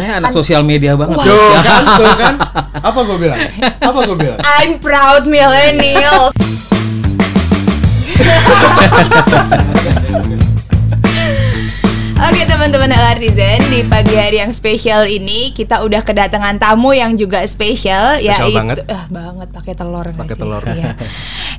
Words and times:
Saya 0.00 0.16
anak 0.16 0.32
sosial 0.32 0.64
media 0.64 0.96
banget. 0.96 1.12
Tuh 1.20 1.28
Ya. 1.28 1.60
kan, 1.60 1.82
tuh 2.00 2.08
kan. 2.16 2.34
Apa 2.80 3.04
gue 3.04 3.16
bilang? 3.20 3.36
Apa 3.78 3.98
gue 4.08 4.16
bilang? 4.16 4.40
I'm 4.40 4.80
proud 4.80 5.28
millennial. 5.28 6.32
Oke 12.20 12.44
teman-teman 12.44 12.92
LRTzen 12.92 13.72
di 13.72 13.80
pagi 13.80 14.12
hari 14.12 14.44
yang 14.44 14.52
spesial 14.52 15.08
ini 15.08 15.56
kita 15.56 15.80
udah 15.80 16.04
kedatangan 16.04 16.60
tamu 16.60 16.92
yang 16.92 17.16
juga 17.16 17.40
spesial, 17.48 18.20
Spesial 18.20 18.44
yaitu 18.44 18.52
banget. 18.52 18.76
ah, 18.92 19.08
banget 19.08 19.48
pakai 19.48 19.72
telur 19.72 20.04
Pakai 20.04 20.36
telur. 20.36 20.60
Iya. 20.64 20.92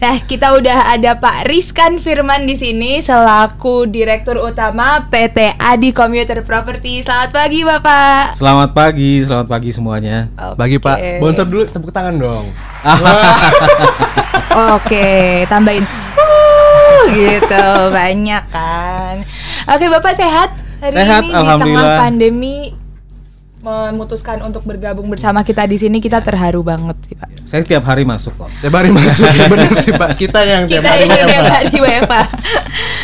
Nah 0.02 0.18
kita 0.18 0.57
udah 0.57 0.97
ada 0.97 1.14
Pak 1.14 1.46
Rizkan 1.46 2.02
Firman 2.02 2.50
di 2.50 2.57
sini 2.57 2.97
selaku 2.97 3.86
Direktur 3.86 4.34
Utama 4.42 5.05
PT 5.05 5.54
Adi 5.61 5.93
Commuter 5.93 6.42
Property. 6.42 7.05
Selamat 7.05 7.30
pagi 7.30 7.62
Bapak. 7.62 8.34
Selamat 8.34 8.73
pagi, 8.73 9.21
selamat 9.21 9.46
pagi 9.46 9.70
semuanya. 9.70 10.25
Bagi 10.57 10.82
Oke. 10.82 10.89
Pak. 10.89 10.98
Bonsor 11.21 11.46
dulu 11.46 11.70
tepuk 11.70 11.93
tangan 11.93 12.18
dong. 12.18 12.50
Oke, 14.73 15.46
tambahin 15.46 15.86
"Wuh," 15.86 16.50
gitu 17.10 17.65
banyak 17.89 18.43
kan. 18.51 19.15
Oke, 19.71 19.86
Bapak 19.89 20.14
sehat 20.15 20.50
hari 20.82 20.96
Sehat, 20.97 21.21
ini 21.21 21.29
di 21.29 21.33
tengah 21.37 21.89
pandemi 22.01 22.57
memutuskan 23.61 24.42
untuk 24.42 24.65
bergabung 24.65 25.06
bersama 25.06 25.45
kita 25.45 25.69
di 25.69 25.78
sini 25.78 26.01
kita 26.01 26.18
terharu 26.18 26.65
banget 26.65 26.97
sih, 27.06 27.14
Pak. 27.14 27.29
Saya 27.45 27.61
tiap 27.61 27.86
hari 27.86 28.01
masuk 28.01 28.33
kok. 28.33 28.50
Tiap 28.57 28.73
hari 28.73 28.89
masuk. 28.89 29.29
Bener 29.54 29.71
sih 29.78 29.93
Pak. 29.93 30.18
Kita 30.18 30.42
yang 30.42 30.65
tiap 30.65 30.82
Kita 30.82 30.89
hari 30.89 31.06
WFH. 31.06 31.29
tiap 31.29 31.45
hari 31.45 31.78
WFH. 31.78 32.16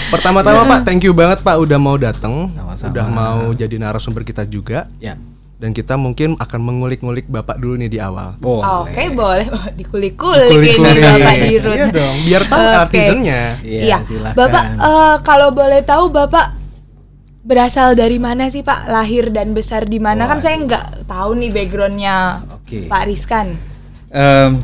Pertama-tama 0.10 0.62
Pak, 0.66 0.80
thank 0.82 1.06
you 1.06 1.14
banget 1.14 1.46
Pak 1.46 1.56
udah 1.62 1.78
mau 1.78 1.94
datang, 2.02 2.50
udah 2.66 3.06
mau 3.06 3.54
jadi 3.54 3.78
narasumber 3.78 4.26
kita 4.26 4.50
juga. 4.50 4.90
Ya. 4.98 5.14
Dan 5.58 5.74
kita 5.74 5.98
mungkin 5.98 6.38
akan 6.38 6.62
mengulik-ngulik 6.62 7.26
Bapak 7.26 7.58
dulu 7.58 7.82
nih 7.82 7.90
di 7.90 7.98
awal. 7.98 8.38
Boleh. 8.38 8.86
Oke, 8.86 9.10
boleh. 9.10 9.50
Oh, 9.50 9.66
dikulik-kulik 9.80 10.54
ini 10.54 10.78
Kulik-kulik. 10.78 11.02
Bapak 11.02 11.36
Dirut. 11.42 11.74
Iya 11.74 11.86
dong, 11.90 12.16
biar 12.30 12.44
tahu 12.46 12.62
Oke. 12.62 12.78
artisannya. 12.86 13.42
Iya, 13.66 13.82
Iya, 13.82 13.98
silakan. 14.06 14.38
Bapak 14.38 14.66
eh, 14.78 15.16
kalau 15.26 15.50
boleh 15.50 15.82
tahu 15.82 16.14
Bapak 16.14 16.48
berasal 17.42 17.98
dari 17.98 18.22
mana 18.22 18.54
sih 18.54 18.62
Pak? 18.62 18.86
Lahir 18.86 19.34
dan 19.34 19.58
besar 19.58 19.90
di 19.90 19.98
mana? 19.98 20.30
Kan 20.30 20.46
saya 20.46 20.62
nggak 20.62 21.10
tahu 21.10 21.34
nih 21.42 21.50
backgroundnya 21.50 22.46
Oke. 22.54 22.86
Pak 22.86 23.04
Rizkan. 23.10 23.58
Em, 24.14 24.62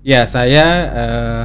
ya 0.00 0.24
saya 0.24 0.66
eh, 0.96 1.42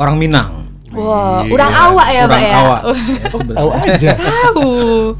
orang 0.00 0.16
Minang. 0.16 0.67
Wah, 0.92 1.44
Iya. 1.44 1.52
orang 1.52 1.72
awak 1.74 2.08
ya 2.08 2.22
Pak 2.22 2.28
orang 2.28 2.42
ya? 2.42 2.56
awak. 2.56 2.80
Ya, 2.88 3.28
sebenarnya. 3.28 3.58
Tahu 3.60 3.70
aja. 3.76 4.10
Tahu. 4.16 4.70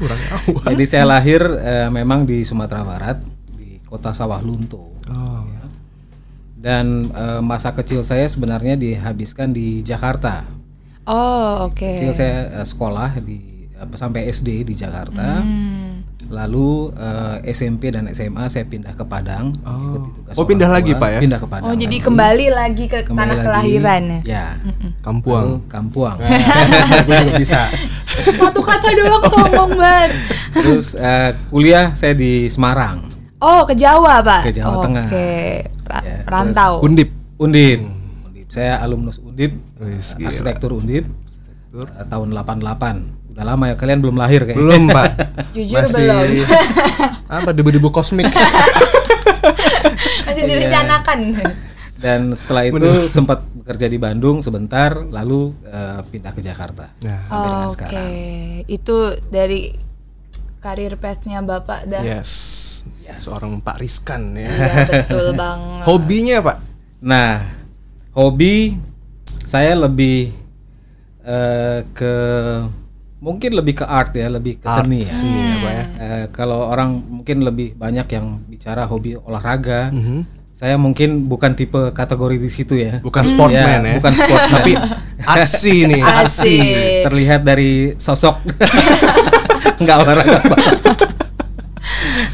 Kurang 0.01 0.21
awal. 0.33 0.63
Jadi 0.73 0.83
saya 0.89 1.05
lahir 1.05 1.41
eh, 1.45 1.89
memang 1.93 2.25
di 2.25 2.41
Sumatera 2.41 2.81
Barat 2.81 3.21
di 3.53 3.77
kota 3.85 4.09
Sawah 4.09 4.41
Lunto. 4.41 4.89
Oh. 5.07 5.45
Dan 6.59 7.07
eh, 7.13 7.39
masa 7.39 7.71
kecil 7.71 8.03
saya 8.03 8.27
sebenarnya 8.27 8.75
dihabiskan 8.75 9.55
di 9.55 9.79
Jakarta. 9.79 10.43
Oh, 11.07 11.71
oke. 11.71 11.95
Kecil 11.95 12.11
saya 12.11 12.51
eh, 12.51 12.65
sekolah 12.67 13.15
di 13.23 13.69
apa, 13.79 13.95
sampai 13.95 14.27
SD 14.27 14.67
di 14.67 14.75
Jakarta. 14.75 15.39
Hmm. 15.39 15.78
Lalu 16.29 16.69
eh, 16.93 17.49
SMP 17.49 17.89
dan 17.89 18.05
SMA 18.07 18.45
saya 18.47 18.61
pindah 18.63 18.93
ke 18.93 19.01
Padang. 19.01 19.49
tugas 19.49 20.33
Oh, 20.33 20.39
orang 20.39 20.47
pindah 20.47 20.67
tua, 20.67 20.75
lagi, 20.77 20.91
Pak, 20.93 21.09
ya? 21.09 21.19
Pindah 21.19 21.39
ke 21.39 21.47
Padang. 21.47 21.65
Oh, 21.65 21.75
jadi 21.75 21.89
lagi. 21.91 22.05
kembali 22.05 22.45
lagi 22.49 22.85
ke 22.85 22.99
Kembali 23.01 23.17
tanah 23.19 23.33
lagi. 23.33 23.45
kelahiran 23.45 24.01
ya? 24.05 24.19
Ya. 24.23 24.45
Kampuang. 24.99 25.43
Lalu 25.43 25.57
Kampuang. 25.67 26.17
Bisa. 27.41 27.61
Satu 28.31 28.61
kata 28.61 28.87
doang 28.91 29.23
sombong 29.25 29.71
banget. 29.73 30.09
Terus 30.55 30.93
eh, 30.93 31.33
kuliah 31.47 31.91
saya 31.91 32.13
di 32.13 32.45
Semarang. 32.45 33.09
Oh, 33.39 33.63
ke 33.63 33.73
Jawa, 33.73 34.19
Pak? 34.19 34.41
Ke 34.45 34.51
Jawa 34.51 34.83
Tengah. 34.83 35.07
Oke. 35.07 35.31
Ra- 35.83 36.03
Ya, 36.05 36.17
rantau. 36.23 36.83
Undip. 36.83 37.09
Undip. 37.37 37.79
Undip. 38.21 38.45
Saya 38.47 38.77
alumnus 38.77 39.17
Undip. 39.17 39.57
Gila. 39.79 40.27
arsitektur 40.27 40.75
Undip. 40.75 41.09
eh, 41.71 42.05
tahun 42.05 42.29
88. 42.29 43.18
Udah 43.39 43.47
lama 43.47 43.63
ya 43.65 43.75
kalian 43.75 43.99
belum 43.99 44.19
lahir 44.19 44.43
kayaknya. 44.43 44.59
Belum, 44.59 44.83
Pak. 44.89 45.07
Jujur 45.55 45.79
Masih 45.79 45.95
belum. 45.95 46.27
apa 47.39 47.49
debu-debu 47.55 47.87
kosmik. 47.89 48.27
Masih 50.27 50.43
Iya. 50.43 50.49
direncanakan. 50.49 51.19
Dan 51.95 52.31
setelah 52.31 52.63
itu 52.65 53.07
sempat 53.07 53.43
bekerja 53.49 53.87
di 53.87 53.95
Bandung 53.95 54.39
sebentar 54.39 54.91
lalu 54.99 55.51
eh, 55.63 55.99
pindah 56.05 56.31
ke 56.31 56.39
Jakarta. 56.39 56.91
Nah, 56.99 57.19
Sampai 57.25 57.47
dengan 57.47 57.63
Oke, 57.65 57.75
sekarang. 57.75 58.07
itu 58.67 58.97
dari 59.27 59.61
karir 60.59 60.95
path-nya 60.95 61.39
Bapak 61.39 61.87
dah. 61.87 62.03
yes. 62.03 62.67
Seorang 63.09 63.59
Pak 63.59 63.79
Rizkan 63.79 64.35
ya. 64.35 64.47
Iya, 64.47 64.71
betul 64.85 65.31
banget. 65.33 65.83
Hobinya, 65.83 66.37
Pak? 66.39 66.57
Nah, 67.01 67.41
hobi 68.11 68.75
saya 69.41 69.73
lebih 69.73 70.29
eh, 71.21 71.79
ke 71.89 72.15
mungkin 73.19 73.51
lebih 73.51 73.73
ke 73.73 73.85
art 73.85 74.11
ya, 74.13 74.27
lebih 74.27 74.57
ke 74.57 74.65
Art, 74.65 74.83
seni 74.83 75.03
ya. 75.03 75.13
Seni 75.13 75.37
ya, 75.37 75.55
Pak 75.57 75.71
ya. 75.71 75.83
Eh, 75.97 76.25
kalau 76.29 76.65
orang 76.65 76.89
mungkin 76.97 77.41
lebih 77.41 77.73
banyak 77.73 78.07
yang 78.09 78.39
bicara 78.45 78.83
hobi 78.83 79.15
olahraga, 79.15 79.91
Mhm. 79.91 80.23
saya 80.51 80.75
mungkin 80.75 81.25
bukan 81.25 81.51
tipe 81.53 81.91
kategori 81.91 82.35
di 82.37 82.49
situ 82.49 82.75
ya. 82.75 82.99
Bukan 82.99 83.23
sportman 83.25 83.79
ya. 83.81 83.95
Bukan 83.95 84.13
sportman. 84.13 84.49
Tapi 84.55 84.71
aksi 85.21 85.75
nih, 85.85 86.01
aksi. 86.21 86.57
Terlihat 87.01 87.41
dari 87.41 87.71
sosok 87.95 88.39
nggak 89.79 89.97
olahraga 89.97 90.39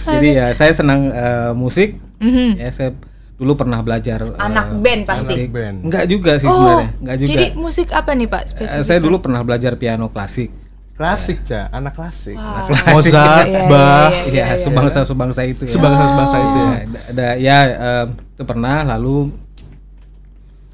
jadi 0.07 0.29
ya 0.31 0.47
saya 0.51 0.71
senang 0.71 1.09
eh, 1.09 1.51
musik 1.53 1.97
Mhm. 2.15 2.57
ya 2.57 2.69
saya 2.71 2.89
dulu 3.35 3.53
pernah 3.53 3.83
belajar 3.83 4.23
Anak 4.39 4.79
band 4.79 5.03
pasti. 5.03 5.35
Anak 5.35 5.51
band. 5.51 5.77
nggak 5.83 6.05
juga 6.07 6.31
sih 6.39 6.47
Oh, 6.47 6.55
sebenarnya 6.55 6.89
nggak 6.97 7.15
juga 7.19 7.29
Jadi 7.29 7.45
musik 7.53 7.87
apa 7.91 8.11
nih 8.13 8.25
Pak 8.25 8.43
spesifik? 8.47 8.81
saya 8.81 8.99
dulu 8.99 9.17
pernah 9.19 9.41
belajar 9.41 9.75
piano 9.75 10.07
klasik 10.07 10.49
Klasik, 10.95 11.43
Ca. 11.43 11.67
Anak 11.69 11.91
klasik. 11.93 12.33
Wow. 12.33 12.71
Mozart, 12.89 13.45
Iya, 13.45 13.59
iya, 13.59 13.67
Bach. 13.67 14.11
iya, 14.11 14.31
ya 14.31 14.45
iya. 14.47 14.55
sebangsa 14.55 15.03
sebangsa 15.03 15.41
itu 15.43 15.63
ya 15.63 15.71
Sebangsa-sebangsa 15.71 16.37
itu 16.39 16.57
ya. 16.57 16.65
Ya, 16.65 16.83
da- 16.85 17.07
da- 17.11 17.37
ya 17.37 17.57
eh, 17.67 18.05
itu 18.31 18.43
pernah 18.43 18.77
lalu 18.85 19.35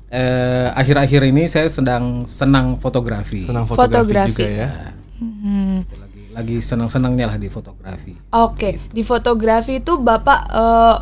eh, 0.09 0.68
akhir-akhir 0.72 1.22
ini 1.26 1.48
saya 1.48 1.68
sedang 1.68 2.26
senang 2.26 2.78
fotografi 2.78 3.48
Senang 3.48 3.66
fotografi, 3.66 3.98
Fotografi. 4.06 4.32
juga 4.32 4.48
ya. 4.48 4.70
Mhm. 5.18 5.76
lagi 5.92 6.22
lagi 6.32 6.58
senang-senangnya 6.59 7.26
lah 7.28 7.38
di 7.38 7.48
fotografi 7.48 8.14
Oke, 8.32 8.78
di 8.88 9.02
fotografi 9.02 9.80
itu 9.80 9.98
Bapak 9.98 10.40
eh, 10.50 10.96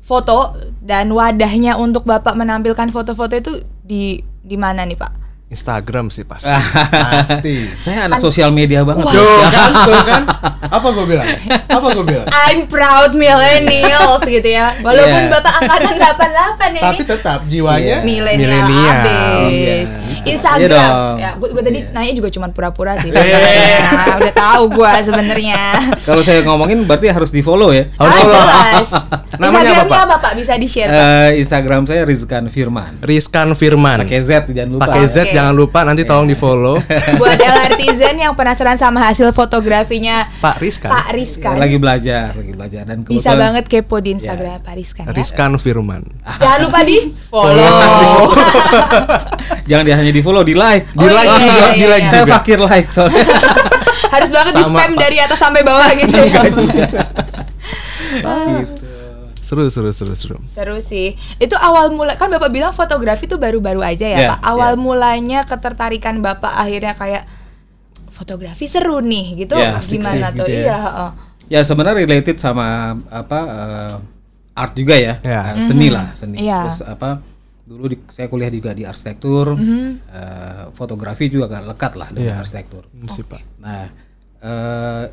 foto 0.00 0.52
dan 0.78 1.10
wadahnya 1.10 1.76
untuk 1.76 2.04
Bapak 2.04 2.32
menampilkan 2.34 2.88
foto-foto 2.88 3.32
itu 3.32 3.52
di 3.82 4.16
di 4.40 4.54
mana 4.54 4.82
nih 4.82 4.94
Pak? 4.94 5.12
Instagram 5.46 6.10
sih 6.10 6.26
pasti. 6.26 6.50
pasti. 7.06 7.70
saya 7.78 8.10
anak 8.10 8.18
sosial 8.18 8.50
media 8.50 8.82
banget 8.82 9.06
Tuh 9.06 9.14
kan, 9.46 9.70
tuh 9.86 10.00
kan. 10.02 10.22
Apa 10.66 10.88
gue 10.90 11.06
bilang? 11.06 11.26
Apa 11.70 11.86
gue 11.94 12.04
bilang? 12.04 12.26
I'm 12.26 12.66
proud 12.66 13.14
millennials 13.14 14.26
gitu 14.26 14.42
ya. 14.44 14.74
Walaupun 14.80 15.22
Iya. 15.22 15.30
Bapak 15.32 15.54
angkatan 15.56 15.94
88 15.94 16.66
ini 16.68 16.80
Tapi 16.82 17.02
tetap 17.06 17.38
jiwanya 17.46 17.96
milenial. 18.02 18.66
abis. 18.66 19.86
Iya. 19.86 20.05
Instagram. 20.28 20.60
Iya 20.60 20.68
dong. 20.68 21.16
ya, 21.16 21.30
gue 21.36 21.62
tadi 21.62 21.78
nanya 21.88 22.12
juga 22.12 22.28
cuma 22.28 22.46
pura-pura 22.48 22.98
sih. 22.98 23.08
Iya. 23.08 23.38
Nah, 23.96 24.18
udah 24.18 24.34
tahu 24.34 24.62
gue 24.72 24.92
sebenarnya. 25.02 25.60
kalau 26.00 26.20
saya 26.20 26.42
ngomongin 26.42 26.82
berarti 26.82 27.06
harus 27.08 27.28
di 27.28 27.40
follow 27.40 27.70
ya 27.70 27.86
Harus 27.92 28.08
Ah, 28.08 28.18
follow. 28.18 28.34
jelas. 28.36 28.90
Namanya 29.42 29.48
apa, 29.48 29.60
Instagramnya 29.76 29.88
Pak? 29.88 30.06
apa 30.06 30.16
Pak? 30.18 30.32
Bisa 30.34 30.52
di-share 30.56 30.88
Pak? 30.88 30.96
Eh, 30.96 31.30
Instagram 31.38 31.80
saya 31.84 32.02
Rizkan 32.02 32.44
Firman 32.46 32.92
Rizkan 33.00 33.48
Firman. 33.52 33.98
pakai 34.00 34.20
Z 34.20 34.30
jangan 34.48 34.70
lupa 34.70 34.84
Pakai 34.84 35.02
Z 35.04 35.16
Oke. 35.20 35.32
jangan 35.32 35.54
lupa 35.54 35.78
nanti 35.82 36.02
tolong 36.02 36.24
di 36.24 36.34
follow. 36.34 36.76
Buat 37.20 37.38
LRTzen 37.38 38.16
yang 38.16 38.32
penasaran 38.32 38.76
sama 38.76 39.02
hasil 39.02 39.30
fotografinya 39.30 40.26
Pak 40.38 40.56
Rizkan. 40.58 40.90
Pak 40.90 41.06
Rizkan. 41.12 41.54
lagi 41.56 41.76
belajar 41.76 42.32
lagi 42.32 42.52
belajar 42.52 42.82
dan 42.84 42.98
Bisa 43.00 43.10
kebetulan- 43.28 43.38
banget 43.38 43.64
kepo 43.66 43.96
di 43.98 44.10
Instagram 44.12 44.56
Pak 44.60 44.74
Rizkan 44.74 45.04
ya. 45.04 45.12
Rizkan 45.12 45.50
Firman. 45.56 46.02
Jangan 46.36 46.58
lupa 46.60 46.80
di 46.82 46.96
follow. 47.22 47.74
Jangan 49.64 49.82
di, 49.82 49.92
hanya 49.92 50.10
di 50.10 50.20
follow 50.20 50.42
di 50.42 50.52
like 50.52 50.86
Oh, 50.92 51.00
Di 51.00 51.08
like 51.08 51.26
iya, 51.26 51.38
juga, 51.38 51.50
iya, 51.52 51.66
di 51.68 51.78
iya, 51.78 51.88
like 51.88 52.02
iya. 52.02 52.10
saya 52.10 52.22
juga. 52.22 52.34
fakir 52.34 52.58
like 52.60 52.88
soalnya 52.88 53.24
Harus 54.14 54.30
banget 54.30 54.52
di 54.52 54.62
Sama, 54.62 54.76
spam 54.76 54.90
Pak. 54.90 55.00
dari 55.00 55.16
atas 55.18 55.38
sampai 55.38 55.62
bawah 55.62 55.90
gitu 55.98 56.16
ya. 56.16 56.40
gitu. 56.40 56.62
Seru 59.42 59.62
seru 59.70 59.90
seru 59.92 60.14
seru. 60.14 60.36
Seru 60.50 60.76
sih. 60.80 61.14
Itu 61.38 61.54
awal 61.54 61.90
mulai 61.90 62.18
kan 62.18 62.26
Bapak 62.26 62.50
bilang 62.50 62.74
fotografi 62.74 63.26
itu 63.26 63.38
baru-baru 63.38 63.78
aja 63.78 64.02
ya, 64.04 64.18
Iya, 64.18 64.28
Pak. 64.34 64.38
Awal 64.42 64.72
iya. 64.74 64.80
mulanya 64.80 65.40
ketertarikan 65.44 66.18
Bapak 66.18 66.50
akhirnya 66.50 66.94
kayak 66.94 67.24
fotografi 68.10 68.66
seru 68.66 68.98
nih 68.98 69.38
gitu. 69.38 69.54
Iya, 69.54 69.78
asik 69.78 70.02
Gimana 70.02 70.32
sih, 70.32 70.38
tuh? 70.38 70.46
gitu 70.46 70.50
ya. 70.50 70.62
Iya, 70.64 70.76
heeh. 70.80 71.10
ya 71.46 71.60
sebenarnya 71.62 72.02
related 72.02 72.36
sama 72.36 72.66
apa 73.06 73.38
eh, 73.46 73.94
art 74.52 74.74
juga 74.74 74.98
ya, 74.98 75.14
Ya. 75.22 75.54
Eh, 75.54 75.62
seni 75.62 75.94
lah 75.94 76.10
seni 76.10 76.42
Iya. 76.42 76.60
terus 76.66 76.80
apa 76.82 77.22
dulu 77.66 77.84
di, 77.88 77.96
saya 78.06 78.30
kuliah 78.30 78.46
juga 78.46 78.70
di 78.70 78.82
arsitektur 78.82 79.58
Mhm. 79.58 79.86
eh, 80.06 80.64
fotografi 80.72 81.26
juga 81.26 81.50
agak 81.50 81.62
lekat 81.68 81.92
lah 81.94 82.08
dengan 82.10 82.32
Iya. 82.32 82.40
arsitektur 82.40 82.82
Pak. 83.26 83.42
Nah, 83.58 83.84
eh, 84.38 85.04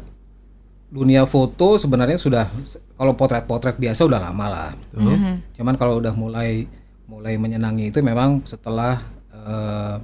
dunia 0.88 1.26
foto 1.26 1.76
sebenarnya 1.76 2.22
sudah 2.22 2.46
kalau 2.94 3.18
potret-potret 3.18 3.76
biasa 3.76 4.06
udah 4.06 4.22
lama 4.22 4.46
lah. 4.48 4.70
ya. 4.94 5.18
Cuman 5.52 5.74
kalau 5.74 5.98
udah 5.98 6.14
mulai 6.14 6.70
mulai 7.04 7.36
menyenangi 7.36 7.90
itu 7.90 8.00
memang 8.00 8.46
setelah 8.46 9.02
eh, 9.34 9.96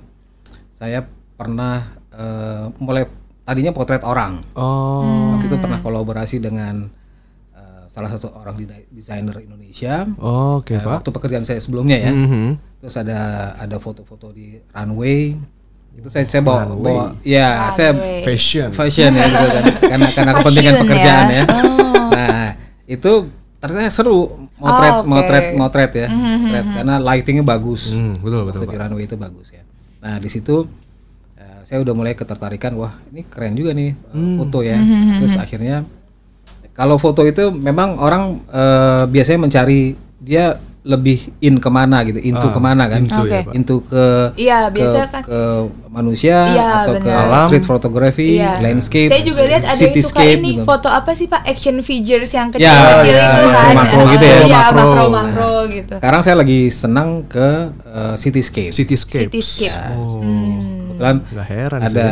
saya 0.74 1.06
pernah 1.38 1.86
eh, 2.10 2.66
mulai 2.78 3.06
tadinya 3.46 3.70
potret 3.70 4.02
orang. 4.02 4.42
Oh. 4.54 5.38
Waktu 5.38 5.46
itu 5.48 5.58
pernah 5.58 5.80
kolaborasi 5.80 6.38
dengan 6.38 6.90
salah 7.90 8.08
satu 8.08 8.30
orang 8.32 8.54
desainer 8.88 9.34
Indonesia. 9.42 10.06
Oke, 10.16 10.72
Eh, 10.72 10.80
Pak. 10.80 11.02
waktu 11.02 11.10
pekerjaan 11.10 11.42
saya 11.42 11.58
sebelumnya 11.58 11.98
ya. 11.98 12.14
Mhm. 12.14 12.62
Terus 12.80 12.96
ada 12.96 13.20
ada 13.56 13.76
foto-foto 13.78 14.30
di 14.30 14.62
runway. 14.70 15.34
Itu 15.92 16.08
saya 16.08 16.24
saya 16.24 16.40
bawa 16.40 16.70
bawa 16.70 17.04
ya 17.22 17.68
saya 17.70 17.92
Runway. 17.92 18.22
Fashion. 18.24 18.70
fashion 18.72 19.12
ya 19.12 19.26
gitu 19.26 19.48
kan. 19.50 19.64
karena 19.92 20.08
karena 20.14 20.32
kepentingan 20.38 20.72
ya? 20.72 20.80
pekerjaan 20.80 21.26
ya. 21.28 21.44
Oh. 21.44 22.08
Nah, 22.10 22.48
itu 22.86 23.12
ternyata 23.60 23.90
seru 23.90 24.18
motret 24.56 24.94
Oh, 24.94 25.02
oke. 25.02 25.10
motret 25.10 25.46
motret 25.54 25.92
ya. 25.98 26.08
Motret, 26.08 26.66
karena 26.72 26.96
lightingnya 27.04 27.44
bagus. 27.44 27.92
Hmm, 27.92 28.14
betul 28.16 28.46
betul, 28.46 28.64
di 28.64 28.78
runway 28.78 29.04
itu 29.04 29.18
bagus 29.18 29.50
ya. 29.50 29.66
Nah, 30.00 30.16
di 30.16 30.30
situ 30.30 30.64
eh, 31.36 31.60
saya 31.66 31.82
udah 31.82 31.92
mulai 31.92 32.14
ketertarikan 32.14 32.72
wah, 32.76 32.96
ini 33.10 33.26
keren 33.26 33.58
juga 33.58 33.74
nih 33.74 33.92
eh, 33.92 34.14
Hmm. 34.14 34.38
foto 34.40 34.62
ya. 34.62 34.78
Terus 35.20 35.36
akhirnya 35.36 35.84
kalau 36.72 36.96
foto 36.96 37.22
itu 37.24 37.50
memang 37.50 37.98
orang 37.98 38.40
eh, 38.48 39.04
biasanya 39.06 39.40
mencari 39.42 39.94
dia 40.20 40.58
lebih 40.80 41.36
in 41.44 41.60
ke 41.60 41.68
mana 41.68 42.02
gitu, 42.08 42.24
into 42.24 42.48
Ah, 42.50 42.56
ke 42.56 42.58
mana 42.58 42.88
kan? 42.88 43.04
into 43.04 43.24
ya, 43.28 43.44
Pak. 43.44 43.52
Into 43.52 43.84
ke 43.84 44.06
Iya, 44.40 44.72
ke, 44.72 44.88
kan. 45.12 45.22
ke 45.22 45.40
manusia 45.92 46.38
Iya, 46.50 46.68
atau 46.88 46.94
ke 46.96 47.04
benar. 47.04 47.26
Alam. 47.28 47.48
street 47.52 47.66
photography, 47.68 48.40
Iya. 48.40 48.64
landscape, 48.64 49.12
Saya 49.12 49.22
juga 49.22 49.42
lihat 49.44 49.64
ada 49.68 49.76
yang 49.76 49.96
suka 50.00 50.24
ini 50.24 50.50
gitu. 50.56 50.64
foto 50.64 50.88
apa 50.88 51.12
sih 51.14 51.28
Pak 51.28 51.44
action 51.44 51.84
figures 51.84 52.32
yang 52.32 52.48
Ya, 52.56 52.56
kecil-kecil 52.56 53.12
ya, 53.12 53.28
itu 53.28 53.44
ya, 53.44 53.52
kan. 53.52 53.74
makro 53.76 54.02
gitu 54.08 54.26
ya. 54.26 54.38
Iya, 54.40 54.56
Makro. 54.56 54.80
makro 54.80 55.06
makro 55.12 55.54
gitu. 55.68 55.94
Sekarang 56.00 56.22
saya 56.24 56.36
lagi 56.40 56.60
senang 56.72 57.10
ke 57.28 57.48
uh, 57.86 58.16
cityscape. 58.16 58.72
Cityscape. 58.72 59.30
Cityscape. 59.30 59.94
Oh. 59.94 60.24
Kebetulan 60.24 61.16
Nggak 61.28 61.48
heran 61.52 61.80
ada? 61.84 62.10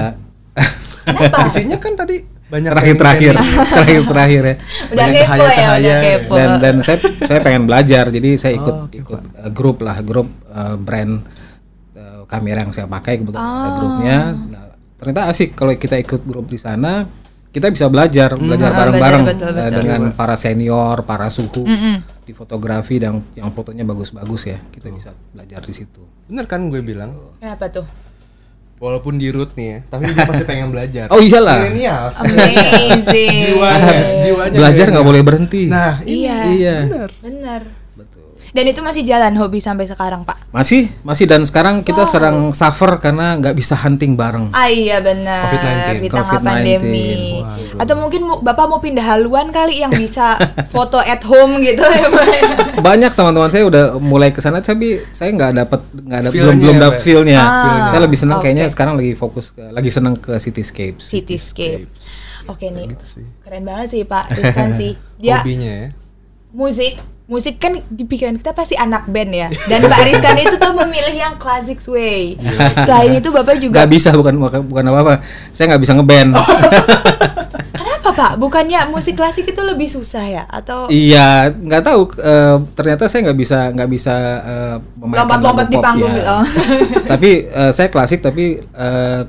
Isinya 1.47 1.79
kan 1.79 1.95
tadi 1.95 2.19
banyak 2.47 2.69
terakhir-terakhir, 2.71 3.33
terakhir-terakhir 3.73 4.41
ya. 4.41 4.55
Udah 4.55 4.95
Banyak 4.97 5.13
kepo 5.13 5.19
ya, 5.19 5.25
cahaya-cahaya. 5.27 5.75
udah 5.77 5.97
kepo. 6.01 6.33
Dan 6.33 6.49
dan 6.57 6.75
saya 6.79 6.97
saya 7.21 7.39
pengen 7.41 7.63
belajar, 7.63 8.05
jadi 8.07 8.29
saya 8.35 8.53
ikut 8.55 8.71
Oh, 8.73 8.85
oke, 8.85 8.95
ikut 8.95 9.21
uh, 9.35 9.51
grup 9.51 9.77
lah, 9.81 9.97
grup 9.99 10.27
uh, 10.47 10.75
brand 10.75 11.27
uh, 11.93 12.23
kamera 12.23 12.61
yang 12.61 12.71
saya 12.71 12.85
pakai 12.85 13.19
kebetulan 13.19 13.43
ada 13.43 13.67
Oh. 13.67 13.75
grupnya. 13.75 14.17
Nah, 14.33 14.65
ternyata 14.95 15.21
asik 15.27 15.53
kalau 15.53 15.71
kita 15.71 15.95
ikut 15.97 16.23
grup 16.23 16.47
di 16.47 16.55
sana, 16.55 17.03
kita 17.49 17.67
bisa 17.67 17.87
belajar, 17.87 18.31
belajar 18.33 18.69
Ah, 18.69 18.77
bareng-bareng 18.77 19.23
betul, 19.25 19.49
betul, 19.49 19.53
betul. 19.57 19.75
dengan 19.77 20.01
para 20.11 20.35
senior, 20.35 21.03
para 21.03 21.27
suhu 21.27 21.63
Mm-mm. 21.63 21.95
di 22.21 22.31
fotografi 22.31 22.95
dan 22.97 23.23
yang 23.33 23.49
fotonya 23.49 23.83
bagus-bagus 23.83 24.41
ya. 24.45 24.59
Kita 24.63 24.87
bisa 24.87 25.11
belajar 25.31 25.59
di 25.59 25.73
situ. 25.73 25.99
Bener 26.25 26.45
kan 26.45 26.67
gue 26.67 26.79
bilang 26.79 27.11
Kenapa 27.37 27.67
tuh? 27.67 27.87
Walaupun 28.77 29.17
di 29.17 29.33
root 29.33 29.57
nih 29.57 29.67
ya 29.67 29.79
Tapi 29.89 30.13
dia 30.13 30.25
pasti 30.25 30.45
pengen 30.49 30.69
belajar 30.69 31.09
Oh 31.09 31.17
iyalah. 31.17 31.65
Millennials 31.65 32.15
Amazing. 32.17 33.35
Jiwanya 33.49 33.97
Jiwanya 34.21 34.57
Belajar 34.57 34.85
nggak 34.93 35.05
boleh 35.05 35.21
berhenti. 35.25 35.65
Nah 35.65 35.97
Iya. 36.05 36.37
iya. 36.53 36.77
Bener. 37.19 37.61
Betul. 37.93 38.37
Dan 38.47 38.63
itu 38.63 38.79
masih 38.79 39.03
jalan 39.03 39.33
hobi 39.35 39.59
sampai 39.59 39.85
sekarang 39.85 40.23
Pak. 40.23 40.49
Masih, 40.49 40.87
masih 41.03 41.27
dan 41.27 41.43
sekarang 41.43 41.83
kita 41.83 42.07
sedang 42.07 42.55
suffer 42.55 42.95
karena 42.97 43.35
nggak 43.35 43.53
bisa 43.53 43.75
hunting 43.75 44.15
bareng. 44.15 44.49
Ah 44.49 44.69
iya 44.69 45.03
benar. 45.03 45.51
COVID-19. 45.51 45.99
Di 45.99 46.07
tengah 46.07 46.25
COVID-19. 46.31 46.45
pandemi. 46.47 47.11
Waduh. 47.77 47.83
Atau 47.83 47.95
mungkin 47.95 48.21
mu- 48.23 48.41
Bapak 48.41 48.65
mau 48.65 48.81
pindah 48.81 49.05
haluan 49.05 49.47
kali 49.49 49.79
yang 49.79 49.93
bisa 49.93 50.33
foto 50.73 50.97
at 50.97 51.21
home 51.21 51.61
gitu 51.61 51.79
ya. 51.79 52.09
Banyak 52.77 53.13
teman-teman 53.13 53.47
saya 53.47 53.63
udah 53.63 53.83
mulai 53.95 54.33
ke 54.33 54.41
sana 54.41 54.59
tapi 54.59 55.05
saya 55.13 55.29
nggak 55.29 55.51
dapat 55.55 55.79
nggak 55.93 56.19
ada 56.19 56.29
belum 56.29 56.55
belum 56.57 56.75
ya, 56.75 56.81
dapat 56.81 56.99
feel-nya. 56.99 57.39
Ah, 57.39 57.93
Saya 57.93 58.01
lebih 58.01 58.17
senang 58.17 58.37
oke. 58.37 58.43
kayaknya 58.43 58.65
sekarang 58.67 58.97
lagi 58.97 59.13
fokus 59.13 59.53
ke, 59.53 59.61
lagi 59.61 59.89
senang 59.89 60.17
ke 60.17 60.33
cityscapes. 60.35 61.05
Cityscape. 61.05 61.85
Oke 62.47 62.67
nih. 62.67 62.89
Gitu 62.89 63.05
sih. 63.05 63.25
Keren 63.45 63.61
banget 63.61 63.87
sih 63.91 64.01
Pak 64.01 64.33
Rizkan 64.33 64.73
sih. 64.73 64.97
Dia 65.21 65.39
Hobinya 65.39 65.69
ya 65.69 65.87
musik 66.49 66.97
musik 67.27 67.59
kan 67.59 67.75
di 67.91 68.03
pikiran 68.07 68.39
kita 68.39 68.55
pasti 68.55 68.79
anak 68.79 69.03
band 69.11 69.31
ya 69.35 69.47
dan 69.67 69.83
Pak 69.83 69.99
Rizkan 70.07 70.39
itu 70.39 70.55
tuh 70.55 70.71
memilih 70.71 71.11
yang 71.11 71.35
classic 71.35 71.75
way 71.91 72.39
selain 72.87 73.19
itu 73.19 73.29
Bapak 73.29 73.59
juga 73.59 73.83
Nggak 73.83 73.91
bisa 73.91 74.09
bukan 74.15 74.35
bukan 74.65 74.83
apa-apa. 74.89 75.13
Saya 75.51 75.75
nggak 75.75 75.81
bisa 75.83 75.93
ngeband. 75.95 76.31
kenapa 77.77 78.09
Pak 78.15 78.31
bukannya 78.39 78.79
musik 78.89 79.19
klasik 79.19 79.45
itu 79.51 79.61
lebih 79.61 79.91
susah 79.91 80.25
ya 80.25 80.43
atau 80.47 80.87
iya, 80.89 81.51
nggak 81.51 81.83
tahu. 81.83 82.01
eh, 82.17 82.55
ternyata 82.73 83.11
saya 83.11 83.29
nggak 83.29 83.39
bisa 83.39 83.59
nggak 83.75 83.89
bisa 83.91 84.15
eh, 84.41 84.75
memainkan 84.97 85.21
lompat-lompat 85.27 85.67
di 85.67 85.77
panggung 85.77 86.11
ya. 86.11 86.17
gitu 86.17 86.31
oh. 86.31 86.45
tapi 87.11 87.29
eh, 87.45 87.71
saya 87.75 87.87
klasik 87.91 88.23
tapi 88.23 88.57
eh, 88.63 89.21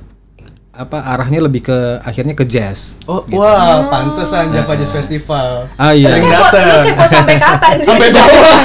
apa 0.78 1.02
arahnya 1.04 1.42
lebih 1.42 1.66
ke 1.66 1.74
akhirnya 2.00 2.32
ke 2.32 2.46
jazz. 2.46 2.94
Oh 3.04 3.26
wah 3.34 3.90
pantesan 3.90 4.54
Java 4.54 4.72
Jazz 4.72 4.94
Festival 4.94 5.66
Ah 5.74 5.90
iya. 5.90 6.14
Lu 6.14 6.30
kepo 6.30 7.04
sampai 7.04 7.34
kapan 7.36 7.74
sih 7.82 7.90
Sampai 7.90 8.08
bawah 8.14 8.58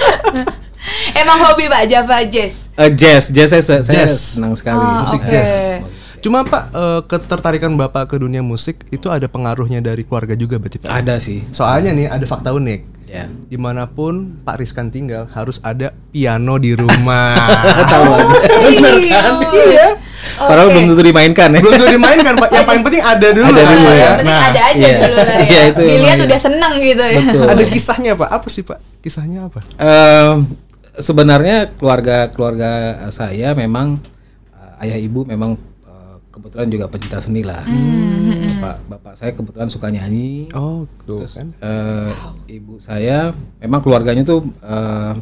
emang 1.20 1.38
hobi 1.38 1.64
Pak 1.66 1.84
Java 1.84 2.18
Jazz 2.24 2.54
Eh, 2.74 2.88
jazz, 2.90 3.28
jazz 3.28 3.52
saya, 3.52 3.60
saya 3.60 4.08
Jazz. 4.08 4.40
senang 4.40 4.56
sekali. 4.56 4.80
Oh, 4.80 5.04
Musik 5.04 5.20
oke. 5.20 5.28
jazz 5.28 5.84
Cuma 6.20 6.44
Pak 6.44 6.64
eh, 6.70 7.00
ketertarikan 7.06 7.76
Bapak 7.76 8.08
ke 8.08 8.16
dunia 8.16 8.40
musik 8.40 8.88
Itu 8.88 9.08
ada 9.08 9.24
pengaruhnya 9.24 9.80
dari 9.80 10.00
keluarga 10.00 10.32
juga 10.32 10.56
berarti 10.56 10.80
Pak 10.80 10.88
Ada 10.88 11.16
sih. 11.16 11.44
Soalnya 11.50 11.92
nih 11.92 12.08
ada 12.08 12.24
fakta 12.24 12.50
unik 12.50 12.99
Ya. 13.10 13.26
Di 13.26 13.58
mana 13.58 13.90
pun 13.90 14.38
Pak 14.46 14.62
Rizkan 14.62 14.86
tinggal 14.86 15.26
harus 15.34 15.58
ada 15.60 15.90
piano 16.14 16.54
di 16.56 16.78
rumah 16.78 17.34
Tahu. 17.90 18.12
Bener 18.70 18.94
kan? 19.10 19.34
Iya 19.50 19.86
Padahal 20.38 20.70
Oke. 20.70 20.74
belum 20.78 20.84
tentu 20.94 21.02
dimainkan 21.02 21.48
ya. 21.50 21.58
Belum 21.58 21.74
tuh 21.74 21.90
dimainkan 21.90 22.34
Pak 22.38 22.48
Yang 22.54 22.66
paling 22.70 22.82
penting 22.86 23.02
ada 23.02 23.28
dulu 23.34 23.50
Ada 23.50 23.62
dulu 23.66 23.88
ya. 23.90 23.98
Yang 23.98 24.14
penting 24.14 24.30
Nah, 24.30 24.40
ada 24.46 24.60
aja 24.62 24.78
iya. 24.78 24.98
dulu 25.02 25.18
lah 25.18 25.26
ya 25.42 25.42
Iya, 25.42 25.62
itu 25.66 25.80
dilihat 25.82 26.14
emang 26.14 26.26
udah 26.30 26.38
seneng 26.38 26.72
gitu 26.78 27.02
ya 27.02 27.18
Betul. 27.18 27.44
Ada 27.50 27.64
kisahnya 27.66 28.12
Pak 28.14 28.28
Apa 28.30 28.46
sih 28.46 28.62
Pak? 28.62 28.78
Kisahnya 29.02 29.40
apa? 29.50 29.58
Em, 29.74 30.36
sebenarnya 30.96 31.56
keluarga 31.74 32.30
keluarga 32.30 32.70
saya 33.10 33.58
memang 33.58 33.98
eh, 34.54 34.84
ayah 34.86 34.98
ibu 35.02 35.26
memang 35.26 35.58
kebetulan 36.30 36.68
juga 36.70 36.86
pencinta 36.86 37.18
seni 37.18 37.42
lah. 37.42 37.66
Bapak 37.66 38.76
bapak 38.86 39.12
saya 39.18 39.30
kebetulan 39.34 39.68
suka 39.68 39.90
nyanyi. 39.90 40.46
Oh 40.54 40.86
tuh 41.04 41.26
kan 41.26 41.50
Eh, 41.58 42.10
ibu 42.56 42.78
saya 42.78 43.34
memang 43.58 43.82
keluarganya 43.82 44.22
tuh 44.22 44.46
eh, 44.62 45.12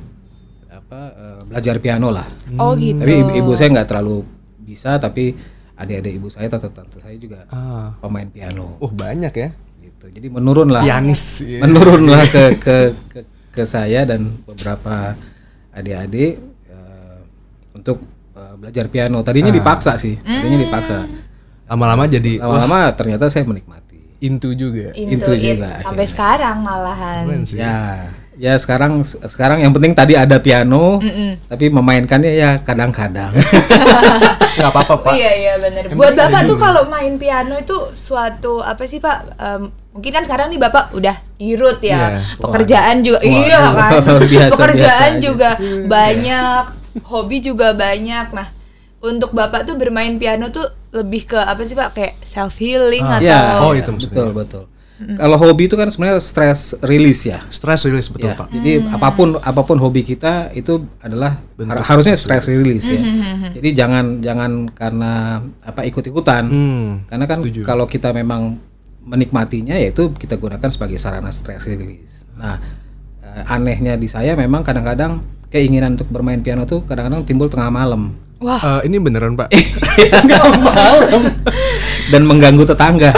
apa 0.69 1.01
eh, 1.17 1.41
belajar 1.49 1.81
piano 1.81 2.13
lah. 2.13 2.29
oh 2.61 2.77
gitu 2.77 3.01
Tapi 3.01 3.15
ibu, 3.25 3.31
ibu 3.45 3.51
saya 3.57 3.69
nggak 3.73 3.89
terlalu 3.89 4.25
bisa 4.69 5.01
tapi 5.01 5.33
adik-adik 5.81 6.13
ibu 6.21 6.29
saya 6.29 6.53
tante-tante 6.53 7.01
saya 7.01 7.17
juga 7.17 7.49
ah. 7.49 7.97
pemain 8.05 8.29
piano 8.29 8.77
Oh 8.85 8.93
banyak 8.93 9.33
ya 9.33 9.49
gitu. 9.81 10.07
Jadi 10.13 10.27
menurun 10.29 10.69
lah. 10.69 10.85
Pianis 10.85 11.43
ya. 11.43 11.65
menurun 11.65 12.05
lah 12.07 12.23
ke, 12.29 12.45
ke 12.65 12.77
ke 13.09 13.21
ke 13.49 13.63
saya 13.65 14.05
dan 14.05 14.29
beberapa 14.45 15.17
adik-adik 15.73 16.37
eh, 16.69 17.19
untuk 17.73 18.18
belajar 18.59 18.85
piano. 18.87 19.23
Tadinya 19.23 19.49
dipaksa 19.49 19.95
sih, 19.95 20.19
tadinya 20.19 20.59
dipaksa. 20.59 21.07
Lama-lama 21.65 22.05
jadi 22.05 22.39
wah, 22.39 22.59
Lama-lama 22.59 22.91
ternyata 22.93 23.29
saya 23.29 23.45
menikmati. 23.45 23.87
into 24.19 24.51
juga 24.51 24.91
Itu 24.93 25.31
it. 25.31 25.39
juga 25.55 25.79
sampai 25.79 26.03
akhirnya. 26.03 26.07
sekarang 26.11 26.57
malahan 26.59 27.23
Ya, 27.47 27.79
ya 28.35 28.55
sekarang 28.55 28.99
sekarang 29.07 29.63
yang 29.63 29.71
penting 29.71 29.95
tadi 29.95 30.13
ada 30.13 30.39
piano, 30.39 30.99
Mm-mm. 30.99 31.47
tapi 31.47 31.71
memainkannya 31.71 32.35
ya 32.35 32.51
kadang-kadang. 32.59 33.31
Nggak 34.59 34.71
apa-apa 34.75 34.95
Pak 34.99 35.13
Iya 35.15 35.31
iya 35.33 35.55
benar. 35.57 35.83
Yang 35.87 35.95
Buat 35.95 36.15
bapak 36.19 36.41
tuh 36.45 36.59
kalau 36.59 36.83
main 36.91 37.15
piano 37.15 37.55
itu 37.55 37.77
suatu 37.95 38.59
apa 38.59 38.83
sih 38.85 38.99
pak? 38.99 39.39
Em, 39.39 39.63
mungkin 39.95 40.11
kan 40.11 40.23
sekarang 40.27 40.51
nih 40.51 40.59
bapak 40.59 40.91
udah 40.91 41.15
di 41.39 41.55
root 41.55 41.79
ya. 41.79 41.95
Iya. 42.19 42.43
Pekerjaan 42.43 42.97
juga 43.01 43.19
Waduh. 43.23 43.39
iya 43.39 43.61
kan. 43.71 43.91
Biasa-biasa 44.03 44.51
Pekerjaan 44.51 45.13
aja. 45.15 45.23
juga 45.23 45.51
banyak, 45.87 46.63
hobi 47.05 47.39
juga 47.39 47.73
banyak. 47.73 48.27
Nah 48.31 48.49
untuk 48.99 49.31
bapak 49.31 49.63
tuh 49.63 49.75
bermain 49.75 50.17
piano 50.17 50.49
tuh 50.49 50.65
lebih 50.91 51.25
ke 51.25 51.39
apa 51.39 51.63
sih 51.63 51.73
pak? 51.73 51.89
Kayak 51.93 52.15
self 52.23 52.57
healing 52.57 53.03
Ah, 53.03 53.17
atau? 53.17 53.25
ya, 53.25 53.41
Oh, 53.61 53.73
itu 53.73 53.87
maksudnya. 53.89 54.11
betul 54.11 54.29
betul. 54.33 54.65
Kalau 54.99 55.39
hobi 55.39 55.71
itu 55.71 55.79
kan 55.79 55.87
sebenarnya 55.87 56.19
stress 56.19 56.75
release 56.83 57.23
ya. 57.23 57.39
Stress 57.49 57.87
release 57.87 58.11
betul 58.11 58.29
Ya, 58.29 58.35
Pak 58.35 58.51
Jadi 58.51 58.83
apa 58.83 59.15
pun 59.15 59.39
apa 59.39 59.63
pun 59.63 59.79
hobi 59.79 60.03
kita 60.03 60.51
itu 60.53 60.75
adalah 60.99 61.39
har- 61.57 61.87
harusnya 61.87 62.19
stress 62.19 62.51
release 62.51 62.91
ya. 62.91 62.99
Jadi 63.49 63.69
jangan 63.73 64.19
jangan 64.19 64.67
karena 64.69 65.13
apa 65.63 65.87
ikut-ikutan. 65.87 66.51
Hmm, 66.51 66.87
Karena 67.07 67.25
kan 67.25 67.39
setuju. 67.39 67.63
kalau 67.63 67.87
kita 67.87 68.11
memang 68.11 68.59
menikmatinya 69.01 69.73
yaitu 69.73 70.11
kita 70.13 70.35
gunakan 70.35 70.67
sebagai 70.67 70.99
sarana 70.99 71.31
stress 71.31 71.63
release. 71.63 72.27
Nah, 72.35 72.59
eh, 73.23 73.43
anehnya 73.47 73.95
di 73.95 74.05
saya 74.05 74.35
memang 74.35 74.61
kadang-kadang 74.61 75.23
keinginan 75.49 75.95
untuk 75.95 76.09
bermain 76.09 76.39
piano 76.39 76.65
tuh 76.65 76.83
kadang-kadang 76.83 77.25
timbul 77.25 77.49
tengah 77.49 77.69
malam. 77.69 78.13
Wah 78.39 78.79
Eh, 78.79 78.87
ini 78.87 78.97
beneran 78.97 79.35
Pak 79.35 79.51
dan 82.09 82.23
mengganggu 82.23 82.63
tetangga. 82.65 83.11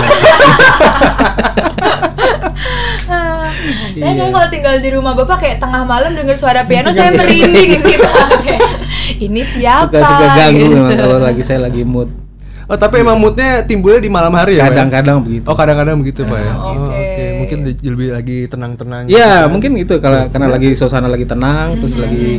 Saya 3.92 4.16
Iya. 4.16 4.22
kan 4.22 4.28
kalau 4.32 4.48
tinggal 4.48 4.74
di 4.80 4.90
rumah 4.90 5.12
bapak 5.12 5.36
kayak 5.38 5.56
tengah 5.60 5.84
malam 5.84 6.16
dengar 6.16 6.32
suara 6.34 6.64
piano 6.64 6.88
saya 6.88 7.12
merinding 7.12 7.76
sih 7.76 7.96
pak. 7.98 8.16
Kayak, 8.40 8.60
Ini 9.20 9.42
siapa? 9.44 9.92
Suka-suka 9.92 10.26
ganggu 10.32 10.56
Gitu. 10.62 10.72
memang 10.72 10.96
kalau 10.96 11.18
lagi 11.20 11.42
saya 11.44 11.60
lagi 11.60 11.82
mood. 11.84 12.08
Oh 12.64 12.78
tapi 12.78 13.02
emang 13.02 13.18
moodnya 13.18 13.60
timbulnya 13.60 13.98
di 13.98 14.08
malam 14.08 14.30
hari 14.32 14.56
ya? 14.56 14.62
Pak, 14.62 14.64
ya? 14.64 14.70
Kadang-kadang 14.72 15.16
begitu. 15.20 15.44
Oh 15.44 15.56
kadang-kadang 15.58 15.96
begitu 16.00 16.20
pak 16.22 16.38
ya. 16.38 16.52
Oh, 16.54 16.70
Oke. 16.70 16.78
Oke 16.80 17.09
mungkin 17.58 17.82
lebih 17.82 18.08
lagi 18.14 18.38
tenang-tenang. 18.46 19.02
Ya 19.10 19.10
gitu 19.10 19.18
kan. 19.18 19.46
mungkin 19.50 19.72
itu 19.74 19.94
kalau 19.98 20.20
karena 20.30 20.48
lagi 20.48 20.68
suasana 20.78 21.10
lagi 21.10 21.26
tenang 21.26 21.74
terus 21.82 21.98
lagi 21.98 22.38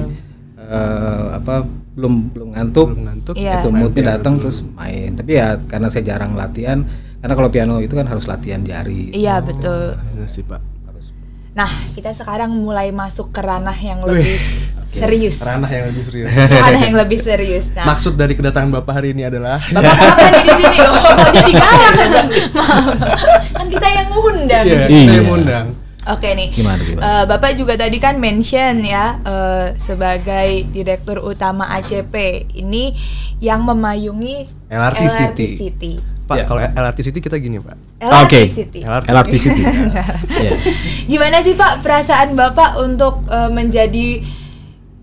eh, 0.56 1.26
apa 1.36 1.68
belum 1.92 2.32
belum 2.32 2.50
ngantuk, 2.56 2.88
Belum 2.96 3.06
ngantuk. 3.12 3.36
Iya. 3.36 3.60
itu 3.60 3.70
moodnya 3.70 4.04
datang 4.16 4.40
terus 4.40 4.64
main. 4.64 5.12
Tapi 5.14 5.32
ya 5.36 5.60
karena 5.68 5.88
saya 5.92 6.04
jarang 6.08 6.34
latihan 6.40 6.88
karena 7.22 7.34
kalau 7.38 7.50
piano 7.54 7.76
itu 7.84 7.94
kan 7.94 8.08
harus 8.08 8.26
latihan 8.26 8.64
jari. 8.64 9.12
Iya 9.12 9.44
betul. 9.44 10.00
Iya 10.16 10.26
sih 10.32 10.42
pak. 10.48 10.64
Harus. 10.88 11.12
Nah 11.54 11.70
kita 11.94 12.16
sekarang 12.16 12.56
mulai 12.56 12.90
masuk 12.96 13.36
ke 13.36 13.44
ranah 13.44 13.76
yang 13.76 14.02
Wih, 14.08 14.40
lebih 14.92 15.00
serius. 15.08 15.36
Ranah 15.40 15.72
yang 15.72 15.86
lebih 15.88 16.04
serius. 16.04 16.28
Ranah 16.68 16.82
yang 16.84 16.96
lebih 17.00 17.20
serius. 17.24 17.66
Nah, 17.72 17.86
Maksud 17.88 18.14
dari 18.20 18.34
kedatangan 18.36 18.70
bapak 18.76 18.94
hari 19.00 19.16
ini 19.16 19.24
adalah 19.24 19.64
Bapak 19.64 19.96
apa 19.96 20.26
nih 20.28 20.44
di 20.44 20.54
sini? 20.60 20.78
Oh, 20.84 20.96
kok 21.00 21.30
jadi 21.32 21.52
galak? 21.56 21.94
Maaf. 22.52 22.86
Kan 23.56 23.66
kita 23.72 23.88
yang 23.88 24.08
ngundang. 24.12 24.66
Iya, 24.68 24.82
kita 24.86 25.14
yang 25.16 25.30
undang. 25.32 25.68
Oke 26.02 26.30
nih. 26.34 26.50
Gimana, 26.52 26.82
gimana? 26.82 27.04
Eh, 27.06 27.24
Bapak 27.30 27.52
juga 27.56 27.74
tadi 27.78 27.98
kan 28.02 28.18
mention 28.18 28.82
ya 28.82 29.22
eh, 29.22 29.78
sebagai 29.80 30.66
direktur 30.74 31.22
utama 31.22 31.70
ACP 31.72 32.50
ini 32.58 32.92
yang 33.38 33.64
memayungi 33.64 34.50
LRT 34.68 35.02
City. 35.08 35.48
City. 35.56 35.94
Pak, 36.26 36.36
Ya. 36.42 36.46
kalau 36.48 36.64
LRT 36.64 37.00
City 37.06 37.20
kita 37.20 37.36
gini 37.38 37.60
pak. 37.60 37.76
LRT 38.02 38.24
Oke. 38.24 38.40
City. 38.50 38.80
LRT. 38.82 39.08
LRT 39.08 39.34
City. 39.38 39.62
Iya. 40.42 40.52
Gimana 41.06 41.44
sih 41.46 41.54
Pak 41.54 41.86
perasaan 41.86 42.34
Bapak 42.34 42.82
untuk 42.82 43.22
eh, 43.30 43.52
menjadi 43.54 44.26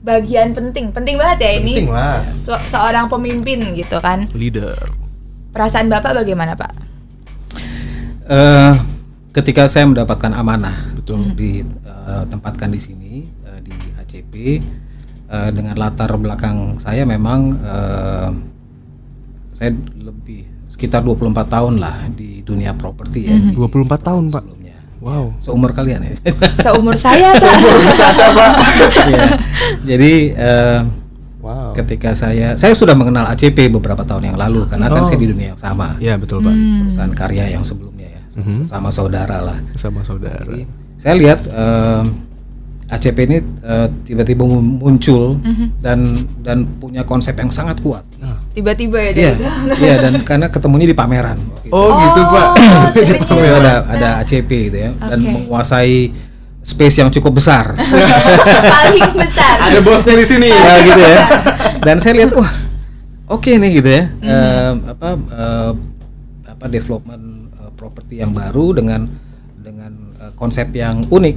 bagian 0.08 0.56
penting? 0.56 0.88
Penting 0.88 1.20
banget 1.20 1.38
ya 1.44 1.50
ini. 1.60 1.84
Penting 1.84 1.92
lah. 1.92 2.24
Se- 2.40 2.64
seorang 2.72 3.12
pemimpin 3.12 3.60
gitu 3.76 4.00
kan. 4.00 4.24
Leader. 4.32 4.80
Perasaan 5.52 5.92
Bapak 5.92 6.24
bagaimana 6.24 6.56
Pak? 6.56 6.72
Eh, 8.28 8.72
ketika 9.32 9.64
saya 9.68 9.88
mendapatkan 9.88 10.32
amanah 10.36 10.92
Betul. 10.96 11.32
ditempatkan 11.32 12.68
di 12.68 12.80
sini 12.80 13.12
eh, 13.24 13.60
di 13.64 13.72
ACP 13.72 14.34
eh, 15.32 15.50
dengan 15.52 15.72
latar 15.80 16.12
belakang 16.20 16.76
saya 16.76 17.08
memang 17.08 17.56
eh, 17.56 18.30
saya 19.56 19.72
lebih 19.96 20.44
sekitar 20.68 21.00
24 21.02 21.34
tahun 21.48 21.74
lah 21.80 22.06
di 22.12 22.44
dunia 22.44 22.76
properti 22.76 23.32
ya 23.32 23.34
di 23.34 23.56
24 23.56 23.88
tahun 23.98 24.24
pak. 24.28 24.44
Wow. 25.08 25.24
Seumur 25.40 25.72
kalian 25.72 26.04
ya. 26.04 26.12
Seumur 26.62 26.92
saya 26.92 27.32
Pak. 27.32 28.52
Iya. 29.08 29.26
Jadi 29.88 30.12
eh, 30.36 30.80
Wow. 31.38 31.70
ketika 31.72 32.12
saya 32.12 32.58
saya 32.58 32.74
sudah 32.76 32.92
mengenal 32.92 33.24
ACP 33.30 33.70
beberapa 33.70 34.04
tahun 34.04 34.34
yang 34.34 34.36
lalu 34.36 34.68
karena 34.68 34.90
kan 34.90 35.00
Oh. 35.00 35.08
saya 35.08 35.16
di 35.16 35.28
dunia 35.30 35.54
yang 35.54 35.60
sama 35.60 35.96
Iya 35.96 36.18
betul 36.18 36.42
pak. 36.42 36.52
perusahaan 36.52 37.14
karya 37.14 37.44
yang 37.56 37.64
sebelumnya 37.64 38.08
ya 38.10 38.20
sama 38.68 38.92
saudara 38.92 39.40
lah. 39.40 39.56
Sama 39.74 40.04
saudara. 40.04 40.44
Jadi, 40.44 40.68
saya 40.98 41.14
lihat 41.16 41.40
eh, 41.46 42.02
ACP 42.88 43.18
ini 43.22 43.38
eh, 43.60 43.88
tiba-tiba 44.02 44.42
mu- 44.42 44.64
muncul 44.80 45.36
dan 45.78 46.16
dan 46.40 46.64
punya 46.78 47.04
konsep 47.04 47.32
yang 47.32 47.48
sangat 47.48 47.78
kuat. 47.78 48.00
Nah. 48.16 48.40
Tiba-tiba 48.50 48.96
ya 48.98 49.10
Iya, 49.10 49.14
jadi. 49.30 49.44
iya 49.84 49.94
dan 50.00 50.12
karena 50.22 50.48
ketemunya 50.48 50.88
di 50.88 50.96
pameran. 50.96 51.36
itu. 51.60 51.68
Oh, 51.68 51.92
gitu 51.94 52.20
pak. 52.24 52.46
ternyata. 52.96 53.28
Jadi 53.28 53.48
ada 53.54 53.72
ada 53.86 54.08
ACP 54.18 54.50
gitu 54.66 54.78
ya 54.80 54.90
dan 54.98 55.20
Oke. 55.20 55.30
menguasai 55.30 55.96
space 56.58 56.96
yang 56.98 57.10
cukup 57.10 57.36
besar. 57.36 57.76
Paling 58.74 59.12
besar. 59.14 59.56
Ada 59.62 59.80
bosnya 59.80 60.16
di 60.16 60.26
sini. 60.26 60.48
ya 60.48 60.74
gitu 60.82 61.00
ya. 61.00 61.18
Dan 61.78 61.96
saya 62.00 62.16
lihat 62.16 62.32
wah 62.32 62.50
oke 63.28 63.52
nih 63.52 63.70
gitu 63.74 63.88
ya. 63.90 64.04
Eh, 64.18 64.72
apa 64.88 65.08
eh, 65.14 65.72
apa 66.48 66.64
development 66.66 67.24
eh, 67.52 67.70
properti 67.72 68.18
yang 68.18 68.32
baru 68.32 68.72
dengan 68.74 69.04
konsep 70.38 70.70
yang 70.70 71.02
unik. 71.04 71.36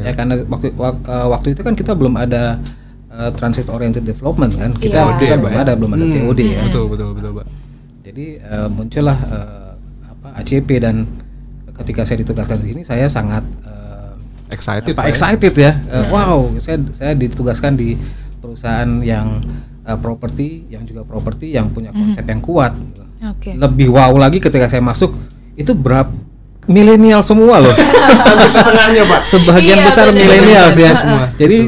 Ya 0.00 0.12
karena 0.12 0.40
waktu 0.42 0.72
wak- 0.72 1.04
eh, 1.04 1.26
waktu 1.28 1.48
itu 1.52 1.60
kan 1.60 1.74
kita 1.74 1.92
belum 1.92 2.16
ada 2.16 2.56
eh, 3.08 3.30
transit 3.34 3.68
oriented 3.68 4.02
development 4.02 4.54
kan. 4.54 4.72
Kita, 4.72 4.98
Iya. 4.98 5.16
kita 5.16 5.34
TOD, 5.34 5.40
belum 5.42 5.52
ya? 5.52 5.60
ada 5.60 5.72
belum 5.74 5.90
ada 5.92 6.04
Hmm, 6.04 6.14
TOD 6.16 6.40
ya. 6.42 6.60
Betul 6.64 6.84
betul 6.88 7.08
betul 7.12 7.30
pak. 7.34 7.46
Jadi 8.02 8.26
eh, 8.36 8.68
muncullah 8.68 9.18
eh, 9.20 9.70
apa 10.08 10.28
ACP 10.38 10.68
dan 10.78 11.04
ketika 11.74 12.02
saya 12.02 12.18
ditugaskan 12.18 12.58
di 12.58 12.72
sini 12.72 12.82
saya 12.82 13.06
sangat 13.06 13.44
eh, 13.60 14.12
Excited 14.48 14.90
apa 14.90 14.98
pak. 14.98 15.04
ya? 15.04 15.10
excited 15.10 15.54
ya. 15.54 15.72
Eh, 15.86 16.04
wow, 16.08 16.40
saya 16.56 16.80
saya 16.90 17.12
ditugaskan 17.12 17.76
di 17.76 18.00
perusahaan 18.38 18.88
yang 19.02 19.44
eh, 19.82 19.98
properti 19.98 20.64
yang 20.68 20.82
juga 20.82 21.02
properti 21.02 21.52
yang 21.52 21.68
punya 21.68 21.92
konsep 21.92 22.24
yang 22.24 22.40
kuat. 22.40 22.72
Oke. 23.20 23.52
Lebih 23.52 23.90
wow 23.90 24.14
lagi 24.14 24.38
ketika 24.38 24.66
saya 24.66 24.80
masuk 24.80 25.10
itu 25.52 25.72
berapa 25.72 26.08
milenial 26.68 27.24
semua 27.24 27.58
loh. 27.58 27.72
Hampir 28.28 28.48
setengahnya 28.48 29.02
pak. 29.04 29.20
Sebagian 29.24 29.78
Iya, 29.80 29.86
besar 29.88 30.06
milenial 30.12 30.66
ya. 30.70 30.92
Semua. 30.94 31.24
Jadi 31.34 31.58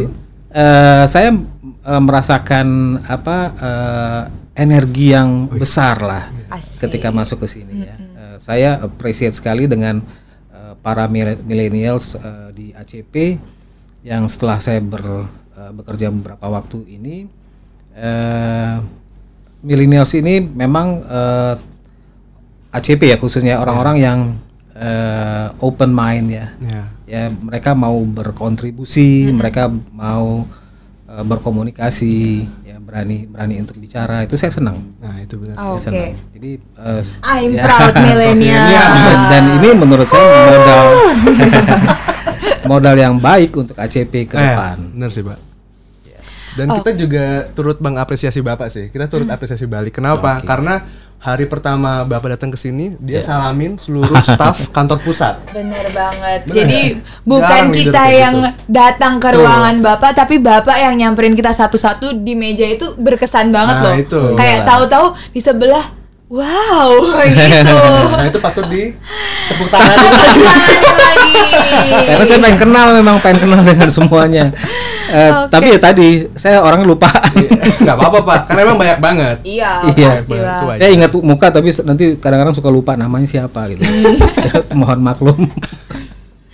eh, 0.53 1.05
saya 1.09 1.31
eh, 1.65 2.03
merasakan 2.05 2.67
apa 3.03 3.37
eh, 3.57 4.23
energi 4.61 5.17
yang 5.17 5.49
besar 5.49 6.05
lah 6.05 6.29
Asik. 6.53 6.85
ketika 6.85 7.09
masuk 7.09 7.43
ke 7.43 7.49
sini 7.49 7.89
ya. 7.89 7.97
Eh, 7.97 8.37
saya 8.37 8.71
appreciate 8.79 9.33
sekali 9.33 9.65
dengan 9.65 10.05
eh, 10.53 10.73
para 10.79 11.09
mile- 11.09 11.41
millennials 11.41 12.15
eh, 12.15 12.49
di 12.53 12.67
ACP 12.71 13.41
yang 14.01 14.29
setelah 14.29 14.61
saya 14.61 14.81
ber, 14.81 15.01
eh, 15.57 15.73
bekerja 15.73 16.13
beberapa 16.13 16.45
waktu 16.47 16.85
ini 16.87 17.25
eh, 17.97 18.77
millennials 19.61 20.13
ini 20.13 20.41
memang 20.41 20.87
eh, 21.05 21.55
ACP 22.71 23.03
ya 23.03 23.17
khususnya 23.19 23.59
orang-orang 23.59 23.97
yang 23.99 24.19
eh, 24.73 25.47
open 25.59 25.91
mind 25.91 26.27
ya. 26.29 26.47
Ya. 26.59 26.83
Ya 27.05 27.23
mereka 27.29 27.73
mau 27.73 27.99
berkontribusi, 28.01 29.31
mereka 29.31 29.67
mau 29.91 30.47
eh, 31.05 31.23
berkomunikasi, 31.23 32.17
ya 32.63 32.77
berani 32.79 33.25
berani 33.25 33.59
untuk 33.59 33.77
bicara. 33.77 34.23
Itu 34.23 34.35
saya 34.35 34.51
senang. 34.51 34.95
Nah 34.97 35.19
itu 35.19 35.35
benar. 35.37 35.57
Oh, 35.59 35.75
Oke. 35.75 35.85
senang. 35.85 36.15
Jadi 36.33 36.51
eh, 36.57 37.03
I'm 37.25 37.51
ya. 37.53 37.65
proud 37.65 37.95
millennial. 38.07 38.67
dan 39.27 39.45
ini 39.57 39.69
menurut 39.75 40.07
saya 40.07 40.27
modal 40.49 40.87
modal 42.71 42.95
yang 42.95 43.15
baik 43.17 43.51
untuk 43.53 43.75
ACP 43.75 44.27
ke 44.27 44.35
Eh, 44.35 44.43
depan. 44.45 44.77
benar 44.93 45.11
sih 45.11 45.23
pak. 45.23 45.39
Dan 46.51 46.67
kita 46.75 46.91
juga 46.99 47.25
turut 47.55 47.79
mengapresiasi 47.79 48.43
bapak 48.43 48.69
sih. 48.69 48.87
Kita 48.91 49.07
turut 49.07 49.27
apresiasi 49.27 49.65
balik. 49.65 49.95
Kenapa? 49.95 50.43
Karena 50.43 50.83
hari 51.21 51.45
pertama 51.45 52.01
bapak 52.03 52.35
datang 52.35 52.49
ke 52.49 52.57
sini, 52.57 52.97
dia 52.97 53.21
salamin 53.21 53.77
seluruh 53.77 54.09
staf 54.19 54.57
kantor 54.77 54.99
pusat. 55.01 55.37
Bener 55.51 55.85
banget. 55.91 56.41
Bener. 56.45 56.57
Jadi 56.57 56.81
bukan 57.23 57.45
Jarang 57.45 57.69
leader 57.71 57.93
kita 57.93 58.03
yang 58.11 58.37
gitu. 58.41 58.51
datang 58.67 59.15
ke 59.17 59.29
ruangan 59.31 59.77
Bapak, 59.79 60.17
tapi 60.17 60.41
Bapak 60.41 60.77
yang 60.77 60.97
nyamperin 60.97 61.33
kita 61.33 61.53
satu-satu 61.53 62.17
di 62.17 62.33
meja 62.33 62.65
itu 62.65 62.97
berkesan 62.97 63.49
banget 63.51 63.77
Nah, 63.77 63.85
loh. 63.87 63.95
itu. 63.95 64.21
Kayak 64.35 64.49
Iyalah. 64.57 64.67
tahu-tahu 64.67 65.07
di 65.31 65.41
sebelah 65.41 65.85
wow 66.31 66.91
gitu. 67.27 67.75
Nah 68.15 68.25
itu 68.31 68.39
patut 68.39 68.67
di 68.71 68.95
tepuk 69.51 69.69
tangan. 69.69 69.97
Lagi. 69.99 71.33
Karena 72.07 72.25
saya 72.25 72.39
pengen 72.39 72.59
kenal 72.63 72.87
memang 72.95 73.17
pengen 73.19 73.39
kenal 73.43 73.61
dengan 73.67 73.91
semuanya. 73.91 74.55
Eh, 75.11 75.31
Oke. 75.35 75.51
Tapi 75.51 75.67
ya 75.75 75.79
tadi 75.83 76.09
saya 76.39 76.63
orang 76.63 76.87
lupaan. 76.87 77.35
Gak 77.83 77.97
apa-apa 77.99 78.19
pak, 78.23 78.41
karena 78.47 78.61
emang 78.63 78.79
banyak 78.79 78.99
banget. 79.03 79.37
Iya, 79.43 79.91
Iya, 79.99 80.11
saya 80.79 80.91
ingat 80.95 81.11
muka 81.19 81.51
tapi 81.51 81.75
nanti 81.83 82.15
kadang-kadang 82.15 82.55
suka 82.55 82.71
lupa 82.71 82.95
namanya 82.95 83.27
siapa 83.27 83.67
gitu. 83.75 83.83
Mohon 84.79 85.03
maklum. 85.03 85.51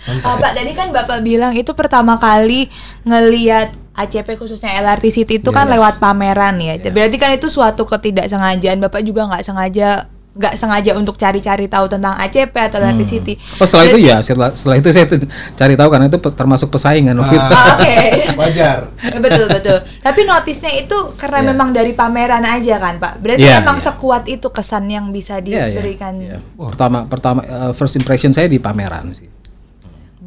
Oh, 0.07 0.35
Pak, 0.39 0.55
tadi 0.55 0.71
kan 0.71 0.95
Bapak 0.95 1.19
bilang 1.19 1.51
itu 1.51 1.67
pertama 1.75 2.15
kali 2.15 2.71
ngeliat 3.03 3.75
ACP 3.97 4.37
khususnya 4.37 4.77
LRT 4.77 5.05
City 5.09 5.33
itu 5.37 5.49
kan 5.49 5.65
Yes. 5.65 5.73
lewat 5.75 5.93
pameran 5.97 6.55
ya. 6.57 6.77
Berarti 6.79 7.17
kan 7.17 7.33
itu 7.33 7.49
suatu 7.49 7.83
ketidaksengajaan. 7.83 8.77
Bapak 8.79 9.01
juga 9.01 9.25
nggak 9.25 9.41
sengaja 9.41 10.05
nggak 10.37 10.53
sengaja 10.53 10.93
untuk 10.93 11.17
cari-cari 11.17 11.65
tahu 11.65 11.89
tentang 11.89 12.13
ACP 12.13 12.53
atau 12.53 12.77
LRT 12.77 13.01
City. 13.03 13.33
Oh 13.57 13.65
setelah 13.65 13.89
itu 13.89 13.97
ya 13.97 14.21
setelah, 14.21 14.53
setelah 14.53 14.77
itu 14.77 14.93
saya 14.93 15.09
cari 15.57 15.73
tahu 15.73 15.89
karena 15.89 16.05
itu 16.05 16.17
termasuk 16.21 16.69
pesaingan 16.69 17.17
waktu 17.17 17.41
itu. 17.41 17.47
Ah, 17.49 17.73
Oke. 17.73 17.97
Wajar. 18.45 18.77
betul 19.17 19.49
betul. 19.49 19.77
Tapi 19.97 20.19
notisnya 20.23 20.77
itu 20.77 20.93
karena 21.17 21.41
Iya. 21.41 21.47
memang 21.49 21.73
dari 21.73 21.97
pameran 21.97 22.45
aja 22.45 22.77
kan, 22.77 23.01
Pak. 23.01 23.17
Berarti 23.17 23.41
Iya, 23.41 23.65
memang 23.65 23.81
iya. 23.81 23.85
sekuat 23.89 24.23
itu 24.29 24.47
kesan 24.53 24.85
yang 24.85 25.09
bisa 25.09 25.41
Iya, 25.41 25.41
iya, 25.41 25.61
diberikan. 25.73 26.13
iya. 26.21 26.37
Pertama 26.53 27.09
pertama 27.09 27.41
eh, 27.41 27.73
first 27.73 27.97
impression 27.97 28.29
saya 28.29 28.45
di 28.45 28.61
pameran 28.61 29.09
sih. 29.17 29.25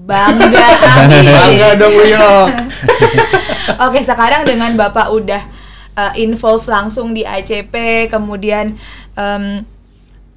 Bangga 0.00 0.66
Bangga 1.37 1.69
dong 1.76 1.92
Uyok. 1.92 2.47
Oke, 3.88 4.00
sekarang 4.02 4.49
dengan 4.49 4.73
Bapak 4.75 5.12
udah 5.12 5.42
uh, 5.95 6.12
involve 6.16 6.64
langsung 6.64 7.12
di 7.12 7.23
ACP, 7.23 8.09
kemudian 8.09 8.76
em, 9.14 9.64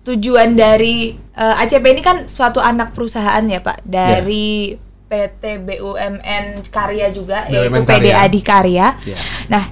tujuan 0.04 0.52
dari 0.54 1.16
eh, 1.16 1.62
ACP 1.64 1.96
ini 1.96 2.04
kan 2.04 2.28
suatu 2.28 2.60
anak 2.60 2.92
perusahaan 2.92 3.40
ya 3.40 3.64
Pak 3.64 3.88
dari 3.88 4.76
PT 5.08 5.64
BUMN 5.64 6.60
Karya 6.68 7.08
juga 7.16 7.48
yaitu 7.48 7.72
BUMN 7.72 7.88
PDA 7.88 7.96
Karya. 7.96 8.24
di 8.28 8.40
Karya. 8.44 8.88
Ya. 9.08 9.18
Nah 9.48 9.64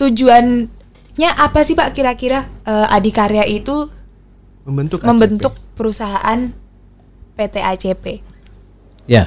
tujuannya 0.00 1.30
apa 1.36 1.60
sih 1.60 1.76
Pak 1.76 1.92
kira-kira 1.92 2.48
eh, 2.64 2.88
Adikarya 2.88 3.44
itu 3.44 3.92
Membentuk 4.64 4.98
ACP. 4.98 5.06
membentuk 5.06 5.52
perusahaan 5.76 6.40
PT 7.36 7.54
ACP? 7.60 8.04
Ya. 9.06 9.26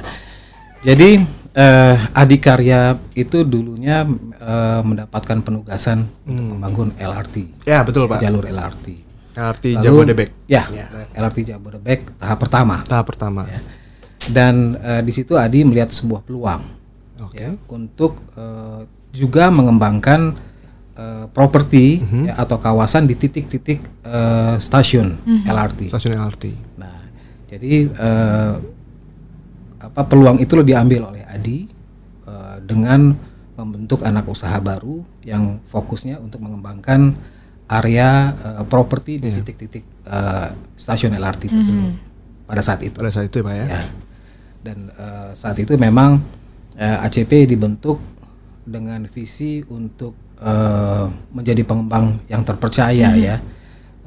Jadi 0.80 1.20
eh, 1.52 1.96
Adikarya 2.14 2.80
itu 3.12 3.42
dulunya 3.42 4.08
eh, 4.34 4.80
mendapatkan 4.80 5.38
penugasan 5.40 6.08
untuk 6.22 6.56
membangun 6.56 6.88
LRT, 6.94 7.64
Ya, 7.64 7.80
betul, 7.80 8.06
Pak. 8.06 8.18
jalur 8.18 8.44
LRT. 8.44 8.86
LRT 9.30 9.64
Lalu- 9.74 9.84
Jabodebek. 9.84 10.30
Ya, 10.46 10.64
LRT 11.12 11.38
Jabodebek 11.46 12.16
tahap 12.16 12.38
pertama. 12.38 12.80
Tahap 12.82 13.06
pertama. 13.06 13.44
Dan 14.26 14.76
eh, 14.76 15.00
di 15.00 15.10
situ 15.10 15.34
Adi 15.34 15.60
melihat 15.62 15.88
sebuah 15.88 16.20
peluang 16.20 16.60
Oke. 17.20 17.36
ya, 17.36 17.50
untuk 17.68 18.20
eh, 18.34 18.80
juga 19.10 19.48
mengembangkan 19.48 20.32
eh, 20.92 21.24
properti 21.28 21.98
Mhm. 21.98 22.22
ya, 22.26 22.34
atau 22.36 22.56
kawasan 22.56 23.04
di 23.04 23.14
titik-titik 23.14 23.80
eh, 24.02 24.56
stasiun 24.56 25.16
LRT. 25.44 25.88
Stasiun 25.88 26.16
LRT. 26.16 26.44
Nah, 26.76 27.00
jadi 27.46 27.72
apa 27.84 28.79
peluang 30.06 30.38
itu 30.40 30.52
lo 30.56 30.64
diambil 30.64 31.10
oleh 31.12 31.22
Adi 31.26 31.66
eh, 32.26 32.56
dengan 32.64 33.12
membentuk 33.56 34.00
anak 34.06 34.24
usaha 34.24 34.56
baru 34.60 35.04
yang 35.20 35.60
fokusnya 35.68 36.16
untuk 36.16 36.40
mengembangkan 36.40 37.12
area 37.70 38.34
eh, 38.34 38.64
properti 38.66 39.20
di 39.20 39.28
titik-titik 39.30 39.84
eh, 40.06 40.48
stasiun 40.76 41.16
LRT 41.16 41.42
tersebut 41.50 41.92
pada 42.50 42.62
saat 42.64 42.80
itu. 42.82 42.96
Pada 42.98 43.12
saat 43.14 43.30
itu 43.30 43.38
ya, 43.40 43.46
Pak 43.46 43.54
ya. 43.54 43.66
Ya. 43.66 43.82
Dan 44.60 44.78
eh, 44.90 45.30
saat 45.38 45.56
itu 45.60 45.72
memang 45.78 46.20
eh, 46.76 47.04
ACP 47.06 47.46
dibentuk 47.46 48.02
dengan 48.66 49.06
visi 49.06 49.62
untuk 49.70 50.16
eh, 50.40 51.06
menjadi 51.32 51.62
pengembang 51.64 52.20
yang 52.26 52.42
terpercaya 52.42 53.14
ya, 53.14 53.38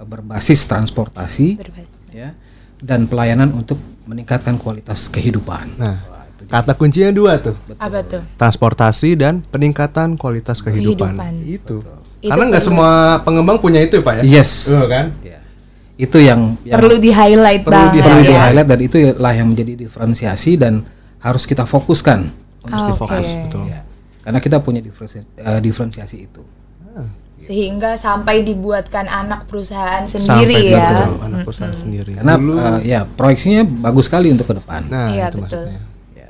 berbasis 0.04 0.68
transportasi 0.68 1.56
Berbasis. 1.56 2.00
ya 2.12 2.36
dan 2.84 3.08
pelayanan 3.08 3.56
untuk 3.56 3.80
meningkatkan 4.04 4.56
kualitas 4.56 5.08
kehidupan. 5.08 5.80
Nah, 5.80 6.04
kata 6.44 6.76
kuncinya 6.76 7.10
dua 7.10 7.40
tuh. 7.40 7.56
Apa 7.76 8.04
tuh? 8.04 8.22
Transportasi 8.36 9.16
dan 9.16 9.40
peningkatan 9.44 10.16
kualitas 10.16 10.60
kehidupan. 10.60 11.16
Kehidupan. 11.16 11.34
Itu. 11.48 11.78
Itu 12.20 12.32
Karena 12.32 12.44
nggak 12.52 12.64
semua 12.64 12.90
pengembang 13.20 13.60
punya 13.60 13.80
itu 13.80 14.00
ya, 14.00 14.04
Pak 14.04 14.14
ya. 14.20 14.24
Yes. 14.24 14.72
Iya 14.72 14.86
kan? 14.88 15.06
Ya. 15.20 15.40
Itu 15.94 16.18
yang, 16.18 16.56
yang 16.64 16.80
Perlu 16.80 16.98
di 16.98 17.12
highlight 17.12 17.62
Perlu 17.62 17.76
banget. 17.76 17.94
di- 17.94 18.02
perlu 18.02 18.22
di 18.24 18.34
highlight 18.34 18.68
dan 18.68 18.80
itulah 18.80 19.34
yang 19.36 19.48
menjadi 19.52 19.74
diferensiasi 19.78 20.52
dan 20.56 20.74
harus 21.20 21.44
kita 21.44 21.64
fokuskan. 21.64 22.20
Harus 22.64 22.82
Oke. 22.82 22.90
difokus, 22.96 23.28
betul. 23.38 23.68
Ya. 23.68 23.84
Karena 24.24 24.40
kita 24.40 24.58
punya 24.60 24.80
diferensi- 24.80 25.28
eh, 25.36 25.60
diferensiasi 25.60 26.18
itu. 26.24 26.44
Sehingga 27.44 27.96
sampai 27.96 28.42
dibuatkan 28.42 29.04
anak 29.04 29.46
perusahaan 29.46 30.04
Sampai 30.04 30.24
sendiri 30.48 30.72
ya. 30.72 30.88
betul, 30.88 31.12
anak 31.22 31.40
perusahaan 31.44 31.76
sendiri. 31.76 32.12
Karena 32.16 32.34
Dulu- 32.36 32.56
eh, 32.58 32.80
ya 32.86 33.00
proyeksinya 33.04 33.62
bagus 33.84 34.08
sekali 34.08 34.32
untuk 34.32 34.48
ke 34.48 34.56
depan. 34.56 34.88
nah, 34.88 35.12
Iya, 35.12 35.28
itu 35.28 35.38
betul. 35.38 35.68
maksudnya. 35.68 35.82
Ya. 36.14 36.30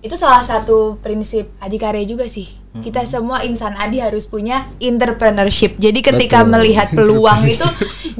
Itu 0.00 0.14
salah 0.14 0.40
satu 0.40 0.96
prinsip 0.98 1.50
Adikarya 1.58 2.04
juga 2.04 2.24
sih. 2.26 2.46
Kita 2.74 3.02
semua 3.02 3.38
insan 3.40 3.74
Adi 3.74 3.98
harus 3.98 4.26
punya 4.26 4.66
entrepreneurship. 4.78 5.78
Jadi 5.78 6.02
ketika 6.02 6.42
Betul. 6.42 6.52
melihat 6.52 6.88
peluang 6.90 7.46
itu 7.46 7.62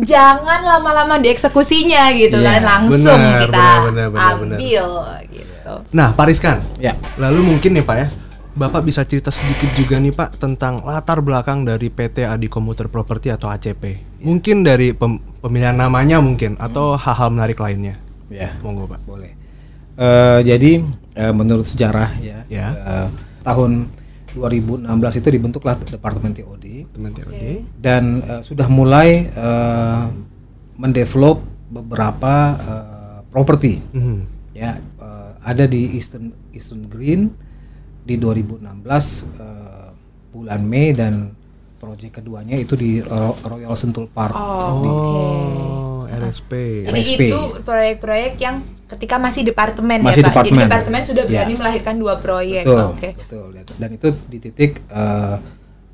jangan 0.00 0.62
lama-lama 0.64 1.19
dieksekusinya 1.19 2.14
gitu 2.14 2.38
Iya, 2.38 2.59
kan, 2.59 2.61
langsung 2.62 3.03
benar, 3.03 3.43
kita 3.43 3.50
benar, 3.50 3.79
benar, 3.83 4.09
benar, 4.09 4.35
benar. 4.38 4.55
ambil 4.55 4.87
gitu. 5.26 5.75
Nah, 5.91 6.09
Pak 6.12 6.26
Rizkan. 6.29 6.59
Ya. 6.79 6.95
Lalu 7.14 7.41
mungkin 7.45 7.75
nih 7.75 7.83
Pak 7.83 7.97
ya, 7.97 8.07
Bapak 8.54 8.87
bisa 8.87 9.02
cerita 9.02 9.34
sedikit 9.34 9.66
juga 9.74 9.98
nih 9.98 10.14
Pak 10.14 10.38
tentang 10.38 10.79
latar 10.81 11.18
belakang 11.18 11.66
dari 11.66 11.90
PT 11.90 12.22
Adi 12.22 12.46
Komuter 12.46 12.87
Property 12.87 13.26
atau 13.29 13.50
ACP. 13.50 13.98
Mungkin 14.22 14.62
dari 14.62 14.94
pem- 14.94 15.18
pemilihan 15.42 15.74
namanya 15.74 16.22
mungkin 16.22 16.55
atau 16.57 16.94
hal-hal 16.94 17.29
menarik 17.29 17.59
lainnya. 17.59 17.98
Ya. 18.31 18.55
Monggo 18.62 18.87
Pak. 18.87 19.02
Boleh. 19.02 19.35
Eh, 19.94 20.40
jadi 20.44 20.87
eh, 21.14 21.33
menurut 21.33 21.66
sejarah 21.66 22.14
ya, 22.16 22.46
Ya. 22.46 22.68
eh, 22.70 23.09
tahun 23.42 23.90
2016 24.33 24.87
itu 25.16 25.29
dibentuklah 25.31 25.79
Departemen 25.81 26.31
TOD 26.33 26.90
Teman 26.90 27.11
TOD. 27.11 27.62
dan 27.76 28.18
eh, 28.20 28.40
sudah 28.40 28.66
mulai 28.66 29.26
eh, 29.29 30.05
mendevelop 30.76 31.42
beberapa 31.68 32.35
eh, 32.57 33.18
properti 33.29 33.83
Mhm. 33.90 34.18
ya 34.52 34.79
eh, 34.79 35.31
ada 35.40 35.66
di 35.66 35.94
Eastern 35.94 36.31
Eastern 36.50 36.83
Green 36.85 37.35
di 38.05 38.14
2016 38.14 38.61
eh, 39.35 39.88
bulan 40.31 40.61
Mei 40.62 40.93
dan 40.93 41.33
proyek 41.77 42.11
keduanya 42.14 42.55
itu 42.55 42.75
di 42.75 43.01
Ro- 43.01 43.37
Royal 43.43 43.73
Sentul 43.75 44.07
Park 44.07 44.33
di 44.33 44.88
Oh, 44.88 46.05
RSP. 46.07 46.85
Jadi 46.85 46.95
RSP. 46.95 47.21
itu 47.23 47.40
proyek-proyek 47.61 48.33
yang 48.38 48.61
ketika 48.87 49.17
masih 49.17 49.43
departemen 49.43 50.01
Masih 50.01 50.21
ya 50.21 50.23
Pak. 50.23 50.31
departemen. 50.31 50.61
Jadi 50.61 50.69
departemen 50.69 51.01
sudah 51.03 51.23
Ya. 51.25 51.31
berani 51.35 51.55
melahirkan 51.57 51.95
dua 51.97 52.14
proyek. 52.17 52.62
betul 52.62 52.87
Oke. 52.90 53.09
betul 53.17 53.47
dan 53.75 53.90
itu 53.90 54.09
di 54.27 54.38
titik 54.38 54.73
eh, 54.87 55.37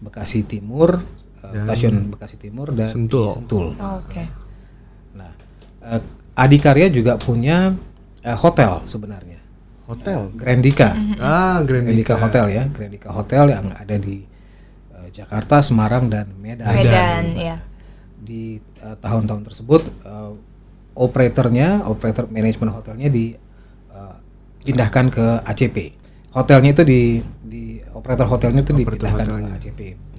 Bekasi 0.01 0.43
Timur 0.43 0.99
eh, 1.41 1.59
stasiun 1.59 2.11
Bekasi 2.11 2.37
Timur 2.37 2.71
dan 2.71 2.87
di 2.87 2.93
Sentul. 2.93 3.29
Sentul. 3.31 3.67
Oke. 3.77 4.25
Nah, 5.13 5.31
eh, 5.87 6.03
Adikarya 6.33 6.89
juga 6.89 7.15
punya 7.15 7.75
eh, 8.21 8.35
hotel 8.35 8.83
sebenarnya. 8.85 9.30
Hotel. 9.91 10.21
Grandika. 10.39 10.95
Ah, 11.19 11.59
Grandika 11.67 12.15
Grandika. 12.15 12.15
Hotel 12.23 12.45
ya, 12.55 12.65
Grandika 12.71 13.09
Hotel 13.11 13.45
yang 13.51 13.67
ada 13.75 13.97
di 13.99 14.23
eh, 14.95 15.09
Jakarta, 15.11 15.59
Semarang 15.67 16.07
dan 16.07 16.31
Medan. 16.39 16.71
Medan, 16.71 17.25
ya. 17.35 17.57
Di 18.23 18.63
eh, 18.63 18.97
tahun-tahun 19.03 19.43
tersebut 19.51 19.83
eh, 20.07 20.33
operatornya, 20.95 21.91
operator 21.91 22.31
manajemen 22.31 22.71
hotelnya 22.71 23.11
dipindahkan 23.11 25.07
ke 25.11 25.27
ACP. 25.43 25.77
Hotelnya 26.31 26.71
itu 26.71 26.83
di 26.87 27.01
di 27.43 27.83
operator 27.91 28.31
hotelnya 28.31 28.63
itu 28.63 28.71
dipindahkan 28.71 29.27
hotelnya. 29.27 29.59
ke 29.59 29.59
ACP. 29.59 30.10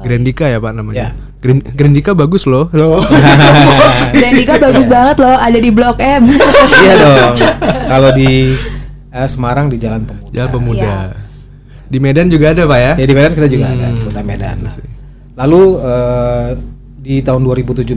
Grandika 0.00 0.44
ya 0.46 0.58
Pak 0.58 0.72
namanya. 0.72 0.96
Ya. 0.96 1.08
Grand- 1.38 1.66
Grandika 1.70 2.10
bagus 2.12 2.44
loh. 2.44 2.66
Loh. 2.70 2.98
Grandika 4.14 4.58
bagus 4.58 4.86
banget 4.86 5.16
loh, 5.18 5.34
ada 5.34 5.54
di 5.54 5.70
Blok 5.70 5.98
M. 5.98 6.34
iya 6.82 6.92
dong. 6.94 7.36
Kalau 7.86 8.10
di 8.10 8.54
eh, 9.08 9.28
Semarang 9.28 9.66
di 9.66 9.76
Jalan 9.76 10.02
Pemuda. 10.02 10.30
Jalan 10.30 10.50
Pemuda. 10.50 10.82
Iya. 10.82 10.96
Di 11.88 11.98
Medan 11.98 12.28
juga 12.28 12.52
ada 12.52 12.62
Pak 12.62 12.78
ya? 12.78 12.92
Ya 12.96 13.06
di 13.06 13.14
Medan 13.14 13.32
kita 13.32 13.48
juga 13.48 13.66
ada 13.66 13.86
Hmm. 13.86 13.94
di 13.94 14.02
Kota 14.02 14.20
Medan. 14.20 14.56
Nah, 14.60 14.74
lalu 15.36 15.62
eh, 15.80 16.48
di 17.08 17.24
tahun 17.24 17.40
2017 17.40 17.88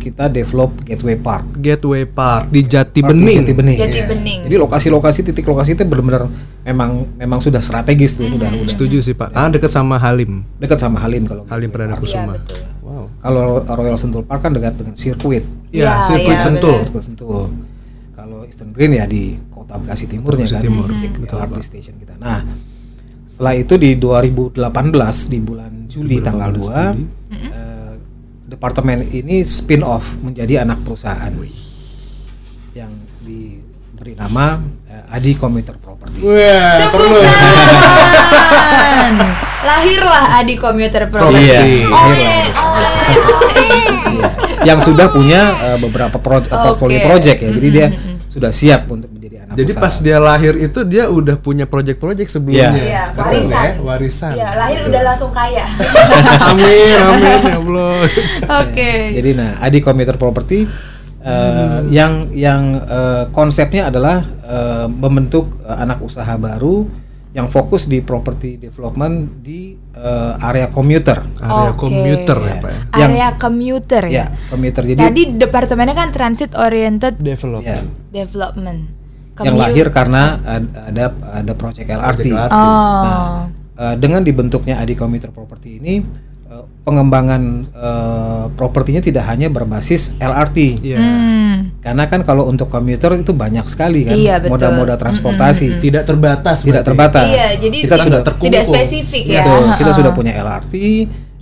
kita 0.00 0.32
develop 0.32 0.72
Gateway 0.88 1.20
Park. 1.20 1.60
Gateway 1.60 2.08
Park 2.08 2.48
di 2.48 2.64
Jati 2.64 3.04
Park 3.04 3.12
di 3.12 3.20
Bening. 3.20 3.36
Jati 3.44 3.52
Bening. 3.52 3.76
Jati 3.76 3.98
ya. 4.00 4.06
Bening. 4.08 4.40
Jadi 4.48 4.56
lokasi-lokasi 4.56 5.20
titik 5.20 5.44
lokasi 5.44 5.76
itu 5.76 5.84
benar-benar 5.84 6.32
memang 6.64 7.04
memang 7.20 7.44
sudah 7.44 7.60
strategis 7.60 8.16
tuh, 8.16 8.24
udah 8.24 8.48
udah 8.56 8.72
Setuju 8.72 9.04
sih 9.04 9.12
Pak. 9.12 9.36
Ah 9.36 9.52
dekat 9.52 9.68
sama 9.68 10.00
Halim. 10.00 10.40
dekat 10.56 10.80
sama 10.80 10.96
Halim 10.96 11.28
kalau 11.28 11.44
Halim 11.52 11.68
Perdana 11.68 12.00
Kusuma. 12.00 12.40
betul. 12.40 12.56
Wow. 12.80 13.04
kalau 13.20 13.60
Royal 13.68 14.00
Sentul 14.00 14.24
Park 14.24 14.48
kan 14.48 14.56
dekat 14.56 14.80
dengan 14.80 14.96
sirkuit. 14.96 15.44
Ya, 15.68 16.00
Iya, 16.00 16.08
sirkuit 16.08 16.38
iya, 16.40 16.44
Sentul. 16.48 16.76
Sirkuit 16.88 17.04
Sentul. 17.04 17.52
Kalau 18.16 18.48
Eastern 18.48 18.72
Green 18.72 18.96
ya 18.96 19.04
di 19.04 19.36
kota 19.52 19.76
Bekasi 19.76 20.08
Timurnya 20.08 20.48
Bekasi 20.48 20.56
kan, 20.56 20.64
Timur. 20.64 20.88
titik 20.88 21.12
Betul, 21.20 21.36
LRT 21.36 21.58
station 21.60 21.94
kita. 22.00 22.16
Nah, 22.16 22.40
setelah 23.28 23.60
itu 23.60 23.76
di 23.76 24.00
2018 24.00 24.56
di 25.28 25.38
bulan 25.44 25.84
Juli 25.84 26.16
tanggal 26.24 26.48
2 26.48 26.64
eh, 26.64 27.63
departemen 28.54 29.02
ini 29.04 29.42
spin 29.42 29.82
off 29.82 30.14
menjadi 30.16 30.62
anak 30.62 30.86
perusahaan 30.86 31.34
yang 32.70 32.90
diberi 33.20 34.14
nama 34.14 34.58
eh, 34.86 35.14
Adi 35.14 35.34
Commuter 35.34 35.74
Property. 35.74 36.22
Wah, 36.22 36.78
Tepuk 36.78 37.02
tangan. 38.54 39.14
Lahirlah 39.64 40.24
Adi 40.38 40.54
Commuter 40.54 41.10
Property. 41.10 41.40
Iya, 41.40 41.60
lahirlah. 41.90 41.98
oe, 41.98 42.34
oe. 42.54 42.84
Iya. 43.64 44.28
yang 44.64 44.78
sudah 44.78 45.10
punya 45.10 45.42
eh, 45.72 45.78
beberapa 45.78 46.16
pro- 46.16 46.46
portfolio 46.46 46.98
Oke. 47.02 47.06
project 47.06 47.38
ya. 47.40 47.50
Jadi 47.50 47.68
dia 47.68 47.86
sudah 48.34 48.50
siap 48.50 48.90
untuk 48.90 49.06
menjadi 49.14 49.46
anak 49.46 49.54
Jadi 49.54 49.72
usaha. 49.78 49.84
pas 49.86 49.94
dia 50.02 50.18
lahir 50.18 50.58
itu 50.58 50.82
dia 50.82 51.06
udah 51.06 51.38
punya 51.38 51.70
project-project 51.70 52.34
sebelumnya. 52.34 52.74
Iya, 52.74 53.02
Betul 53.14 53.22
warisan. 53.22 53.62
ya, 53.62 53.72
warisan. 53.78 54.32
Iya, 54.34 54.48
lahir 54.58 54.80
udah 54.90 55.02
langsung 55.06 55.30
kaya. 55.30 55.62
amin, 56.50 56.96
amin 56.98 57.40
ya 57.46 57.56
Allah. 57.62 57.94
Oke. 58.66 58.92
Jadi 59.14 59.30
nah, 59.38 59.62
Adi 59.62 59.78
Commuter 59.78 60.18
Property 60.18 60.66
eh, 61.22 61.78
yang 61.94 62.34
yang 62.34 62.62
eh, 62.82 63.24
konsepnya 63.30 63.94
adalah 63.94 64.26
eh, 64.42 64.86
membentuk 64.90 65.54
eh, 65.62 65.76
anak 65.78 66.02
usaha 66.02 66.34
baru 66.34 66.90
yang 67.34 67.50
fokus 67.50 67.84
di 67.84 67.98
property 67.98 68.54
development 68.56 69.42
di 69.42 69.74
eh, 69.90 70.32
area 70.40 70.70
komuter. 70.70 71.18
Area 71.36 71.74
Oke. 71.74 71.82
komuter 71.82 72.38
ya 72.38 72.54
Pak 72.56 72.70
ya. 72.70 72.80
Yang- 72.94 73.10
Area 73.10 73.28
commuter 73.36 74.02
ya. 74.06 74.14
Ya, 74.14 74.26
komuter. 74.46 74.82
Jadi 74.86 75.00
Tadi 75.02 75.22
departemennya 75.36 75.94
kan 75.94 76.08
transit 76.08 76.54
oriented 76.54 77.18
Development. 77.18 77.66
ya, 77.66 77.82
development. 78.14 78.80
yang 79.34 79.58
Commute- 79.58 79.66
lahir 79.66 79.86
karena 79.90 80.22
ad- 80.40 80.70
ada 80.70 81.04
ada 81.10 81.52
proyek 81.52 81.90
LRT. 81.90 82.22
Project 82.22 82.38
LRT. 82.38 82.54
Oh. 82.54 83.02
Nah, 83.02 83.50
eh, 83.74 83.94
dengan 83.98 84.22
dibentuknya 84.22 84.78
Adi 84.78 84.94
Commuter 84.94 85.34
Property 85.34 85.82
ini 85.82 85.94
pengembangan 86.84 87.42
eh, 87.64 88.44
propertinya 88.54 89.00
tidak 89.00 89.24
hanya 89.26 89.48
berbasis 89.48 90.12
LRT. 90.20 90.84
Iya. 90.84 90.98
Hmm. 91.00 91.56
Karena 91.80 92.04
kan 92.08 92.20
kalau 92.24 92.44
untuk 92.48 92.68
komuter 92.68 93.16
itu 93.16 93.32
banyak 93.32 93.64
sekali 93.68 94.04
kan 94.04 94.16
Iya, 94.16 94.40
moda-moda 94.48 94.96
transportasi. 95.00 95.80
Tidak 95.80 96.04
terbatas. 96.04 96.64
Tidak 96.64 96.80
berarti. 96.80 96.88
terbatas. 96.88 97.26
Iya, 97.28 97.46
jadi 97.60 97.76
kita 97.88 97.96
sudah 98.00 98.20
terkumpul. 98.20 98.52
tidak 98.52 98.64
spesifik 98.68 99.24
ya. 99.28 99.42
Betul, 99.44 99.62
kita 99.64 99.84
Heeh. 99.84 99.98
sudah 99.98 100.12
punya 100.12 100.32
LRT, 100.36 100.74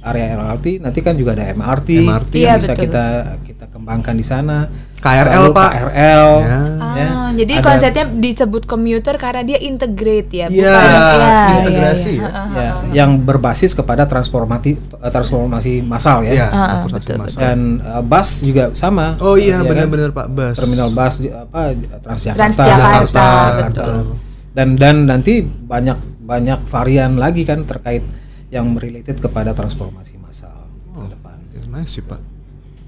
area 0.03 0.35
LRT, 0.35 0.67
nanti 0.79 0.99
kan 0.99 1.15
juga 1.15 1.33
ada 1.33 1.47
MRT, 1.49 1.89
MRT. 2.03 2.35
Iya, 2.37 2.47
yang 2.49 2.59
bisa 2.59 2.73
betul. 2.73 2.85
kita 2.85 3.05
kita 3.41 3.65
kembangkan 3.69 4.15
di 4.15 4.23
sana. 4.23 4.67
KRL, 4.99 5.35
Lalu 5.37 5.51
Pak. 5.53 5.71
KRL. 5.73 6.31
Ya. 6.39 6.61
ya. 6.95 7.09
Ah, 7.11 7.31
jadi 7.33 7.53
Ada- 7.55 7.65
konsepnya 7.65 8.05
disebut 8.09 8.63
komuter 8.65 9.15
karena 9.17 9.43
dia 9.43 9.59
integrate 9.59 10.31
ya, 10.33 10.47
Iya, 10.47 10.75
bukan 10.79 11.19
integrasi 11.57 12.13
ya. 12.13 12.23
Heeh. 12.23 12.47
ya, 12.53 12.71
yang 12.95 13.11
berbasis 13.19 13.73
kepada 13.73 14.07
transformasi 14.07 14.71
eh, 14.79 15.11
transformasi 15.11 15.83
massal 15.83 16.23
ya. 16.23 16.47
Ah, 16.47 16.87
transportasi 16.87 17.03
betul, 17.09 17.17
massal. 17.19 17.41
Dan 17.41 17.59
eh, 17.79 18.03
bus 18.05 18.29
juga 18.41 18.65
sama. 18.73 19.19
Oh 19.19 19.35
iya 19.35 19.59
Ya 19.59 19.59
kan? 19.61 19.71
benar-benar 19.75 20.11
Pak 20.13 20.29
Bas. 20.29 20.55
Terminal 20.57 20.89
bus 20.91 21.15
di- 21.17 21.31
apa 21.31 21.61
Transjakarta, 21.99 22.43
Transjakarta, 22.55 23.27
Jakarta, 23.27 23.27
betul. 23.71 24.03
Dan 24.53 24.69
dan 24.77 24.97
nanti 25.05 25.43
banyak 25.43 25.99
banyak 26.23 26.59
varian 26.67 27.19
lagi 27.19 27.43
kan 27.43 27.65
terkait 27.65 28.07
yang 28.53 28.77
related 28.77 29.17
kepada 29.17 29.51
transformasi 29.51 30.21
massal 30.21 30.69
Oh. 30.93 31.03
ke 31.03 31.17
depan. 31.17 31.41
Ya, 31.51 31.61
nice 31.73 31.97
sih 31.97 32.05
Pak. 32.05 32.21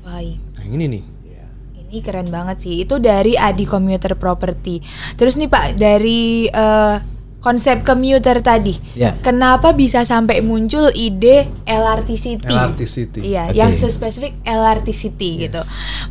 Baik. 0.04 0.36
Nah 0.54 0.64
ini 0.68 0.84
nih. 0.92 1.04
Ya. 1.24 1.46
Ini 1.80 1.98
keren 1.98 2.28
banget 2.28 2.60
sih. 2.60 2.84
Itu 2.84 3.00
dari 3.00 3.32
Adi 3.32 3.64
Commuter 3.64 4.12
Property. 4.12 4.84
Terus 5.16 5.40
nih 5.40 5.48
Pak, 5.48 5.72
dari 5.74 6.44
eh, 6.44 6.96
konsep 7.40 7.80
commuter 7.80 8.44
tadi. 8.44 8.76
Ya. 8.92 9.16
Kenapa 9.20 9.72
bisa 9.72 10.04
sampai 10.04 10.40
muncul 10.40 10.92
ide 10.92 11.48
LRT 11.64 12.10
City? 12.16 12.52
LRT 12.52 12.80
City. 12.84 13.20
Iya, 13.24 13.48
Oke. 13.48 13.56
yang 13.56 13.72
spesifik 13.72 14.36
LRT 14.44 14.88
City 14.92 15.48
gitu. 15.48 15.60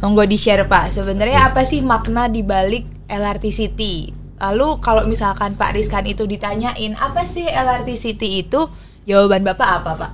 Monggo 0.01 0.25
di-share 0.25 0.65
Pak. 0.65 0.93
Sebenarnya 0.93 1.53
apa 1.53 1.61
sih 1.61 1.85
makna 1.85 2.25
di 2.25 2.41
balik 2.41 2.89
LRT 3.05 3.45
City? 3.49 4.09
Lalu 4.37 4.81
kalau 4.81 5.05
misalkan 5.05 5.53
Pak 5.53 5.77
Rizkan 5.77 6.03
itu 6.03 6.25
ditanyain 6.25 6.97
apa 6.97 7.23
sih 7.23 7.45
LRT 7.45 7.89
City 7.95 8.41
itu? 8.41 8.65
Jawaban 9.03 9.43
Bapak 9.43 9.69
apa, 9.83 9.91
Pak? 9.99 10.11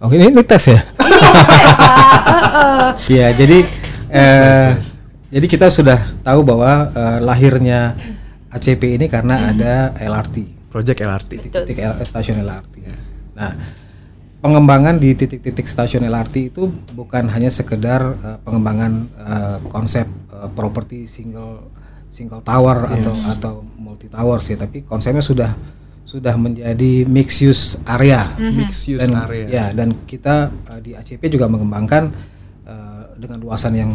Oh 0.00 0.10
ini, 0.10 0.32
ini 0.32 0.42
tes 0.44 0.64
ya? 0.68 0.80
Ini 0.80 1.16
tes, 1.16 1.32
Pak. 1.32 1.46
Heeh. 2.54 2.90
Iya 3.14 3.28
jadi 3.36 3.58
eh, 4.12 4.70
jadi 5.28 5.46
kita 5.48 5.66
sudah 5.68 5.98
tahu 6.24 6.40
bahwa 6.44 6.88
eh, 6.92 7.18
lahirnya 7.20 7.94
ACP 8.54 8.96
ini 8.96 9.06
karena 9.10 9.50
ada 9.50 9.92
LRT. 9.98 10.70
Project 10.70 10.98
LRT. 11.02 11.30
Betul. 11.42 11.64
titik 11.66 11.78
L- 11.82 11.98
stasiun 12.06 12.38
LRT. 12.42 12.74
Nah, 13.34 13.50
pengembangan 14.38 15.00
di 15.00 15.16
titik-titik 15.18 15.66
stasiun 15.66 16.06
LRT 16.06 16.54
itu 16.54 16.70
bukan 16.94 17.26
hanya 17.32 17.50
sekedar 17.50 18.14
uh, 18.14 18.38
pengembangan 18.46 18.92
uh, 19.18 19.58
konsep 19.72 20.06
uh, 20.30 20.52
properti 20.52 21.10
single 21.10 21.72
single 22.14 22.44
tower 22.46 22.86
atau 22.86 23.14
atau 23.34 23.54
multi 23.74 24.06
tower 24.06 24.38
sih, 24.38 24.54
tapi 24.54 24.86
konsepnya 24.86 25.24
sudah 25.24 25.50
sudah 26.14 26.38
menjadi 26.38 26.92
mixed 27.04 27.42
use 27.42 27.64
area. 27.84 28.22
Mixed 28.38 28.86
use 28.88 29.02
dan, 29.02 29.18
area. 29.20 29.46
Ya, 29.48 29.64
dan 29.70 29.98
kita 30.06 30.46
uh, 30.64 30.78
di 30.78 30.94
ACP 30.94 31.26
juga 31.26 31.50
mengembangkan 31.50 32.14
uh, 32.62 33.18
dengan 33.18 33.42
luasan 33.42 33.74
yang 33.74 33.90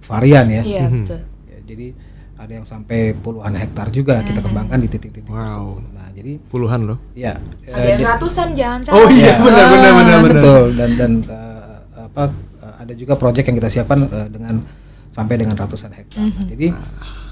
varian 0.00 0.48
ya. 0.48 0.62
Iya, 0.64 0.84
betul. 0.88 1.20
Ya, 1.44 1.58
jadi 1.62 1.86
ada 2.34 2.52
yang 2.54 2.64
sampai 2.64 3.12
puluhan 3.12 3.52
hektar 3.52 3.92
juga 3.92 4.24
kita 4.24 4.40
kembangkan 4.40 4.80
di 4.80 4.88
titik-titik 4.88 5.28
Wow. 5.28 5.36
tersebut. 5.36 5.92
Nah, 5.92 6.08
jadi 6.10 6.32
Puluhan 6.42 6.80
loh. 6.82 6.96
ya 7.12 7.36
Ada 7.36 7.76
eh, 7.76 7.84
yang 7.86 8.00
di- 8.00 8.08
ratusan 8.08 8.48
jangan 8.54 8.80
salah. 8.80 8.96
Oh 8.96 9.08
iya 9.12 9.28
Ya. 9.28 9.34
benar 9.38 9.66
benar 9.68 9.92
benar 9.92 10.16
benar. 10.16 10.20
betul 10.32 10.64
dan 10.74 10.90
dan 10.96 11.12
eh, 11.20 11.76
apa 12.00 12.22
eh, 12.58 12.74
ada 12.80 12.92
juga 12.96 13.12
proyek 13.14 13.44
yang 13.44 13.56
kita 13.60 13.68
siapkan 13.70 14.08
eh, 14.08 14.28
dengan 14.32 14.64
sampai 15.12 15.36
dengan 15.36 15.52
ratusan 15.52 15.92
hektar. 15.92 16.24
Nah, 16.24 16.48
Jadi 16.48 16.72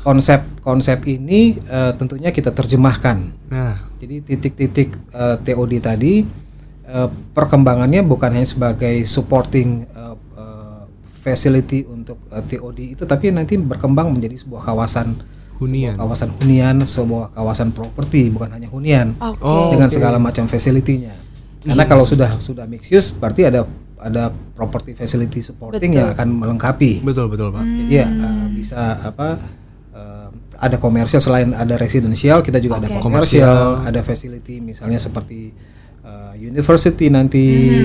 konsep-konsep 0.09 1.05
ini 1.05 1.53
eh, 1.68 1.92
tentunya 2.01 2.33
kita 2.33 2.49
terjemahkan. 2.57 3.21
Nah, 3.53 3.77
Jadi 4.01 4.25
titik-titik 4.25 4.97
eh, 5.12 5.37
TOD 5.44 5.73
tadi 5.85 6.25
eh, 6.88 7.09
perkembangannya 7.37 8.01
bukan 8.09 8.33
hanya 8.33 8.49
sebagai 8.49 9.05
supporting 9.05 9.85
eh, 9.85 10.16
eh, 10.40 10.83
facility 11.21 11.85
untuk 11.85 12.16
eh, 12.33 12.40
TOD 12.40 12.97
itu, 12.97 13.05
tapi 13.05 13.29
nanti 13.29 13.61
berkembang 13.61 14.09
menjadi 14.09 14.40
sebuah 14.40 14.64
kawasan 14.64 15.12
Hunian. 15.61 15.92
sebuah 15.92 16.07
kawasan 16.07 16.31
hunian, 16.38 16.77
sebuah 16.87 17.25
kawasan 17.35 17.68
properti, 17.75 18.31
bukan 18.33 18.49
hanya 18.55 18.71
hunian. 18.73 19.12
Oh. 19.21 19.75
dengan 19.75 19.90
segala 19.92 20.16
macam 20.16 20.49
facility-nya. 20.49 21.12
Karena 21.68 21.85
kalau 21.85 22.07
sudah 22.09 22.38
sudah 22.40 22.64
mixed 22.64 22.94
use 22.94 23.11
berarti 23.12 23.44
ada 23.44 23.66
ada 23.99 24.31
property 24.55 24.94
facility 24.94 25.42
supporting 25.42 25.90
Betul. 25.90 25.99
yang 25.99 26.09
akan 26.14 26.29
melengkapi. 26.31 27.03
betul 27.03 27.27
betul 27.27 27.51
Pak. 27.51 27.66
Jadi 27.66 27.94
ya 27.99 28.07
uh, 28.07 28.47
bisa 28.55 29.03
apa 29.03 29.37
uh, 29.37 29.67
ada 30.59 30.77
komersial 30.77 31.18
selain 31.18 31.51
ada 31.53 31.75
residensial 31.75 32.42
kita 32.42 32.59
juga 32.59 32.79
ada 32.79 32.90
Oke. 32.90 32.99
komersial, 32.99 33.83
ada 33.83 34.01
facility 34.03 34.59
misalnya 34.59 34.99
seperti 34.99 35.55
uh, 36.03 36.35
university 36.35 37.07
nanti 37.09 37.44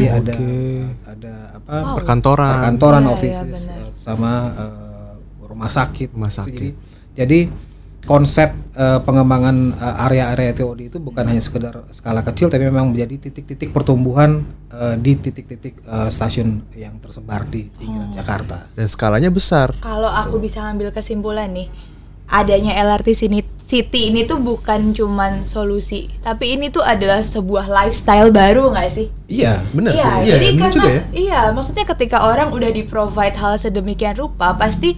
ada 0.09 0.33
oke. 0.33 0.51
ada 1.05 1.33
apa 1.53 2.01
Perkantoran. 2.01 2.49
perkantoran 2.57 2.99
Iya, 2.99 3.05
iya, 3.05 3.13
offices 3.13 3.59
benar. 3.61 3.77
uh, 3.79 3.91
sama 3.93 4.31
uh, 4.51 5.13
rumah 5.43 5.69
sakit. 5.69 6.09
Rumah 6.11 6.27
Gitu. 6.27 6.39
sakit. 6.41 6.73
Jadi 7.13 7.39
jadi 7.45 7.71
konsep 8.03 8.51
uh, 8.75 8.99
pengembangan 8.99 9.55
uh, 9.73 10.03
area-area 10.03 10.51
TOD 10.51 10.91
itu 10.91 10.97
bukan 10.97 11.23
hanya 11.23 11.39
sekedar 11.39 11.87
skala 11.87 12.19
kecil 12.19 12.51
tapi 12.51 12.67
memang 12.67 12.91
menjadi 12.91 13.15
titik-titik 13.21 13.71
pertumbuhan 13.71 14.43
uh, 14.69 14.97
di 14.97 15.15
titik-titik 15.15 15.79
uh, 15.85 16.09
stasiun 16.09 16.67
yang 16.73 16.99
tersebar 16.99 17.45
di 17.45 17.69
pinggiran 17.69 18.11
Oh. 18.11 18.15
Jakarta. 18.17 18.67
Dan 18.73 18.87
skalanya 18.87 19.29
besar. 19.29 19.71
Kalau 19.79 20.09
aku 20.09 20.35
bisa 20.37 20.65
ambil 20.65 20.91
kesimpulan 20.91 21.47
nih, 21.47 21.71
adanya 22.25 22.73
LRT 22.77 23.09
sini 23.13 23.39
City 23.63 24.07
ini 24.07 24.21
tuh 24.23 24.37
bukan 24.37 24.91
cuman 24.91 25.43
solusi, 25.43 26.05
tapi 26.19 26.53
ini 26.53 26.69
tuh 26.69 26.79
adalah 26.79 27.19
sebuah 27.19 27.65
lifestyle 27.65 28.29
baru 28.29 28.69
nggak 28.69 28.85
sih? 28.87 29.07
Iya, 29.25 29.65
benar. 29.71 29.91
Iya, 29.91 30.09
Iya, 30.19 30.29
jadi 30.29 30.47
karena 30.51 30.69
juga 30.69 30.89
ya. 30.91 31.01
iya, 31.11 31.41
maksudnya 31.49 31.85
ketika 31.87 32.17
orang 32.21 32.51
udah 32.51 32.69
di 32.69 32.83
provide 32.83 33.33
hal 33.33 33.57
sedemikian 33.57 34.13
rupa, 34.13 34.53
pasti 34.53 34.93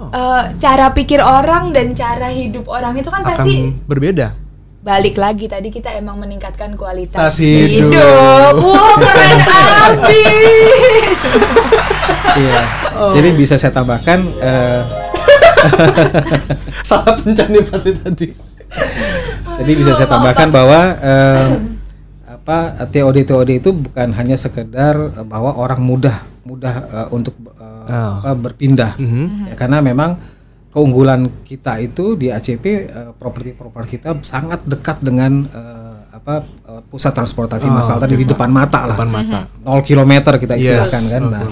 Oh. 0.00 0.08
eh, 0.10 0.42
cara 0.56 0.88
pikir 0.90 1.18
orang 1.18 1.72
dan 1.72 1.92
cara 1.92 2.30
hidup 2.30 2.64
orang 2.66 2.94
itu 2.94 3.08
kan 3.08 3.20
Akan 3.20 3.30
pasti 3.34 3.54
berbeda. 3.84 4.32
balik 4.80 5.12
lagi 5.14 5.44
tadi 5.44 5.68
kita 5.68 5.92
emang 5.92 6.16
meningkatkan 6.16 6.72
kualitas 6.72 7.18
Tas 7.18 7.36
hidup. 7.36 8.54
Wah 8.56 8.94
keren 8.96 9.38
abis. 9.90 11.20
Iya. 12.32 12.62
Oh. 12.94 13.12
Jadi 13.12 13.28
bisa 13.34 13.56
saya 13.56 13.72
tambahkan 13.72 14.18
eh, 14.40 14.80
Salah 16.88 17.14
pencet 17.16 17.48
nih 17.48 17.62
pasti 17.62 17.90
tadi. 17.94 18.28
jadi 19.60 19.72
bisa 19.74 19.92
saya 19.92 20.06
tambahkan 20.06 20.48
bahwa 20.48 20.80
eh, 20.96 21.50
apa 22.30 22.58
TOD 22.86 23.26
itu 23.50 23.70
bukan 23.70 24.14
hanya 24.14 24.34
sekedar 24.34 24.94
eh, 25.12 25.26
bahwa 25.26 25.54
orang 25.54 25.82
mudah 25.82 26.16
mudah 26.42 26.74
eh, 26.86 27.08
untuk 27.10 27.34
eh, 27.58 27.68
Oh. 27.90 28.22
apa, 28.22 28.38
berpindah. 28.38 28.94
Mhm. 28.96 29.50
Ya, 29.50 29.54
karena 29.58 29.82
memang 29.82 30.14
keunggulan 30.70 31.26
kita 31.42 31.82
itu 31.82 32.14
di 32.14 32.30
ACP 32.30 32.64
eh, 32.86 33.10
properti-properti 33.18 33.98
kita 33.98 34.14
sangat 34.22 34.62
dekat 34.62 35.02
dengan 35.02 35.42
eh, 35.44 35.98
apa 36.10 36.46
eh, 36.46 36.82
pusat 36.86 37.10
transportasi 37.10 37.66
Oh, 37.66 37.74
massal 37.74 37.98
tadi 37.98 38.14
di 38.14 38.22
depan 38.22 38.46
mata 38.46 38.86
lah. 38.86 38.94
Depan 38.94 39.10
mata. 39.10 39.40
0 39.58 39.82
kilometer 39.82 40.38
kita 40.38 40.54
istilahkan 40.54 41.02
Yes, 41.02 41.10
kan. 41.10 41.22
0 41.26 41.34
Nah. 41.34 41.42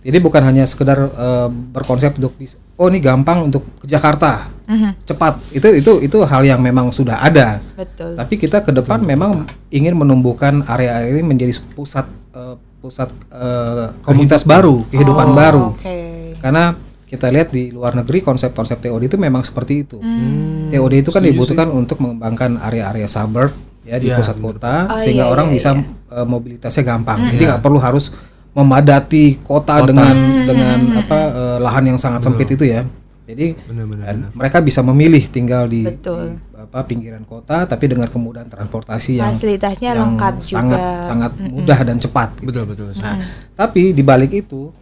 Jadi 0.00 0.16
bukan 0.16 0.40
hanya 0.40 0.64
sekedar 0.64 0.96
eh, 0.96 1.48
berkonsep 1.48 2.16
untuk 2.16 2.32
oh 2.80 2.88
ini 2.88 2.98
gampang 2.98 3.44
untuk 3.52 3.64
ke 3.80 3.86
Jakarta 3.86 4.48
Mhm, 4.70 5.02
cepat 5.02 5.34
itu 5.50 5.66
itu 5.82 5.92
itu 5.98 6.16
hal 6.22 6.46
yang 6.46 6.62
memang 6.62 6.94
sudah 6.94 7.18
ada. 7.18 7.58
Betul. 7.74 8.14
Tapi 8.14 8.34
kita 8.38 8.62
ke 8.62 8.70
depan 8.70 9.02
memang 9.02 9.42
ingin 9.66 9.98
menumbuhkan 9.98 10.62
area-area 10.62 11.10
ini 11.10 11.26
menjadi 11.26 11.58
pusat 11.74 12.06
eh, 12.30 12.54
pusat 12.78 13.10
eh, 13.34 13.98
komunitas 14.00 14.46
baru 14.46 14.80
Oh, 14.80 14.88
kehidupan 14.88 15.34
baru. 15.34 15.74
Oke. 15.74 16.38
Karena 16.38 16.72
kita 17.02 17.26
lihat 17.34 17.50
di 17.50 17.74
luar 17.74 17.98
negeri 17.98 18.22
konsep-konsep 18.22 18.78
TOD 18.78 19.10
itu 19.10 19.18
memang 19.18 19.42
seperti 19.42 19.82
itu. 19.82 19.98
Hmm. 19.98 20.70
TOD 20.70 21.02
itu 21.02 21.10
kan 21.10 21.18
dibutuhkan 21.26 21.66
untuk 21.74 21.98
mengembangkan 21.98 22.62
area-area 22.62 23.10
suburb 23.10 23.50
ya 23.82 23.98
di 23.98 24.06
Iya, 24.06 24.22
pusat 24.22 24.38
kota 24.38 24.86
Oh, 24.86 25.02
sehingga 25.02 25.26
iya, 25.26 25.32
orang 25.34 25.50
iya, 25.50 25.54
bisa 25.58 25.70
iya. 25.74 26.22
mobilitasnya 26.22 26.86
gampang. 26.86 27.26
Jadi 27.34 27.42
nggak 27.50 27.58
perlu 27.58 27.82
harus 27.82 28.14
memadati 28.52 29.38
kota, 29.40 29.78
dengan 29.80 30.14
dengan 30.42 30.78
apa 30.98 31.18
eh, 31.30 31.58
lahan 31.58 31.84
yang 31.86 31.98
sangat 31.98 32.20
sempit 32.20 32.50
itu 32.50 32.64
ya. 32.64 32.82
Jadi 33.24 33.54
Benar-benar. 33.62 34.04
eh, 34.10 34.16
mereka 34.34 34.58
bisa 34.58 34.82
memilih 34.82 35.22
tinggal 35.24 35.64
di, 35.64 35.86
Betul. 35.86 36.34
di, 36.34 36.58
apa 36.58 36.82
pinggiran 36.82 37.22
kota 37.22 37.62
tapi 37.62 37.86
dengan 37.86 38.10
kemudahan 38.10 38.44
transportasi 38.44 39.16
yang 39.16 39.32
Fasilitasnya 39.32 39.90
yang 39.94 40.18
lengkap 40.18 40.34
sangat 40.42 40.80
juga. 40.82 41.06
sangat 41.06 41.32
mudah 41.38 41.78
dan 41.80 41.96
cepat. 41.96 42.28
gitu. 42.36 42.50
Betul 42.50 42.64
betul. 42.66 42.88
Nah, 42.98 43.22
tapi 43.54 43.94
di 43.94 44.02
balik 44.02 44.34
itu 44.34 44.74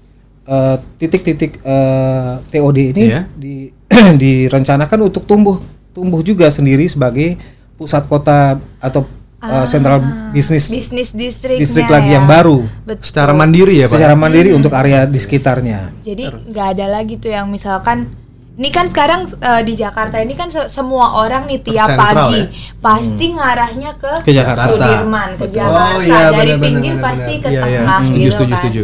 eh, 0.42 0.76
titik-titik 0.96 1.60
eh, 1.60 2.32
TOD 2.48 2.78
ini 2.88 3.02
Iya. 3.06 3.28
di 3.30 3.68
direncanakan 4.16 4.98
untuk 5.04 5.24
tumbuh 5.24 5.60
tumbuh 5.92 6.24
juga 6.24 6.48
sendiri 6.48 6.88
sebagai 6.88 7.36
pusat 7.76 8.08
kota 8.08 8.56
atau 8.78 9.04
eh, 9.38 9.64
sentral 9.64 9.98
bisnis 10.28 10.66
bisnis 10.66 11.08
distriknya 11.10 11.62
distrik 11.62 11.86
lagi 11.86 12.10
ya. 12.10 12.14
yang 12.16 12.26
baru 12.26 12.66
Betul. 12.82 13.04
Secara 13.04 13.32
mandiri 13.32 13.74
ya 13.76 13.86
pak. 13.86 13.94
secara 13.94 14.14
mandiri 14.14 14.50
untuk 14.50 14.72
area 14.72 15.04
di 15.04 15.16
sekitarnya. 15.16 15.94
Jadi 16.00 16.22
nggak 16.48 16.66
ada 16.74 16.86
lagi 16.90 17.14
tuh 17.16 17.30
yang 17.30 17.46
misalkan 17.46 18.10
ini 18.54 18.68
kan 18.68 18.86
sekarang 18.86 19.30
eh, 19.30 19.62
di 19.62 19.72
Jakarta 19.72 20.18
ini 20.18 20.34
kan 20.34 20.50
se- 20.50 20.66
semua 20.66 21.14
orang 21.16 21.46
nih 21.46 21.62
tiap 21.62 21.86
Tersentral 21.86 22.26
pagi 22.26 22.40
ya? 22.40 22.46
pasti 22.76 23.26
ngarahnya 23.30 23.90
ke, 23.94 24.12
Ke 24.20 24.32
Jakarta. 24.32 24.66
Sudirman, 24.66 25.28
ke 25.32 25.46
Betul. 25.46 25.54
Jakarta 25.56 25.86
Oh, 25.88 26.02
iya, 26.02 26.20
dari 26.28 26.52
benar, 26.52 26.58
pinggir 26.60 26.92
benar, 26.92 27.04
pasti 27.04 27.32
benar. 27.32 27.38
ke 27.38 27.48
Iya, 27.48 27.62
iya. 27.62 27.78
tengah 27.78 28.00
Setuju, 28.00 28.18
gitu 28.18 28.32
setuju, 28.32 28.50
kan. 28.50 28.58
setuju. 28.58 28.82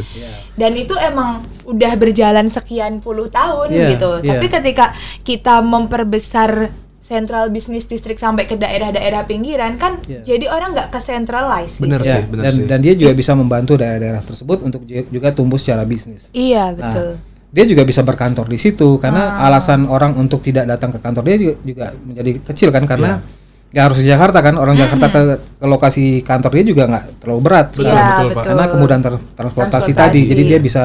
Dan 0.54 0.72
itu 0.78 0.94
emang 0.94 1.30
udah 1.66 1.92
berjalan 1.98 2.46
sekian 2.46 3.02
puluh 3.02 3.26
tahun 3.26 3.66
Iya, 3.68 3.86
gitu. 3.90 4.10
iya. 4.22 4.30
Tapi 4.30 4.46
ketika 4.48 4.86
kita 5.20 5.58
memperbesar 5.58 6.70
Central 7.04 7.52
Business 7.52 7.84
District 7.84 8.16
sampai 8.16 8.44
ke 8.44 8.56
daerah-daerah 8.56 9.22
pinggiran 9.22 9.76
kan 9.76 10.00
Iya. 10.02 10.24
jadi 10.26 10.48
orang 10.48 10.72
nggak 10.72 10.88
ke 10.88 10.98
centralize. 10.98 11.76
Bener 11.76 12.00
gitu. 12.00 12.08
sih, 12.08 12.16
Ya, 12.16 12.24
benar 12.26 12.42
dan 12.42 12.52
sih. 12.54 12.64
dan 12.64 12.78
dia 12.80 12.94
juga 12.94 13.12
bisa 13.12 13.32
membantu 13.32 13.76
daerah-daerah 13.76 14.22
tersebut 14.22 14.58
untuk 14.62 14.82
ju- 14.82 15.04
juga 15.06 15.28
tumbuh 15.30 15.56
secara 15.56 15.84
bisnis. 15.84 16.32
Iya 16.32 16.72
Nah, 16.72 16.74
betul. 16.74 17.08
dia 17.50 17.64
juga 17.66 17.82
bisa 17.82 18.00
berkantor 18.00 18.46
di 18.46 18.56
situ 18.56 18.96
karena 18.96 19.36
Ah. 19.36 19.46
alasan 19.46 19.84
orang 19.84 20.16
untuk 20.16 20.40
tidak 20.40 20.64
datang 20.66 20.90
ke 20.90 20.98
kantor 20.98 21.22
dia 21.22 21.36
juga, 21.36 21.54
juga 21.62 21.86
menjadi 22.00 22.30
kecil 22.42 22.68
kan 22.70 22.84
karena 22.84 23.20
nggak 23.68 23.84
harus 23.84 23.98
di 23.98 24.06
Jakarta 24.06 24.38
kan 24.40 24.54
orang 24.54 24.72
Jakarta 24.74 25.06
ke, 25.08 25.20
ke 25.60 25.66
lokasi 25.66 26.04
kantor 26.20 26.50
dia 26.52 26.64
juga 26.64 26.82
nggak 26.86 27.04
terlalu 27.20 27.40
berat 27.42 27.66
Iya, 27.70 27.84
betul, 27.84 27.92
Pak. 27.92 28.24
betul. 28.24 28.42
karena 28.46 28.64
kemudahan 28.66 29.02
ter- 29.02 29.24
transportasi, 29.34 29.90
Transportasi. 29.92 29.92
tadi 29.92 30.20
jadi 30.24 30.42
dia 30.46 30.58
bisa 30.58 30.82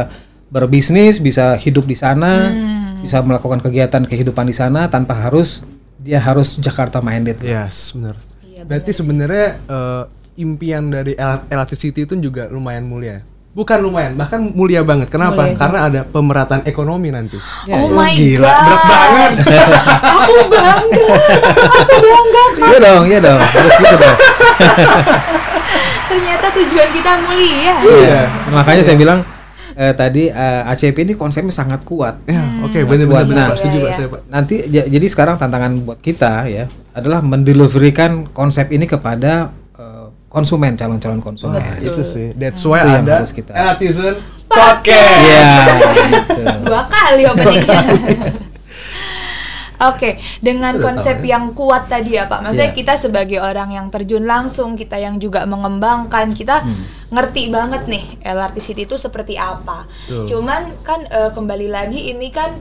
berbisnis 0.47 1.17
bisa 1.17 1.53
hidup 1.55 1.85
di 1.85 1.93
sana 1.93 2.49
Hmm. 2.49 2.99
bisa 2.99 3.21
melakukan 3.21 3.61
kegiatan 3.61 4.03
kehidupan 4.03 4.43
di 4.43 4.51
sana 4.51 4.89
tanpa 4.89 5.13
harus 5.15 5.61
dia 5.99 6.17
harus 6.17 6.55
Jakarta 6.55 6.99
minded 6.99 7.37
Yes, 7.39 7.91
benar. 7.91 8.15
Iya, 8.41 8.63
Berarti 8.63 8.91
sebenarnya 8.91 9.47
eh, 9.61 10.03
impian 10.37 10.87
dari 10.87 11.13
L- 11.13 11.45
LRT 11.45 11.71
City 11.75 12.03
itu 12.03 12.15
juga 12.15 12.47
lumayan 12.47 12.83
mulia. 12.83 13.19
Bukan 13.49 13.81
lumayan, 13.81 14.13
bahkan 14.13 14.39
mulia 14.39 14.79
banget. 14.81 15.09
Kenapa? 15.09 15.43
Mulia 15.43 15.57
Karena 15.57 15.79
ada 15.83 16.01
pemerataan 16.05 16.63
ekonomi 16.63 17.09
nanti. 17.09 17.35
oh 17.67 17.89
my 17.89 18.13
gila, 18.13 18.45
god. 18.45 18.61
berat 18.61 18.83
banget. 18.85 19.31
Aku 20.15 20.33
bangga. 20.47 21.05
Aku 21.67 21.95
bangga. 21.99 22.43
iya 22.61 22.77
dong 22.79 23.03
iya 23.05 23.19
dong 23.19 23.39
harus 23.41 23.73
gitu 23.75 23.95
dong 23.95 24.17
Ternyata 26.09 26.47
tujuan 26.51 26.89
kita 26.89 27.11
mulia. 27.21 27.73
Iya. 27.81 28.21
Makanya 28.49 28.81
saya 28.81 28.97
bilang 28.97 29.19
eh, 29.79 29.93
tadi 29.93 30.27
eh, 30.27 30.61
ACP 30.67 30.97
ini 31.01 31.13
konsepnya 31.13 31.49
sangat 31.49 31.81
kuat. 31.81 32.19
Ya, 32.25 32.35
Hmm. 32.35 32.67
oke, 32.67 32.75
benar-benar 32.83 33.15
Nah, 33.15 33.25
benar, 33.25 33.47
Pak. 33.47 33.57
Setuju, 33.57 33.71
iya, 33.73 33.79
Pak, 33.79 33.87
iya. 33.87 33.97
saya, 33.97 34.07
Pak. 34.09 34.21
Nanti 34.27 34.55
ja- 34.67 34.87
jadi 34.89 35.05
sekarang 35.07 35.35
tantangan 35.35 35.71
buat 35.79 35.99
kita 35.99 36.33
ya 36.45 36.65
adalah 36.91 37.23
mendeliverikan 37.23 38.11
konsep 38.29 38.67
ini 38.69 38.83
kepada 38.83 39.55
eh, 39.73 40.05
konsumen 40.27 40.75
calon-calon 40.75 41.17
konsumen. 41.19 41.63
Itu 41.79 42.03
sih. 42.03 42.35
That's 42.35 42.59
why 42.61 42.83
Itu 42.83 42.91
ada 42.99 43.13
harus 43.17 43.31
kita- 43.31 43.55
LRT 43.55 43.83
Zone 43.89 44.19
Podcast. 44.45 45.21
Iya. 45.21 45.41
gitu. 46.11 46.41
Dua 46.65 46.83
kali 46.85 47.23
openingnya. 47.23 47.79
Oke, 49.79 50.19
dengan 50.43 50.75
konsep 50.77 51.23
yang 51.23 51.55
kuat 51.55 51.87
tadi 51.87 52.19
ya 52.19 52.27
Pak. 52.27 52.43
Maksudnya 52.43 52.71
Iya. 52.71 52.77
kita 52.77 52.93
sebagai 52.95 53.39
orang 53.39 53.71
yang 53.71 53.87
terjun 53.87 54.27
langsung, 54.27 54.75
kita 54.75 54.99
yang 54.99 55.17
juga 55.17 55.47
mengembangkan, 55.47 56.35
kita 56.35 56.59
Hmm. 56.59 56.83
ngerti 57.09 57.47
banget 57.47 57.87
nih 57.87 58.19
LRT 58.19 58.59
City 58.59 58.83
itu 58.83 58.99
seperti 58.99 59.39
apa. 59.39 59.87
Betul. 60.03 60.27
Cuman 60.27 60.61
kan 60.83 61.07
eh, 61.07 61.31
kembali 61.31 61.71
lagi 61.71 62.11
ini 62.11 62.27
kan 62.27 62.51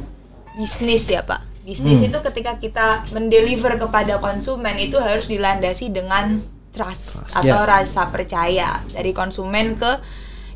bisnis 0.54 1.07
ya 1.07 1.22
Pak. 1.22 1.66
Bisnis 1.66 1.98
Hmm. 2.00 2.09
itu 2.09 2.18
ketika 2.22 2.54
kita 2.54 2.87
mendeliver 3.11 3.74
kepada 3.76 4.16
konsumen 4.18 4.78
itu 4.78 4.96
harus 4.96 5.26
dilandasi 5.26 5.90
dengan 5.90 6.38
trust 6.70 7.26
Trust. 7.26 7.35
atau 7.35 7.59
Ya. 7.59 7.66
rasa 7.66 8.07
percaya 8.09 8.78
dari 8.88 9.11
konsumen 9.11 9.74
ke 9.74 9.98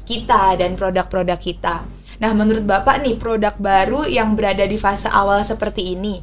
kita 0.04 0.54
dan 0.54 0.74
produk-produk 0.74 1.36
kita. 1.36 1.82
Nah, 2.16 2.30
menurut 2.32 2.62
Bapak 2.62 3.02
nih 3.02 3.18
produk 3.18 3.54
baru 3.56 4.06
yang 4.06 4.34
berada 4.34 4.62
di 4.62 4.78
fase 4.78 5.10
awal 5.10 5.42
seperti 5.42 5.92
ini, 5.92 6.22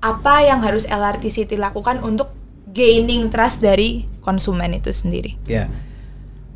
apa 0.00 0.40
yang 0.42 0.64
harus 0.64 0.88
LRT 0.88 1.24
City 1.28 1.56
lakukan 1.60 2.00
untuk 2.00 2.32
gaining 2.72 3.28
trust 3.28 3.60
dari 3.60 4.08
konsumen 4.24 4.72
itu 4.72 4.88
sendiri? 4.90 5.36
Ya. 5.44 5.68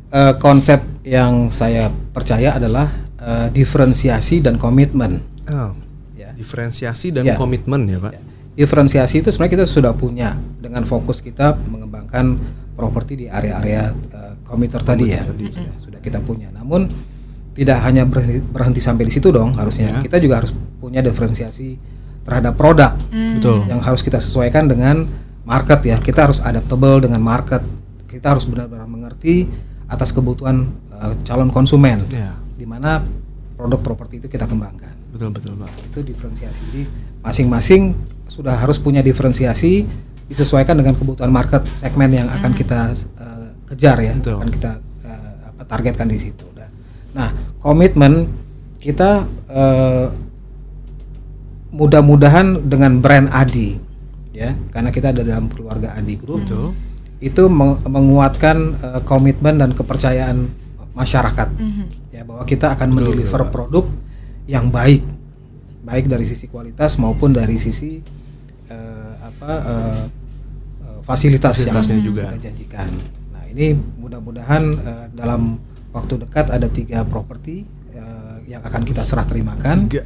Eh, 0.09 0.33
konsep 0.37 0.81
yang 1.05 1.49
saya 1.49 1.89
percaya 2.13 2.57
adalah 2.57 2.89
eh, 3.15 3.47
diferensiasi 3.49 4.37
dan 4.41 4.57
komitmen. 4.57 5.17
Oh, 5.49 5.73
Ya. 6.13 6.29
diferensiasi 6.33 7.09
dan 7.09 7.25
Ya. 7.25 7.33
komitmen 7.33 7.85
ya, 7.89 7.97
Pak. 7.97 8.13
Diferensiasi 8.53 9.25
itu 9.25 9.33
sebenarnya 9.33 9.53
kita 9.61 9.65
sudah 9.65 9.93
punya 9.97 10.37
dengan 10.61 10.85
fokus 10.85 11.19
kita 11.19 11.57
mengembangkan 11.57 12.37
properti 12.77 13.17
di 13.17 13.25
area-area 13.25 13.93
eh, 13.93 14.33
komuter 14.45 14.81
tadi 14.85 15.09
ya. 15.09 15.25
Sudah, 15.25 15.73
sudah 15.81 15.99
kita 16.01 16.21
punya. 16.21 16.53
Namun 16.53 16.85
tidak 17.57 17.81
hanya 17.81 18.05
berhenti, 18.05 18.45
berhenti 18.45 18.81
sampai 18.83 19.09
di 19.09 19.13
situ 19.15 19.33
dong 19.33 19.57
harusnya. 19.57 19.97
Ya. 19.97 19.99
Kita 20.05 20.21
juga 20.21 20.43
harus 20.45 20.53
punya 20.77 21.01
diferensiasi 21.01 21.94
terhadap 22.25 22.57
produk 22.57 22.97
Betul. 23.13 23.69
yang 23.69 23.79
harus 23.85 24.01
kita 24.01 24.17
sesuaikan 24.17 24.65
dengan 24.65 25.05
market 25.45 25.85
ya. 25.85 26.01
Kita 26.01 26.25
harus 26.25 26.41
adaptable 26.41 27.05
dengan 27.05 27.21
market. 27.21 27.61
Kita 28.09 28.33
harus 28.33 28.49
benar-benar 28.49 28.89
mengerti 28.89 29.45
atas 29.85 30.09
kebutuhan 30.09 30.65
eh, 30.89 31.13
calon 31.21 31.53
konsumen. 31.53 32.01
Ya. 32.09 32.33
Di 32.57 32.65
mana 32.65 33.05
produk 33.55 33.79
properti 33.81 34.19
itu 34.21 34.27
kita 34.27 34.45
kembangkan 34.45 34.91
Betul, 35.15 35.31
betul, 35.31 35.55
Pak. 35.55 35.71
itu 35.87 35.99
diferensiasi 36.03 36.59
jadi 36.69 36.83
masing-masing 37.23 37.95
sudah 38.27 38.59
harus 38.59 38.75
punya 38.75 38.99
diferensiasi 38.99 39.87
disesuaikan 40.27 40.75
dengan 40.75 40.93
kebutuhan 40.93 41.31
market 41.31 41.63
segmen 41.73 42.11
yang 42.11 42.27
akan 42.27 42.51
kita 42.51 42.91
uh, 43.15 43.49
kejar 43.71 43.97
ya 44.03 44.13
Betul. 44.19 44.43
akan 44.43 44.49
kita 44.51 44.71
uh, 45.07 45.33
apa, 45.55 45.63
targetkan 45.65 46.11
di 46.11 46.19
situ 46.19 46.45
nah 47.15 47.31
komitmen 47.63 48.27
kita 48.75 49.23
uh, 49.47 50.11
mudah-mudahan 51.75 52.63
dengan 52.63 52.97
brand 52.97 53.27
Adi 53.29 53.75
ya 54.31 54.55
karena 54.71 54.89
kita 54.89 55.11
ada 55.11 55.21
dalam 55.21 55.47
keluarga 55.47 55.91
Adi 55.91 56.15
Group 56.15 56.43
Betul. 56.43 56.71
itu 57.19 57.43
meng- 57.47 57.83
menguatkan 57.83 58.57
uh, 58.77 59.01
komitmen 59.01 59.59
dan 59.59 59.71
kepercayaan 59.71 60.47
masyarakat 60.91 61.47
Mhm. 61.51 61.85
ya 62.09 62.23
bahwa 62.23 62.43
kita 62.43 62.71
akan 62.71 62.87
Betul, 62.89 62.95
mendeliver 63.11 63.41
produk 63.49 63.85
yang 64.47 64.67
baik 64.67 65.03
baik 65.81 66.07
dari 66.07 66.23
sisi 66.23 66.47
kualitas 66.47 66.95
maupun 66.95 67.29
dari 67.29 67.55
sisi 67.55 67.99
eh, 68.65 69.13
apa 69.21 69.51
eh, 69.61 70.03
fasilitas 71.03 71.61
yang 71.61 71.77
Fasilitasnya 71.77 71.97
juga. 72.01 72.23
kita 72.33 72.39
janjikan. 72.41 72.89
Nah 73.29 73.43
ini 73.45 73.67
mudah-mudahan 73.75 74.63
eh, 74.73 75.05
dalam 75.13 75.61
waktu 75.91 76.25
dekat 76.25 76.49
ada 76.49 76.65
tiga 76.65 77.05
properti 77.05 77.61
eh, 77.93 78.35
yang 78.47 78.61
akan 78.61 78.81
kita 78.81 79.05
serah 79.05 79.23
terimakan. 79.23 79.85
Tiga. 79.85 80.01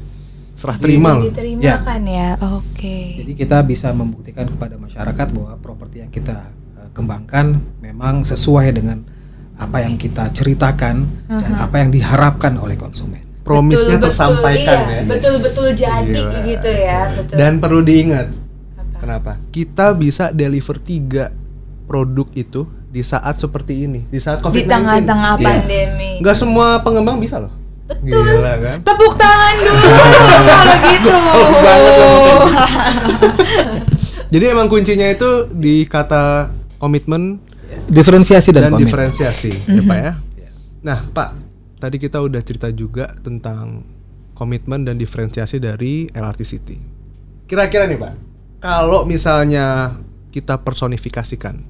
Serah 0.59 0.75
terima 0.75 1.15
loh. 1.15 1.23
Diterima 1.25 1.61
Ya. 1.63 1.79
kan 1.79 2.03
ya? 2.03 2.35
Oke. 2.53 3.15
Jadi 3.17 3.31
kita 3.33 3.63
bisa 3.63 3.89
membuktikan 3.89 4.43
kepada 4.43 4.75
masyarakat 4.75 5.27
bahwa 5.31 5.55
properti 5.57 6.03
yang 6.03 6.11
kita 6.11 6.51
eh, 6.75 6.89
kembangkan 6.91 7.45
memang 7.79 8.21
sesuai 8.21 8.67
dengan 8.69 8.99
apa 9.55 9.79
yang 9.79 9.95
kita 9.95 10.31
ceritakan 10.31 10.95
dan 11.25 11.51
Mhm. 11.51 11.63
apa 11.63 11.75
yang 11.77 11.89
diharapkan 11.89 12.55
oleh 12.55 12.75
konsumen. 12.75 13.23
Promisnya 13.41 13.95
Betul-betul, 13.95 14.03
tersampaikan 14.05 14.77
iya, 14.81 14.93
ya. 14.93 15.01
Betul-betul 15.09 15.67
jadi 15.73 16.21
Gila. 16.21 16.43
gitu 16.45 16.69
ya, 16.71 16.99
betul. 17.09 17.35
Dan 17.35 17.51
perlu 17.57 17.81
diingat, 17.81 18.27
Apa? 18.29 18.97
kenapa? 18.99 19.31
Kita 19.49 19.91
bisa 19.91 20.29
deliver 20.29 20.77
tiga 20.77 21.31
produk 21.85 22.29
itu 22.31 22.61
di 22.85 23.01
saat 23.01 23.35
seperti 23.35 23.85
ini, 23.85 24.01
di 24.05 24.17
saat 24.17 24.39
COVID-19. 24.39 24.53
di 24.55 24.63
tengah-tengah 24.65 25.33
Iya. 25.35 25.45
pandemi. 25.45 26.11
Nggak 26.19 26.37
semua 26.37 26.67
pengembang 26.79 27.17
bisa 27.17 27.37
loh. 27.37 27.53
Betul. 27.89 28.21
Gila 28.21 28.53
kan? 28.61 28.77
Tepuk 28.85 29.13
tangan 29.17 29.53
dulu 29.57 29.89
kalau 30.53 30.77
gitu. 30.85 31.17
Jadi 34.33 34.45
emang 34.45 34.69
kuncinya 34.69 35.09
itu 35.09 35.49
di 35.49 35.89
kata 35.89 36.53
komitmen 36.77 37.41
Diferensiasi 37.89 38.53
dan, 38.53 38.69
dan, 38.69 38.71
komitmen. 38.77 38.85
diferensiasi, 38.85 39.51
ya 39.65 39.81
Pak 39.81 39.97
ya. 39.97 40.13
Ya. 40.37 40.49
Nah, 40.85 40.99
Pak, 41.09 41.29
tadi 41.81 41.97
kita 41.97 42.21
udah 42.21 42.41
cerita 42.41 42.69
juga 42.69 43.09
tentang 43.21 43.81
komitmen 44.33 44.85
dan 44.85 44.97
diferensiasi 44.97 45.57
dari 45.57 46.05
LRT 46.09 46.41
City. 46.45 46.77
Kira-kira 47.49 47.89
nih, 47.89 47.97
Pak, 47.97 48.13
kalau 48.61 49.09
misalnya 49.09 49.97
kita 50.29 50.61
personifikasikan, 50.61 51.65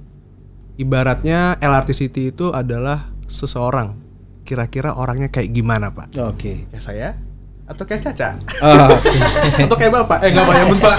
ibaratnya 0.75 1.55
LRT 1.59 1.89
City 1.95 2.35
itu 2.35 2.51
adalah 2.51 3.07
seseorang. 3.31 3.95
Kira-kira 4.49 4.97
orangnya 4.97 5.29
kayak 5.29 5.53
gimana, 5.53 5.93
Pak? 5.93 6.17
Oke. 6.17 6.65
Ya 6.73 6.81
saya 6.81 7.09
atau 7.69 7.85
kayak 7.85 8.01
Caca? 8.01 8.33
Oh, 8.65 8.97
atau 9.69 9.77
kayak 9.77 9.93
Bapak? 9.93 10.25
Eh, 10.25 10.33
enggak 10.33 10.45
Pak, 10.49 10.55
ya 10.57 10.65
Pak. 10.73 10.97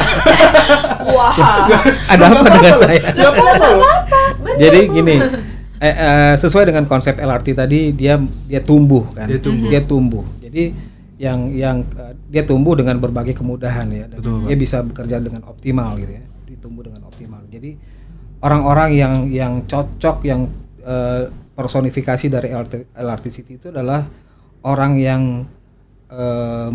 Wah. 1.19 1.35
ada 2.15 2.25
apa 2.31 2.47
dengan 2.47 2.75
saya? 2.79 3.03
Enggak 3.11 3.33
apa-apa. 3.35 3.69
Jadi 4.55 4.81
gini, 4.95 5.17
eh, 5.83 5.85
eh, 5.91 6.33
sesuai 6.39 6.71
dengan 6.71 6.87
konsep 6.87 7.19
LRT 7.19 7.59
tadi 7.59 7.91
dia 7.91 8.23
dia 8.47 8.63
tumbuh 8.63 9.03
kan. 9.11 9.27
Dia 9.27 9.43
tumbuh. 9.43 9.67
Dia 9.67 9.83
tumbuh. 9.83 10.25
Jadi 10.39 10.65
yang 11.19 11.51
yang 11.51 11.83
eh, 11.99 12.15
dia 12.31 12.47
tumbuh 12.47 12.79
dengan 12.79 13.03
berbagai 13.03 13.35
kemudahan 13.35 13.91
ya. 13.91 14.07
Dan 14.07 14.23
Betul. 14.23 14.47
dia 14.47 14.57
bisa 14.57 14.87
bekerja 14.87 15.19
dengan 15.19 15.43
optimal 15.51 15.99
gitu 15.99 16.23
ya. 16.23 16.25
Ditumbuh 16.47 16.87
dengan 16.87 17.03
optimal. 17.11 17.43
Jadi 17.51 17.75
orang-orang 18.47 18.95
yang 18.95 19.15
yang 19.27 19.53
cocok 19.67 20.23
yang 20.23 20.47
eh, 20.87 21.27
personifikasi 21.61 22.27
dari 22.27 22.49
LRT, 22.49 22.97
LRT 22.97 23.27
City 23.29 23.53
itu 23.55 23.69
adalah 23.69 24.09
orang 24.63 24.97
yang 24.97 25.23
eh, 26.09 26.71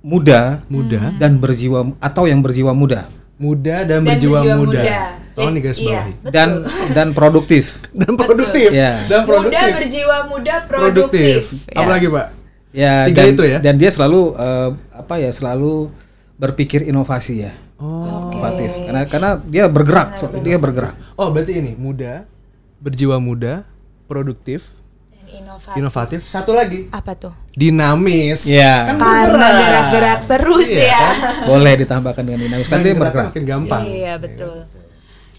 muda, 0.00 0.62
Muda. 0.66 1.12
dan 1.18 1.36
berjiwa 1.36 1.98
atau 1.98 2.24
yang 2.24 2.40
berjiwa 2.40 2.70
muda 2.72 3.04
Muda 3.36 3.82
dan, 3.82 4.04
Dan 4.04 4.16
berjiwa, 4.16 4.38
berjiwa 4.38 4.56
muda. 4.58 4.80
muda. 4.80 4.96
Tolong 5.32 5.52
nih 5.52 5.62
guys 5.62 5.78
Iya. 5.78 5.88
bawahi. 5.88 6.12
Betul. 6.14 6.30
dan 6.30 6.48
dan 6.96 7.08
produktif. 7.10 7.64
Dan 7.90 8.12
produktif. 8.14 8.68
Iya. 8.68 8.92
Dan 9.06 9.20
produktif. 9.24 9.56
Muda 9.64 9.78
berjiwa 9.78 10.16
muda 10.26 10.54
produktif. 10.62 11.42
produktif. 11.48 11.72
Apa 11.72 11.90
lagi, 11.90 12.06
Pak? 12.06 12.26
Ya, 12.70 12.94
Tiga 13.08 13.16
dan, 13.18 13.32
itu 13.32 13.42
ya? 13.44 13.58
Dan 13.58 13.74
dia 13.76 13.90
selalu 13.90 14.20
eh, 14.36 14.70
apa 14.92 15.14
ya 15.16 15.30
selalu 15.30 15.88
berpikir 16.36 16.84
inovasi 16.84 17.34
ya, 17.40 17.52
Oh. 17.76 18.28
inovatif. 18.28 18.70
Karena 18.78 19.02
karena 19.04 19.30
dia 19.40 19.64
bergerak, 19.66 20.08
so- 20.14 20.32
dia 20.38 20.56
bergerak. 20.56 20.92
Oh, 21.14 21.32
berarti 21.32 21.56
ini 21.56 21.72
muda, 21.74 22.28
berjiwa 22.76 23.16
muda, 23.16 23.64
produktif, 24.10 24.66
Dan 25.14 25.46
inovatif. 25.46 25.78
inovatif. 25.78 26.20
Satu 26.26 26.50
lagi, 26.50 26.90
Apa 26.90 27.14
tuh? 27.14 27.30
dinamis. 27.52 28.42
Iya. 28.44 28.90
Kan 28.90 28.98
Karena 28.98 29.46
gerak-gerak 29.54 30.20
terus 30.26 30.68
Iya, 30.68 30.90
ya. 30.90 31.04
Boleh 31.50 31.78
ditambahkan 31.78 32.22
dengan 32.22 32.40
dinamis 32.42 32.66
kan 32.66 32.74
Kan 32.74 32.82
dia 32.82 32.94
bergerak. 32.94 33.30
makin 33.30 33.44
gampang. 33.44 33.82
Iya 33.84 34.18
betul. 34.18 34.66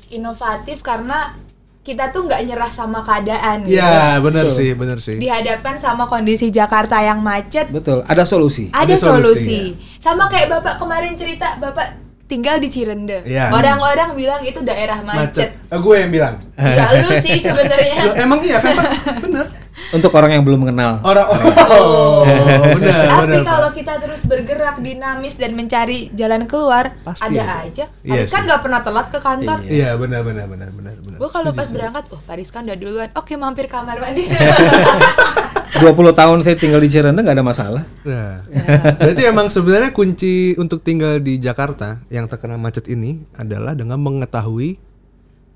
Inovatif 0.10 0.80
karena 0.82 1.36
kita 1.82 2.12
tuh 2.12 2.24
nggak 2.24 2.46
nyerah 2.46 2.70
sama 2.70 3.02
keadaan. 3.02 3.66
gitu. 3.66 3.76
Iya, 3.76 4.20
benar 4.20 4.46
sih, 4.50 4.72
benar 4.72 4.98
sih. 4.98 5.18
Dihadapkan 5.18 5.76
sama 5.76 6.06
kondisi 6.06 6.48
Jakarta 6.50 7.02
yang 7.02 7.20
macet, 7.20 7.68
Betul, 7.68 8.06
ada 8.06 8.22
solusi. 8.22 8.70
ada, 8.70 8.86
Ada 8.86 8.96
solusi, 8.96 9.28
solusi. 9.42 9.60
Sama 9.98 10.30
kayak 10.30 10.48
bapak 10.52 10.78
kemarin 10.78 11.16
cerita, 11.16 11.58
bapak 11.58 11.98
tinggal 12.32 12.64
di 12.64 12.72
Cirende. 12.72 13.28
Iya. 13.28 13.52
Orang-orang 13.52 14.16
bilang 14.16 14.40
itu 14.48 14.64
daerah 14.64 15.04
macet. 15.04 15.52
Eh, 15.68 15.80
gue 15.80 15.96
yang 16.00 16.12
bilang. 16.16 16.36
Ya 16.56 17.04
lu 17.04 17.12
sih 17.20 17.44
sebenarnya. 17.44 18.16
Emang 18.16 18.40
iya 18.40 18.64
kan? 18.64 18.76
Bener. 19.20 19.46
Untuk 19.92 20.12
orang 20.16 20.32
yang 20.36 20.44
belum 20.48 20.68
mengenal. 20.68 21.00
Orang 21.04 21.28
oh, 21.32 22.24
benar, 22.76 23.24
Tapi 23.24 23.40
benar. 23.40 23.44
kalau 23.44 23.70
kita 23.72 23.94
terus 24.04 24.28
bergerak 24.28 24.80
dinamis 24.84 25.36
dan 25.40 25.56
mencari 25.56 26.12
jalan 26.12 26.44
keluar, 26.48 26.96
Pasti 27.04 27.24
ada 27.24 27.40
ya. 27.40 27.56
aja. 27.68 27.86
Iya 28.04 28.24
Paris 28.24 28.32
kan 28.32 28.42
nggak 28.48 28.62
pernah 28.62 28.80
telat 28.84 29.08
ke 29.10 29.20
kantor. 29.20 29.58
Iya. 29.68 29.72
Iya, 29.72 29.90
benar 30.00 30.22
benar 30.28 30.46
benar 30.48 30.70
benar 30.76 30.96
benar. 31.02 31.18
Gue 31.20 31.30
kalau 31.32 31.52
pas 31.56 31.68
berangkat, 31.68 32.04
oh 32.12 32.22
Paris 32.24 32.50
kan 32.52 32.68
udah 32.68 32.78
duluan. 32.78 33.10
Oke, 33.16 33.34
mampir 33.40 33.68
kamar 33.72 34.00
mandi. 34.00 34.28
20 35.82 36.14
tahun 36.14 36.38
saya 36.46 36.56
tinggal 36.56 36.78
di 36.78 36.90
Cirende 36.94 37.20
nggak 37.26 37.36
ada 37.36 37.46
masalah. 37.46 37.84
Nah, 38.06 38.46
berarti 39.02 39.22
emang 39.26 39.50
sebenarnya 39.50 39.92
kunci 39.92 40.54
untuk 40.62 40.86
tinggal 40.86 41.18
di 41.18 41.42
Jakarta 41.42 42.00
yang 42.14 42.30
terkena 42.30 42.62
macet 42.62 42.86
ini 42.86 43.26
adalah 43.34 43.74
dengan 43.74 43.98
mengetahui 43.98 44.78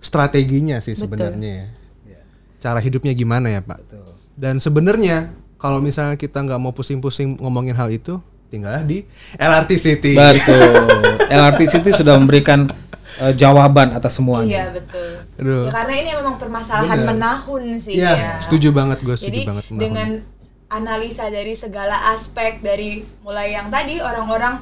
strateginya 0.01 0.81
sih 0.81 0.97
sebenarnya 0.97 1.69
ya. 2.05 2.21
Cara 2.61 2.81
hidupnya 2.81 3.13
gimana 3.13 3.53
ya, 3.53 3.61
Pak? 3.61 3.79
Betul. 3.85 4.09
Dan 4.33 4.57
sebenarnya 4.57 5.31
kalau 5.61 5.79
misalnya 5.79 6.17
kita 6.17 6.41
nggak 6.41 6.59
mau 6.59 6.73
pusing-pusing 6.73 7.37
ngomongin 7.37 7.77
hal 7.77 7.89
itu, 7.93 8.17
tinggallah 8.49 8.85
di 8.85 9.05
LRT 9.37 9.71
City. 9.77 10.13
Betul. 10.17 10.89
LRT 11.41 11.61
City 11.69 11.89
sudah 11.93 12.17
memberikan 12.17 12.69
eh, 13.17 13.33
jawaban 13.33 13.91
atas 13.91 14.11
iya 14.11 14.17
semuanya. 14.17 14.63
betul. 14.71 15.09
Aduh. 15.39 15.63
Ya, 15.67 15.71
karena 15.71 15.93
ini 15.95 16.09
memang 16.15 16.35
permasalahan 16.35 16.97
Bener. 17.01 17.09
menahun 17.13 17.63
sih 17.79 17.93
Iya, 17.95 18.13
ya. 18.15 18.33
setuju 18.41 18.71
banget 18.71 18.99
gue, 19.01 19.15
setuju 19.15 19.31
Jadi 19.31 19.47
banget. 19.47 19.63
Dengan 19.71 20.09
analisa 20.65 21.29
dari 21.29 21.53
segala 21.53 22.11
aspek 22.11 22.59
dari 22.59 23.05
mulai 23.21 23.53
yang 23.53 23.69
tadi 23.69 24.01
orang-orang 24.01 24.59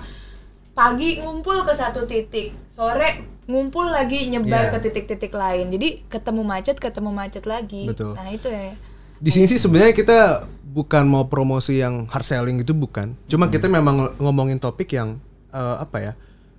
pagi 0.74 1.22
ngumpul 1.22 1.64
ke 1.64 1.74
satu 1.74 2.04
titik, 2.04 2.54
sore 2.66 3.24
ngumpul 3.46 3.86
lagi 3.86 4.28
nyebar 4.28 4.70
Iya. 4.70 4.72
ke 4.74 4.78
titik-titik 4.84 5.34
lain. 5.34 5.70
Jadi 5.70 6.08
ketemu 6.08 6.42
macet, 6.42 6.78
ketemu 6.80 7.12
macet 7.12 7.44
lagi. 7.46 7.86
Betul. 7.86 8.16
Nah, 8.16 8.28
itu 8.30 8.48
ya. 8.50 8.74
Di 9.20 9.32
sini 9.32 9.46
sih 9.48 9.56
sebenarnya 9.56 9.96
kita 9.96 10.20
bukan 10.64 11.06
mau 11.06 11.30
promosi 11.30 11.78
yang 11.78 12.10
hard 12.10 12.26
selling 12.26 12.58
itu 12.60 12.74
bukan. 12.74 13.14
Cuma 13.30 13.48
kita 13.48 13.70
memang 13.70 14.12
ngomongin 14.18 14.58
topik 14.58 14.92
yang 14.92 15.22
eh, 15.54 15.76
apa 15.80 15.98
ya? 16.02 16.14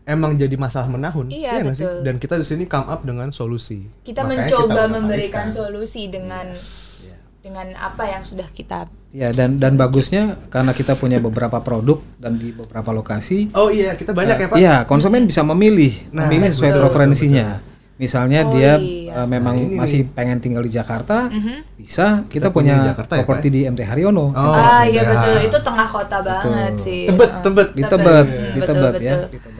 Emang 0.04 0.36
jadi 0.36 0.52
masalah 0.54 0.84
menahun. 0.86 1.32
Iya, 1.32 1.64
sih? 1.72 1.80
betul. 1.80 1.96
Dan 2.04 2.20
kita 2.20 2.36
di 2.36 2.44
sini 2.44 2.64
come 2.64 2.84
up 2.86 3.00
dengan 3.02 3.32
solusi. 3.32 3.88
Kita 4.04 4.20
Makanya 4.20 4.52
mencoba 4.52 4.68
kita 4.68 4.84
memberikan 4.92 5.46
solusi 5.48 6.02
dengan 6.06 6.52
Iya. 6.52 7.16
dengan 7.40 7.66
apa 7.72 8.04
yang 8.04 8.20
sudah 8.20 8.48
kita 8.48 8.84
Ya 9.10 9.30
dan 9.30 9.56
dan 9.56 9.78
bagusnya 9.78 10.36
karena 10.50 10.74
kita 10.74 10.92
punya 10.92 11.22
beberapa 11.22 11.56
produk 11.58 12.02
dan 12.18 12.34
di 12.34 12.50
beberapa 12.50 12.90
lokasi. 12.90 13.48
Oh 13.54 13.70
iya, 13.70 13.94
kita 13.94 14.10
banyak 14.10 14.36
ya, 14.36 14.46
Pak. 14.50 14.56
Iya, 14.58 14.74
konsumen 14.84 15.22
bisa 15.22 15.40
memilih, 15.40 15.94
Nah, 16.10 16.26
memilih 16.26 16.50
sesuai 16.50 16.74
betul, 16.74 16.82
preferensinya. 16.82 17.62
Misalnya 17.94 18.42
Oh, 18.42 18.50
dia 18.50 18.74
iya. 18.74 19.22
eh, 19.22 19.28
memang 19.30 19.54
Nah, 19.54 19.62
ini 19.62 19.78
masih 19.78 20.10
pengen 20.10 20.42
tinggal 20.42 20.66
di 20.66 20.72
Jakarta, 20.74 21.30
Mhm. 21.30 21.78
bisa 21.78 22.26
kita, 22.26 22.26
Kita 22.26 22.48
punya 22.50 22.74
punya, 22.74 22.90
Jakarta 22.90 23.12
ya, 23.14 23.18
properti 23.22 23.46
Pak, 23.48 23.54
di 23.54 23.60
MT 23.70 23.80
Haryono. 23.86 24.34
Oh, 24.34 24.50
ah 24.50 24.82
iya 24.82 24.98
iya. 24.98 25.02
betul, 25.06 25.36
itu 25.46 25.58
tengah 25.62 25.86
kota 25.86 26.18
banget 26.18 26.72
sih. 26.82 27.02
Tebet, 27.06 27.30
Ah. 27.30 27.38
tebet. 27.38 27.68
di 27.70 27.82
Tebet, 27.86 28.26
di 28.26 28.58
betul, 28.58 28.66
Tebet 28.66 28.94
ya, 28.98 29.14
betul. 29.30 29.53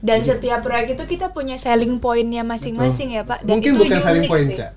Dan 0.00 0.24
setiap 0.24 0.60
proyek 0.60 0.96
itu 0.96 1.04
kita 1.06 1.28
punya 1.30 1.60
selling 1.60 2.00
pointnya 2.00 2.40
masing-masing 2.40 3.14
ya 3.14 3.22
Pak. 3.22 3.44
Dan 3.44 3.60
Mungkin 3.60 3.72
itu 3.76 3.80
bukan 3.84 4.00
selling 4.00 4.24
unik 4.24 4.32
point, 4.32 4.48
sih. 4.48 4.58
Cak. 4.58 4.70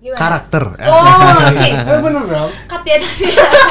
Gimana? 0.00 0.16
Karakter. 0.16 0.64
Oh, 0.80 0.96
oke. 1.44 1.68
Eh, 1.92 1.98
bener 2.00 2.24
dong. 2.24 2.50
Cut 2.64 2.82
ya 2.88 2.96
tadi. 2.96 3.24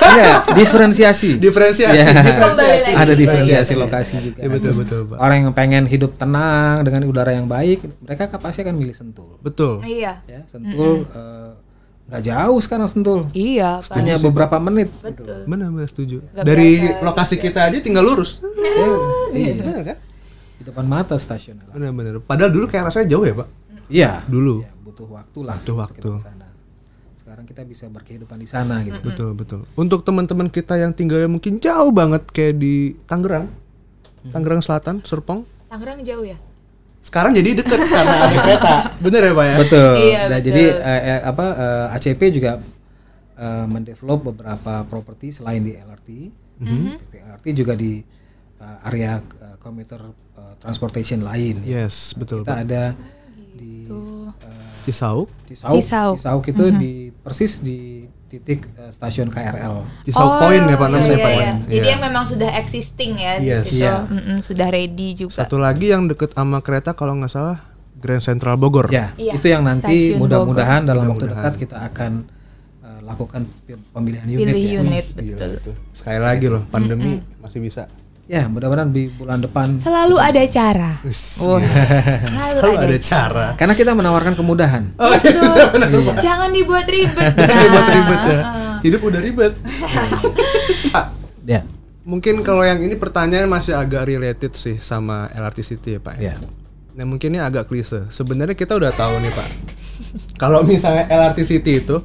Iya, 0.06 0.34
diferensiasi. 0.54 1.30
Diferensiasi, 1.42 1.98
Iya. 1.98 2.38
Kembali 2.38 2.70
lagi. 2.70 2.94
Ada 2.94 3.14
diferensiasi 3.18 3.74
Iya. 3.74 3.82
lokasi 3.82 4.14
juga. 4.22 4.38
Iya, 4.38 4.50
betul, 4.54 4.74
betul, 4.78 5.00
Pak. 5.10 5.18
Orang 5.18 5.38
yang 5.42 5.54
pengen 5.58 5.90
hidup 5.90 6.22
tenang 6.22 6.86
dengan 6.86 7.10
udara 7.10 7.34
yang 7.34 7.50
baik, 7.50 7.82
mereka 8.06 8.30
pasti 8.38 8.62
akan 8.62 8.78
milih 8.78 8.94
Sentul. 8.94 9.42
Betul. 9.42 9.82
Iya. 9.82 10.22
Ya, 10.30 10.46
Sentul 10.46 11.10
eh, 11.10 11.50
nggak 12.14 12.22
jauh 12.22 12.60
sekarang 12.62 12.86
Sentul. 12.86 13.26
Iya, 13.34 13.82
Pak. 13.82 13.98
Hanya 13.98 14.22
beberapa 14.22 14.62
menit. 14.62 14.94
Betul. 15.02 15.50
Benar, 15.50 15.74
benar 15.74 15.90
setuju. 15.90 16.22
Nggak 16.30 16.46
Dari 16.46 16.70
lokasi 17.02 17.42
kita 17.42 17.74
aja 17.74 17.82
tinggal 17.82 18.06
lurus. 18.06 18.38
Iya, 19.34 19.58
Benar 19.66 19.82
kan? 19.82 19.98
Di 20.60 20.68
depan 20.68 20.84
mata 20.84 21.16
stasiun. 21.16 21.64
Benar, 21.66 21.90
benar. 21.90 22.14
Padahal 22.20 22.52
dulu 22.52 22.68
kayak 22.68 22.92
rasanya 22.92 23.08
jauh 23.10 23.24
ya, 23.24 23.34
Pak. 23.34 23.48
Iya. 23.88 24.12
Dulu. 24.28 24.62
Ya, 24.62 24.72
butuh 24.78 25.08
waktu 25.08 25.40
lah. 25.42 25.56
Butuh 25.58 25.76
waktu. 25.78 26.10
sana. 26.20 26.48
Sekarang 27.16 27.46
kita 27.46 27.62
bisa 27.64 27.86
berkehidupan 27.88 28.36
di 28.36 28.46
sana 28.46 28.82
gitu. 28.82 29.00
Betul, 29.02 29.30
betul. 29.34 29.60
Untuk 29.74 30.02
teman-teman 30.02 30.46
kita 30.46 30.76
yang 30.76 30.92
tinggalnya 30.92 31.26
mungkin 31.26 31.58
jauh 31.58 31.90
banget 31.90 32.28
kayak 32.28 32.58
di 32.58 32.94
Tangerang. 33.06 33.48
Tangerang 34.28 34.60
Selatan, 34.60 35.00
Serpong. 35.02 35.48
Tangerang 35.66 36.04
jauh 36.04 36.26
ya? 36.26 36.36
Sekarang 37.00 37.32
jadi 37.32 37.56
deket 37.56 37.80
karena 37.88 38.16
ada 38.20 38.36
kereta. 38.36 38.74
Bener 39.00 39.22
ya, 39.24 39.32
Pak 39.32 39.46
ya? 39.46 39.56
Betul. 39.58 39.92
Iya, 39.96 40.20
Nah, 40.20 40.28
betul. 40.36 40.46
jadi 40.52 40.64
eh, 40.76 41.02
eh, 41.08 41.22
apa 41.24 41.46
eh, 41.56 41.96
ACP 41.96 42.22
juga 42.30 42.52
eh, 43.38 43.66
mendevelop 43.66 44.20
beberapa 44.28 44.74
properti 44.84 45.32
selain 45.32 45.64
di 45.64 45.72
LRT. 45.72 46.10
Di 46.60 47.18
LRT 47.18 47.46
juga 47.56 47.74
di 47.74 48.04
eh, 48.58 48.78
area 48.84 49.16
eh, 49.16 49.56
commuter 49.58 50.02
eh, 50.04 50.29
transportation 50.60 51.20
lain. 51.22 51.64
ya. 51.64 51.84
Yes, 51.84 52.12
betul. 52.14 52.44
Kita 52.44 52.54
Pak. 52.54 52.64
ada 52.64 52.84
di 53.54 53.88
eh, 53.88 54.30
Cisauk. 54.82 55.28
Cisauk. 55.46 55.76
Cisauk. 55.76 56.16
Cisauk 56.18 56.44
itu 56.46 56.66
di 56.74 56.94
persis 57.14 57.60
di 57.60 57.80
titik 58.26 58.70
eh, 58.72 58.90
stasiun 58.90 59.28
KRL. 59.28 59.84
Cisauk 60.04 60.32
Point 60.40 60.64
ya, 60.64 60.76
Pak 60.76 60.88
iya, 60.88 60.94
namanya, 60.94 61.10
iya, 61.10 61.18
Pak. 61.18 61.32
iya. 61.32 61.42
ya? 61.42 61.54
Jadi 61.60 61.76
Iya. 61.76 61.90
yang 61.90 62.02
memang 62.02 62.24
sudah 62.24 62.50
existing 62.56 63.12
ya 63.16 63.34
Yes. 63.38 63.64
di 63.66 63.70
situ. 63.72 63.82
Iya. 63.82 63.96
Mm-mm, 64.06 64.38
sudah 64.40 64.68
ready 64.70 65.10
juga. 65.16 65.34
Satu 65.36 65.58
lagi 65.58 65.90
yang 65.90 66.06
deket 66.06 66.32
sama 66.32 66.60
kereta 66.60 66.94
kalau 66.94 67.16
nggak 67.16 67.30
salah 67.30 67.58
Grand 67.96 68.22
Central 68.22 68.56
Bogor. 68.56 68.88
Ya, 68.88 69.12
Iya, 69.16 69.36
itu 69.36 69.48
yang 69.48 69.60
nanti 69.62 70.14
mudah-mudahan 70.14 70.84
dalam 70.84 71.04
waktu 71.06 71.28
Mudah-mudahan. 71.28 71.52
dekat 71.52 71.54
kita 71.60 71.78
akan 71.86 72.12
eh, 72.80 73.00
lakukan 73.04 73.42
pemilihan 73.90 74.24
unit 74.26 74.46
Pilih 74.48 74.64
ya. 74.64 74.80
unit 74.80 75.06
Gila 75.10 75.26
betul. 75.36 75.52
itu. 75.58 75.72
Sekali 75.92 76.20
lagi 76.20 76.46
loh, 76.48 76.64
pandemi 76.66 77.20
masih 77.38 77.60
bisa. 77.60 77.90
Ya, 78.30 78.46
mudah-mudahan 78.46 78.94
di 78.94 79.10
bulan 79.10 79.42
depan 79.42 79.74
Selalu 79.74 80.22
ada 80.22 80.38
cara. 80.46 81.02
Wis, 81.02 81.42
Wah, 81.42 81.58
gila. 81.58 81.66
selalu, 81.66 82.58
Selalu 82.62 82.74
ada, 82.78 82.86
ada 82.86 82.98
cara. 83.02 83.46
karena 83.58 83.74
kita 83.74 83.92
menawarkan 83.92 84.34
kemudahan. 84.38 84.84
Betul. 84.94 86.14
Jangan 86.30 86.54
dibuat 86.54 86.86
ribet. 86.86 87.34
Nah, 87.50 87.90
ribet 87.90 88.22
ya. 88.22 88.42
Hidup 88.86 89.02
udah 89.02 89.18
ribet. 89.20 89.54
Pak, 90.94 91.06
Ya. 91.44 91.66
mungkin 92.06 92.46
kalau 92.46 92.62
yang 92.62 92.78
ini 92.78 92.94
pertanyaan 92.94 93.50
masih 93.50 93.74
agak 93.74 94.06
related 94.06 94.54
sih 94.54 94.78
sama 94.78 95.26
LRT 95.34 95.60
City 95.66 95.98
ya, 95.98 96.00
Pak. 96.00 96.14
Ya. 96.22 96.38
Nah, 96.94 97.10
mungkin 97.10 97.34
ini 97.34 97.42
agak 97.42 97.66
klise. 97.66 98.14
Sebenarnya 98.14 98.54
kita 98.54 98.78
udah 98.78 98.94
tahu 98.94 99.18
nih, 99.26 99.34
Pak. 99.34 99.50
kalau 100.38 100.62
misalnya 100.62 101.10
LRT 101.10 101.40
City 101.44 101.82
itu 101.82 101.98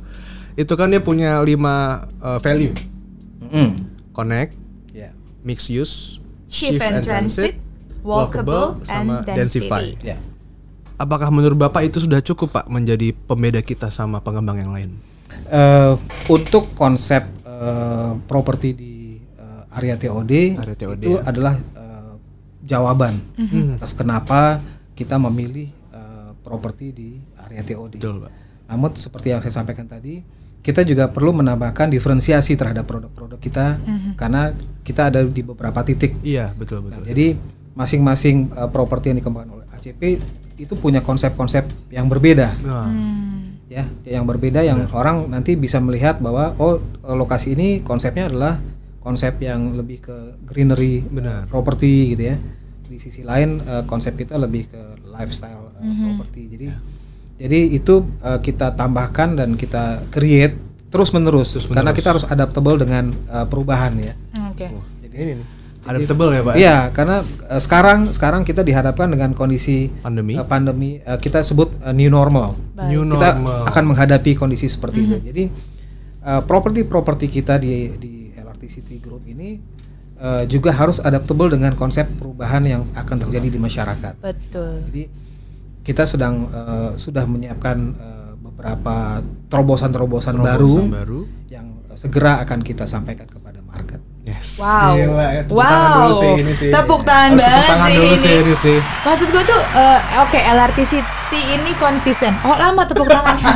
itu 0.57 0.73
kan 0.73 0.89
dia 0.89 1.05
punya 1.05 1.37
lima 1.45 2.09
eh, 2.17 2.41
value. 2.41 2.73
Mm-mm. 3.45 3.69
Connect, 4.17 4.57
Ya. 4.57 4.64
Mixed 5.45 5.69
use, 5.69 6.19
Shift 6.49 6.81
and 6.81 7.05
transit, 7.05 7.61
walkable, 8.01 8.81
and 8.89 9.23
density. 9.29 9.95
Ya. 10.01 10.17
Apakah 10.95 11.29
menurut 11.29 11.59
Bapak 11.59 11.91
itu 11.91 12.01
sudah 12.01 12.23
cukup 12.23 12.55
Pak 12.55 12.67
menjadi 12.71 13.11
pembeda 13.13 13.61
kita 13.61 13.91
sama 13.91 14.23
pengembang 14.23 14.57
yang 14.57 14.73
lain? 14.73 14.91
Eh, 15.51 15.93
untuk 16.31 16.73
konsep 16.79 17.27
eh, 17.43 18.13
properti 18.31 18.69
di 18.73 19.19
eh, 19.19 19.77
area 19.77 19.99
TOD, 19.99 20.33
Area 20.63 20.77
TOD, 20.79 21.03
itu 21.03 21.19
ya. 21.19 21.27
adalah 21.27 21.55
eh, 21.59 22.13
jawaban 22.63 23.15
atas 23.75 23.93
kenapa 23.93 24.63
kita 24.95 25.19
memilih 25.19 25.69
eh, 25.91 26.31
properti 26.47 26.87
di 26.95 27.09
area 27.43 27.67
TOD. 27.67 27.99
Betul 27.99 28.23
Pak. 28.23 28.33
Namun 28.71 28.91
seperti 28.95 29.35
yang 29.35 29.43
saya 29.43 29.61
sampaikan 29.61 29.91
tadi, 29.91 30.23
kita 30.65 30.81
juga 30.81 31.07
perlu 31.07 31.37
menambahkan 31.37 31.93
diferensiasi 31.93 32.57
terhadap 32.57 32.89
produk-produk 32.89 33.37
kita 33.37 33.77
karena 34.17 34.49
kita 34.81 35.13
ada 35.13 35.21
di 35.21 35.45
beberapa 35.45 35.81
titik. 35.81 36.17
Iya 36.21 36.51
betul 36.53 36.81
Nah, 36.83 36.99
betul. 36.99 37.05
jadi 37.05 37.27
masing-masing 37.75 38.49
eh, 38.51 38.69
properti 38.69 39.13
yang 39.13 39.19
dikembangkan 39.19 39.51
oleh 39.53 39.67
ACP 39.71 40.03
itu 40.57 40.73
punya 40.75 41.03
konsep-konsep 41.03 41.67
yang 41.91 42.07
berbeda 42.07 42.55
Nah, 42.63 42.87
Hmm. 42.87 43.59
ya 43.67 43.85
yang 44.07 44.23
berbeda 44.23 44.63
yang 44.63 44.87
orang 44.91 45.27
nanti 45.27 45.53
bisa 45.53 45.79
melihat 45.79 46.17
bahwa 46.19 46.55
oh 46.57 46.79
eh, 46.79 47.13
lokasi 47.13 47.53
ini 47.53 47.83
konsepnya 47.83 48.31
adalah 48.31 48.57
konsep 49.03 49.37
yang 49.39 49.75
lebih 49.75 50.01
ke 50.01 50.17
greenery 50.43 51.05
Benar. 51.05 51.45
properti 51.45 52.15
gitu 52.15 52.25
ya 52.25 52.37
di 52.85 52.97
sisi 52.97 53.21
lain 53.21 53.61
eh, 53.61 53.83
konsep 53.85 54.15
kita 54.15 54.39
lebih 54.39 54.71
ke 54.71 54.81
lifestyle 55.05 55.75
eh, 55.77 55.85
property 55.85 56.43
jadi 56.49 56.65
jadi 57.35 57.59
itu 57.71 57.95
eh, 58.21 58.39
kita 58.39 58.73
tambahkan 58.73 59.35
dan 59.35 59.55
kita 59.55 60.05
create 60.09 60.55
terus 60.89 61.11
menerus 61.11 61.59
karena 61.67 61.91
kita 61.91 62.15
harus 62.15 62.25
adaptable 62.25 62.79
dengan 62.79 63.11
eh, 63.11 63.47
perubahan 63.47 63.93
ya 63.99 64.15
Oke. 64.51 64.67
jadi 65.03 65.17
ini 65.19 65.35
nih. 65.43 65.49
Adaptable 65.85 66.33
ya 66.33 66.41
Pak? 66.41 66.55
Iya, 66.57 66.77
karena 66.97 67.17
eh, 67.45 67.61
sekarang 67.61 68.09
sekarang 68.09 68.41
kita 68.41 68.65
dihadapkan 68.65 69.05
dengan 69.05 69.37
kondisi 69.37 69.93
Pandemi. 70.01 70.33
eh, 70.33 70.41
pandemi 70.41 70.91
eh, 70.97 71.19
kita 71.21 71.45
sebut 71.45 71.77
eh, 71.85 71.93
new 71.93 72.09
normal. 72.09 72.57
New 72.89 73.05
Kita 73.05 73.37
normal. 73.37 73.69
akan 73.69 73.85
menghadapi 73.93 74.33
kondisi 74.33 74.65
seperti 74.65 75.05
itu. 75.05 75.17
Jadi 75.21 75.45
eh, 76.25 76.41
properti-properti 76.41 77.29
kita 77.29 77.61
di 77.61 77.93
di 78.01 78.13
LRT 78.33 78.63
City 78.65 78.97
Group 78.97 79.29
ini 79.29 79.61
eh, 80.17 80.49
juga 80.49 80.73
harus 80.73 81.05
adaptable 81.05 81.53
dengan 81.53 81.77
konsep 81.77 82.09
perubahan 82.17 82.65
yang 82.65 82.83
akan 82.97 83.29
terjadi 83.29 83.53
di 83.53 83.61
masyarakat. 83.61 84.25
Betul. 84.25 84.89
Jadi 84.89 85.03
kita 85.85 86.09
sedang 86.09 86.49
eh, 86.49 86.91
sudah 86.97 87.29
menyiapkan 87.29 87.77
eh, 87.95 88.33
beberapa 88.41 89.21
terobosan-terobosan 89.53 90.41
baru, 90.41 90.65
Terobosan 90.67 90.89
baru. 90.91 91.21
yang 91.53 91.67
segera 91.95 92.41
akan 92.43 92.65
kita 92.65 92.89
sampaikan 92.89 93.29
kepada 93.29 93.61
market. 93.61 94.01
Yes. 94.25 94.57
Wow. 94.57 94.97
Gila, 94.97 95.27
ya, 95.37 95.43
tepuk 95.45 95.61
wow. 95.61 95.69
tangan 95.69 95.91
dulu 95.93 96.13
sih 96.17 96.33
ini 96.41 96.53
sih. 96.57 96.71
Tepuk 96.73 97.03
tangan 97.05 97.29
Harus 97.29 97.45
banget 97.45 97.53
Tepuk 97.61 97.69
tangan 97.69 97.85
sih 97.87 97.97
dulu 98.01 98.09
ini. 98.09 98.17
sih 98.25 98.35
ini 98.41 98.55
sih. 98.57 98.79
Maksud 98.81 99.29
gue 99.29 99.43
tuh, 99.45 99.61
eh, 99.77 100.01
oke 100.25 100.39
LRT 100.41 100.79
City 100.89 101.41
ini 101.53 101.71
konsisten. 101.77 102.33
Oh 102.41 102.57
lama 102.57 102.83
tepuk 102.89 103.05
tangannya. 103.05 103.53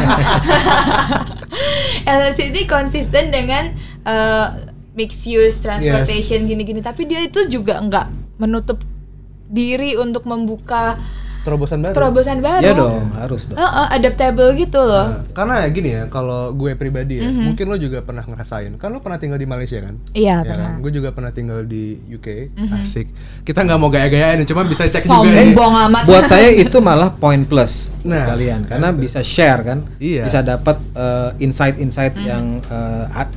LRT 2.05 2.39
City 2.53 2.63
konsisten 2.69 3.33
dengan 3.33 3.73
eh, 4.05 4.47
mixed 4.93 5.25
use 5.25 5.65
transportation 5.65 6.45
Yes. 6.45 6.49
gini-gini, 6.53 6.81
tapi 6.85 7.09
dia 7.09 7.25
itu 7.25 7.49
juga 7.49 7.81
nggak 7.81 8.37
menutup 8.37 8.85
diri 9.49 9.97
untuk 9.97 10.29
membuka 10.29 11.01
Terobosan 11.49 11.79
baru. 11.81 11.95
terobosan 11.95 12.39
baru. 12.39 12.61
Ya 12.61 12.73
dong, 12.73 13.05
harus 13.15 13.43
dong. 13.45 13.57
Heeh, 13.57 13.87
adaptable 13.91 14.51
gitu 14.55 14.77
loh. 14.79 15.07
Nah, 15.09 15.25
karena 15.33 15.57
gini 15.67 15.89
ya, 15.91 16.03
kalau 16.07 16.53
gue 16.53 16.73
pribadi 16.75 17.17
ya, 17.17 17.27
Mhm. 17.27 17.43
mungkin 17.43 17.65
lo 17.67 17.77
juga 17.77 17.99
pernah 18.01 18.23
ngerasain. 18.23 18.77
Kan 18.77 18.89
lo 18.91 18.99
pernah 18.99 19.17
tinggal 19.17 19.37
di 19.37 19.45
Malaysia 19.45 19.79
kan? 19.79 19.97
Iya 20.13 20.37
Ya 20.37 20.47
pernah. 20.47 20.69
kan? 20.71 20.81
Gue 20.81 20.93
juga 20.93 21.09
pernah 21.11 21.31
tinggal 21.31 21.65
di 21.65 21.85
UK. 22.07 22.53
Asik. 22.77 23.09
Kita 23.43 23.63
nggak 23.63 23.77
mau 23.77 23.89
gaya-gayaan, 23.89 24.45
cuma 24.45 24.63
bisa 24.63 24.85
cek 24.85 25.01
juga. 25.01 25.25
Sombong 25.25 25.73
ya. 25.73 25.87
amat. 25.87 26.03
buat 26.05 26.25
saya 26.31 26.49
itu 26.51 26.77
malah 26.79 27.11
poin 27.11 27.43
plus 27.43 27.91
Nah, 28.01 28.25
kalian 28.27 28.65
karena 28.65 28.89
bisa 28.91 29.19
share 29.19 29.63
kan 29.63 29.79
Iya. 29.97 30.23
bisa 30.23 30.41
dapat 30.41 30.77
eh, 30.93 31.31
insight-insight 31.39 32.15
yang 32.19 32.45
eh, 32.61 33.07
ad- 33.15 33.37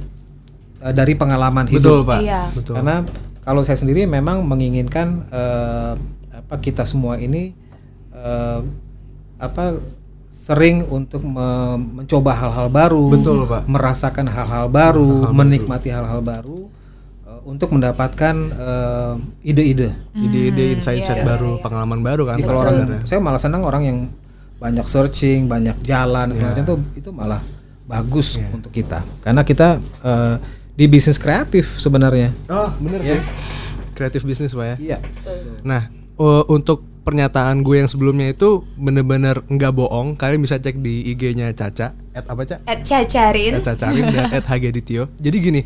eh, 0.81 0.91
dari 0.91 1.13
pengalaman 1.13 1.65
Betul 1.65 2.01
hidup 2.01 2.07
pak. 2.07 2.19
Iya. 2.19 2.41
Betul. 2.51 2.73
karena 2.75 2.95
kalau 3.39 3.61
saya 3.61 3.75
sendiri 3.75 4.03
memang 4.05 4.43
menginginkan 4.43 5.25
eh, 5.27 5.93
apa 6.33 6.55
kita 6.57 6.83
semua 6.83 7.15
ini 7.17 7.53
eh, 8.21 8.59
apa 9.37 9.81
sering 10.27 10.87
untuk 10.87 11.19
me- 11.21 11.75
mencoba 11.99 12.31
hal-hal 12.31 12.69
baru 12.69 13.11
Betul, 13.11 13.43
Pak. 13.43 13.67
merasakan 13.67 14.29
hal-hal 14.29 14.69
baru 14.69 15.27
menikmati 15.29 15.89
hal-hal 15.89 16.21
baru 16.21 16.69
eh, 17.25 17.39
untuk 17.43 17.73
mendapatkan 17.73 18.35
ide-ide 19.41 19.91
Ide-ide, 20.13 20.77
insight-insight 20.77 21.21
iya, 21.21 21.27
baru, 21.27 21.57
iya. 21.57 21.61
pengalaman 21.61 21.99
baru 21.99 22.23
kan. 22.25 22.35
jadi 22.37 22.45
kalau 22.45 22.59
orang 22.61 22.77
saya 23.03 23.19
malah 23.19 23.41
senang 23.41 23.65
orang 23.65 23.83
yang 23.83 23.97
banyak 24.61 24.85
searching, 24.85 25.49
banyak 25.49 25.73
jalan, 25.81 26.29
Iya. 26.29 26.35
segala 26.37 26.51
macam 26.53 26.63
itu 26.63 26.75
itu 26.95 27.09
malah 27.09 27.41
bagus 27.83 28.37
untuk 28.53 28.69
kita. 28.69 29.01
Karena 29.19 29.41
kita 29.41 29.67
eh, 29.81 30.35
di 30.71 30.85
bisnis 30.85 31.17
kreatif 31.17 31.75
sebenarnya. 31.75 32.29
Oh 32.47 32.69
bener 32.77 33.01
sih. 33.01 33.19
Kreatif 33.91 34.21
bisnis 34.21 34.53
pak 34.53 34.65
ya. 34.65 34.75
Iya. 34.79 34.97
Nah, 35.61 35.89
uh, 36.15 36.45
untuk 36.47 36.85
pernyataan 37.01 37.65
gue 37.65 37.81
yang 37.81 37.89
sebelumnya 37.89 38.29
itu 38.29 38.61
bener-bener 38.77 39.41
nggak 39.49 39.73
bohong. 39.73 40.13
Kalian 40.13 40.41
bisa 40.41 40.61
cek 40.61 40.77
di 40.79 41.09
IG-nya 41.13 41.49
Caca. 41.57 41.97
At 42.13 42.25
apa 42.29 42.45
Caca? 42.45 42.61
At 42.69 42.85
cacarin. 42.85 43.57
At 43.57 43.65
Cacarin 43.65 44.05
dan 44.13 44.25
at 44.29 44.45
HGDitio. 44.45 45.09
Jadi 45.17 45.37
gini, 45.41 45.61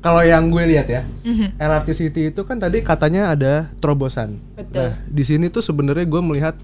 kalau 0.00 0.22
yang 0.22 0.48
gue 0.48 0.64
lihat 0.64 0.86
ya, 0.86 1.02
Mhm. 1.26 1.58
LRT 1.58 1.88
City 1.92 2.22
itu 2.30 2.40
kan 2.46 2.56
tadi 2.56 2.80
katanya 2.80 3.34
ada 3.34 3.68
terobosan. 3.82 4.38
Betul. 4.54 4.90
Nah, 4.90 4.92
di 5.10 5.22
sini 5.26 5.50
tuh 5.50 5.60
sebenarnya 5.60 6.06
gue 6.06 6.22
melihat 6.22 6.54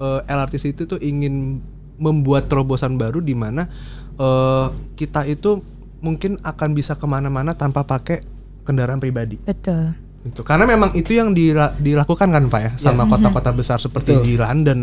uh, 0.00 0.24
LRT 0.24 0.54
City 0.58 0.82
tuh 0.88 0.98
ingin 0.98 1.60
membuat 2.00 2.48
terobosan 2.48 2.96
baru 2.96 3.20
di 3.20 3.36
mana 3.36 3.68
uh, 4.16 4.72
kita 4.96 5.28
itu 5.28 5.60
mungkin 6.00 6.40
akan 6.40 6.72
bisa 6.72 6.96
ke 6.96 7.04
mana-mana 7.04 7.52
tanpa 7.52 7.84
pakai 7.84 8.24
kendaraan 8.64 8.98
pribadi. 8.98 9.36
Betul. 9.44 9.92
Itu 10.22 10.40
karena 10.40 10.64
memang 10.64 10.92
itu 10.92 11.12
yang 11.12 11.32
dila- 11.32 11.72
dilakukan 11.74 12.28
kan 12.28 12.44
Pak 12.46 12.60
ya 12.60 12.70
sama 12.76 13.04
kota-kota 13.06 13.50
besar 13.50 13.76
seperti 13.76 14.12
Betul. 14.12 14.22
di 14.22 14.34
London, 14.36 14.80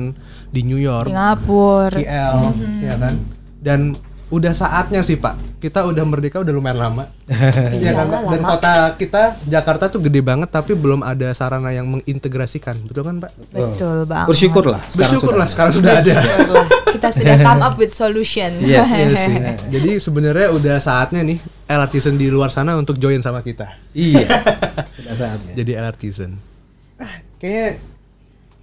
di 0.47 0.61
New 0.61 0.77
York, 0.77 1.05
Singapura. 1.07 1.93
KL, 1.93 2.37
ya 2.79 2.95
kan. 2.95 3.13
Dan 3.57 3.79
udah 4.27 4.51
saatnya 4.51 4.99
sih 4.99 5.15
Pak. 5.15 5.37
Kita 5.57 5.81
udah 5.83 6.03
merdeka 6.03 6.37
udah 6.37 6.51
lumayan 6.51 6.77
lama. 6.79 7.05
ya 7.77 7.93
kan? 7.93 8.05
Pak? 8.07 8.21
Dan 8.27 8.41
kota 8.43 8.71
kita 8.93 9.21
Jakarta 9.43 9.87
tuh 9.87 9.97
gede 9.99 10.19
banget 10.19 10.49
tapi 10.49 10.73
belum 10.73 10.99
ada 10.99 11.29
sarana 11.31 11.69
yang 11.69 11.85
mengintegrasikan. 11.87 12.73
Betul 12.83 13.03
kan 13.03 13.15
Pak? 13.19 13.31
Betul 13.47 13.97
banget. 14.03 14.27
Bersyukurlah 14.27 14.81
sekarang 14.85 15.11
Bersyukurlah 15.11 15.45
sudah. 15.45 15.53
sekarang 15.53 15.73
sudah 15.73 15.93
ada. 15.95 16.13
Kita 16.87 17.07
sudah 17.09 17.35
come 17.47 17.61
up 17.61 17.75
with 17.75 17.89
solution. 17.89 18.57
Yes, 18.59 18.89
Iya 18.89 19.05
sih. 19.21 19.35
Jadi 19.69 19.89
sebenarnya 19.97 20.49
udah 20.49 20.75
saatnya 20.77 21.21
nih 21.21 21.37
LRTizen 21.65 22.15
di 22.15 22.27
luar 22.27 22.49
sana 22.49 22.73
untuk 22.73 22.95
join 22.95 23.19
sama 23.19 23.41
kita. 23.41 23.79
Iya. 23.93 24.27
Saatnya. 25.17 25.53
Jadi 25.53 25.71
LRTizen. 25.73 26.31
Ah, 26.97 27.13
kayaknya 27.37 27.67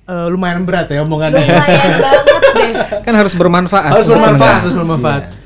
eh, 0.04 0.26
lumayan 0.28 0.62
berat 0.62 0.88
ya 0.88 1.02
omongannya. 1.02 1.42
Lumayan 1.42 1.94
banget 2.06 2.24
deh. 2.54 2.70
Kan 3.02 3.14
harus 3.14 3.34
bermanfaat. 3.34 3.90
harus 3.90 4.06
untuk 4.06 4.16
bermanfaat, 4.16 4.60
harus 4.62 4.74
bermanfaat. 4.74 5.22
Iya. 5.26 5.42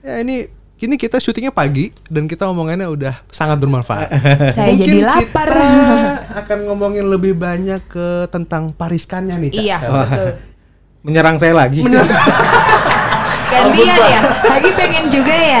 Ya 0.00 0.14
ini 0.20 0.36
kini 0.76 0.96
kita 0.96 1.20
syutingnya 1.20 1.52
pagi 1.52 1.92
dan 2.08 2.24
kita 2.24 2.48
omongannya 2.48 2.88
udah 2.88 3.20
sangat 3.28 3.60
bermanfaat. 3.60 4.08
Saya 4.56 4.72
Mungkin 4.72 4.80
jadi 4.80 4.98
lapar. 5.04 5.48
kita 5.52 5.68
akan 6.40 6.58
ngomongin 6.66 7.04
lebih 7.04 7.36
banyak 7.36 7.84
ke 7.84 8.24
tentang 8.28 8.72
pariskannya 8.72 9.36
nih, 9.36 9.50
Cak. 9.52 9.60
Iya, 9.60 9.78
sekarang. 9.78 10.08
betul. 10.08 10.30
Menyerang 11.00 11.36
saya 11.36 11.56
lagi. 11.56 11.80
Gantian 13.50 14.00
ya. 14.04 14.20
Lagi 14.46 14.70
pengen 14.72 15.04
juga 15.08 15.32
ya. 15.32 15.60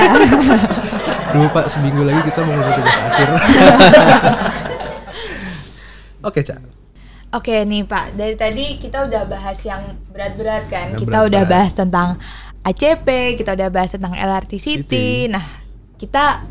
Duh 1.30 1.48
Pak, 1.48 1.64
seminggu 1.68 2.04
lagi 2.04 2.20
kita 2.28 2.40
mau 2.44 2.54
ngomong 2.54 2.72
tugas 2.76 2.96
akhir. 3.02 3.28
Oke, 6.20 6.44
Cak. 6.44 6.60
Oke 7.30 7.62
nih 7.62 7.86
Pak, 7.86 8.18
dari 8.18 8.34
tadi 8.34 8.74
kita 8.82 9.06
udah 9.06 9.22
bahas 9.30 9.54
yang 9.62 10.02
berat-berat 10.10 10.66
kan. 10.66 10.98
Yang 10.98 11.06
kita 11.06 11.18
udah 11.22 11.42
berat-berat. 11.46 11.52
bahas 11.54 11.72
tentang 11.78 12.08
ACP, 12.66 13.38
kita 13.38 13.54
udah 13.54 13.68
bahas 13.70 13.90
tentang 13.94 14.12
LRT 14.18 14.52
City. 14.58 14.82
City. 14.82 15.08
Nah, 15.30 15.46
kita 15.94 16.42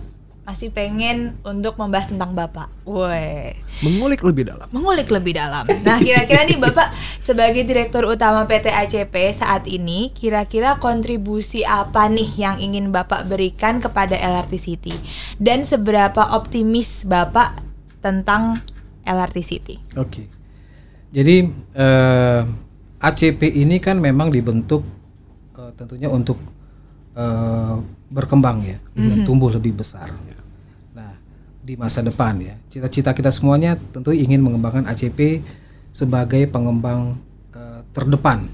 masih 0.47 0.71
pengen 0.73 1.37
untuk 1.45 1.75
membahas 1.77 2.09
tentang 2.09 2.31
Bapak. 2.31 2.71
Woi, 2.87 3.53
Mengulik 3.85 4.23
lebih 4.25 4.49
dalam. 4.49 4.65
mengulik 4.71 5.11
lebih 5.11 5.37
dalam. 5.37 5.67
Nah, 5.85 5.99
kira-kira 6.01 6.47
nih 6.47 6.57
Bapak 6.57 6.89
sebagai 7.21 7.67
Direktur 7.67 8.07
Utama 8.07 8.47
PT 8.47 8.71
ACP 8.73 9.35
saat 9.37 9.67
ini, 9.69 10.09
kira-kira 10.15 10.79
kontribusi 10.81 11.61
apa 11.67 12.07
nih 12.07 12.39
yang 12.39 12.55
ingin 12.57 12.89
Bapak 12.89 13.27
berikan 13.29 13.77
kepada 13.77 14.15
LRT 14.15 14.53
City? 14.57 14.95
Dan 15.37 15.67
seberapa 15.67 16.33
optimis 16.33 17.03
Bapak 17.05 17.61
tentang 17.99 18.63
LRT 19.09 19.37
City? 19.41 19.75
Oke. 19.97 20.29
Jadi 21.09 21.49
eh, 21.73 22.41
ACP 23.01 23.41
ini 23.49 23.81
kan 23.81 23.97
memang 23.97 24.29
dibentuk 24.29 24.85
eh, 25.57 25.71
tentunya 25.73 26.05
untuk 26.13 26.37
eh, 27.17 27.75
berkembang 28.09 28.61
ya 28.65 28.77
dan 28.93 29.25
tumbuh 29.25 29.49
lebih 29.49 29.81
besar. 29.81 30.13
Nah, 30.93 31.13
di 31.65 31.73
masa 31.77 32.05
depan 32.05 32.37
ya. 32.37 32.53
Cita-cita 32.69 33.13
kita 33.17 33.33
semuanya 33.33 33.77
tentu 33.77 34.13
ingin 34.13 34.41
mengembangkan 34.41 34.85
ACP 34.85 35.41
sebagai 35.89 36.45
pengembang 36.49 37.17
eh, 37.57 37.81
terdepan 37.93 38.45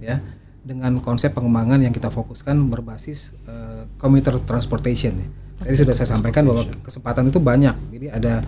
ya 0.00 0.20
dengan 0.60 1.00
konsep 1.00 1.32
pengembangan 1.32 1.80
yang 1.80 1.92
kita 1.92 2.12
fokuskan 2.12 2.68
berbasis 2.68 3.32
eh, 3.48 3.84
commuter 3.96 4.36
transportation 4.44 5.16
ya. 5.16 5.28
Tadi 5.60 5.76
sudah 5.76 5.92
saya 5.92 6.08
sampaikan 6.16 6.48
bahwa 6.48 6.64
kesempatan 6.80 7.28
itu 7.28 7.36
banyak. 7.36 7.76
Jadi 7.92 8.06
ada 8.08 8.40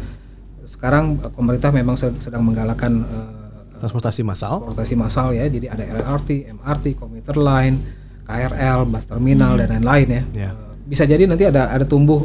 sekarang 0.64 1.18
eh, 1.18 1.28
pemerintah 1.28 1.70
memang 1.70 1.94
sed- 1.94 2.18
sedang 2.18 2.42
menggalakkan 2.42 2.92
eh, 3.02 3.40
Transportasi 3.78 4.22
massal. 4.22 4.62
transportasi 4.62 4.94
massal 4.94 5.28
ya. 5.32 5.42
Jadi 5.44 5.66
ada 5.66 5.82
LRT, 5.82 6.54
MRT, 6.54 6.94
commuter 6.94 7.34
line, 7.34 7.76
KRL, 8.22 8.86
bus 8.86 9.04
terminal 9.04 9.58
dan 9.58 9.74
lain-lain 9.76 10.06
ya. 10.08 10.22
Ya. 10.38 10.50
Eh, 10.50 10.72
Bisa 10.84 11.02
jadi 11.02 11.26
nanti 11.26 11.42
ada 11.42 11.66
ada 11.66 11.82
tumbuh 11.82 12.22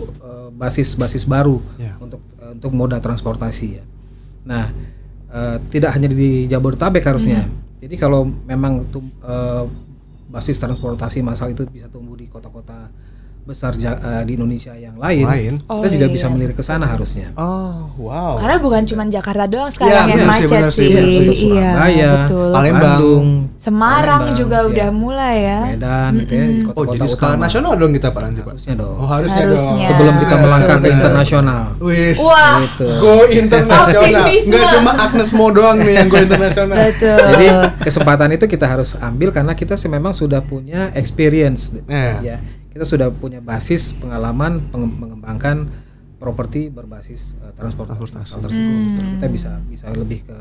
basis-basis 0.52 1.24
baru 1.24 1.62
Ya. 1.78 1.94
untuk 1.98 2.22
eh, 2.38 2.52
untuk 2.52 2.72
moda 2.72 2.98
transportasi 2.98 3.68
ya. 3.74 3.84
Nah, 4.44 4.70
eh, 5.28 5.58
tidak 5.70 5.94
hanya 5.94 6.10
di 6.10 6.46
Jabodetabek 6.46 7.02
harusnya. 7.04 7.46
Jadi 7.78 7.94
kalau 7.94 8.26
memang 8.26 8.86
tum- 8.90 9.14
eh, 9.18 9.64
basis 10.28 10.58
transportasi 10.58 11.22
massal 11.22 11.50
itu 11.50 11.64
bisa 11.66 11.88
tumbuh 11.88 12.14
di 12.14 12.26
kota-kota 12.26 12.90
besar 13.48 13.72
ja- 13.74 13.96
eh, 13.96 14.24
di 14.24 14.36
Indonesia 14.36 14.76
yang 14.76 14.94
lain, 14.94 15.24
Lain. 15.24 15.54
Oh, 15.66 15.80
kita 15.80 15.88
juga 15.90 16.06
iya. 16.06 16.14
bisa 16.14 16.28
melirik 16.28 16.54
ke 16.54 16.62
sana 16.62 16.84
harusnya. 16.86 17.32
Oh, 17.34 17.88
wow. 17.98 18.36
Karena 18.36 18.60
bukan 18.60 18.84
cuma 18.84 19.08
Jakarta 19.08 19.44
doang 19.46 19.72
sekarang 19.72 19.88
Iya, 19.90 20.04
yang 20.04 20.10
benar 20.12 20.20
sih, 20.20 20.28
macet 20.28 20.52
benar 20.52 20.70
sih, 20.70 20.84
sih. 20.84 20.92
Iya, 20.92 21.32
Surabaya, 21.72 22.12
betul. 22.20 22.50
Palembang. 22.52 22.84
Bandung, 22.84 23.28
Semarang 23.58 24.04
Palembang, 24.22 24.36
juga 24.38 24.58
ya. 24.58 24.68
udah 24.68 24.90
mulai 24.92 25.36
ya. 25.42 25.60
Medan 25.70 26.12
gitu 26.18 26.34
ya, 26.34 26.44
di 26.44 26.56
Oh, 26.60 26.74
kota-kota 26.76 26.92
jadi 26.94 27.08
skala 27.10 27.36
nasional 27.38 27.72
dong 27.74 27.92
kita 27.92 28.08
Pak 28.10 28.22
nanti 28.22 28.40
Pak. 28.40 28.52
Harusnya 28.52 28.74
dong. 28.76 28.96
Oh, 28.96 29.08
harusnya, 29.08 29.42
Harusnya. 29.42 29.72
dong. 29.74 29.88
Sebelum 29.88 30.16
kita 30.18 30.36
melangkah 30.38 30.78
ke 30.78 30.88
internasional. 30.90 31.64
Wis. 31.80 32.18
Wah, 32.20 32.56
Gitu. 32.60 32.88
Go 33.00 33.14
internasional. 33.26 34.26
Enggak 34.48 34.68
cuma 34.74 34.92
Agnes 34.98 35.30
Mo 35.32 35.48
doang 35.50 35.78
nih 35.80 35.94
yang 35.96 36.08
go 36.08 36.18
internasional. 36.18 36.76
betul. 36.76 37.16
Jadi 37.16 37.48
kesempatan 37.82 38.30
itu 38.32 38.46
kita 38.46 38.66
harus 38.66 38.98
ambil 38.98 39.30
karena 39.30 39.54
kita 39.54 39.74
sih 39.74 39.88
memang 39.88 40.12
sudah 40.12 40.42
punya 40.42 40.92
experience 40.92 41.72
Iya. 41.86 42.14
ya. 42.20 42.38
Kita 42.78 42.86
sudah 42.86 43.10
punya 43.10 43.42
basis 43.42 43.98
pengalaman 43.98 44.62
mengembangkan 44.70 45.66
properti 46.16 46.70
berbasis 46.70 47.34
eh, 47.40 47.50
transportasi, 47.52 47.98
Transportasi. 47.98 48.38
Tersebut. 48.38 48.78
Kita 49.18 49.28
bisa 49.28 49.52
bisa 49.64 49.90
lebih 49.90 50.22
ke 50.22 50.38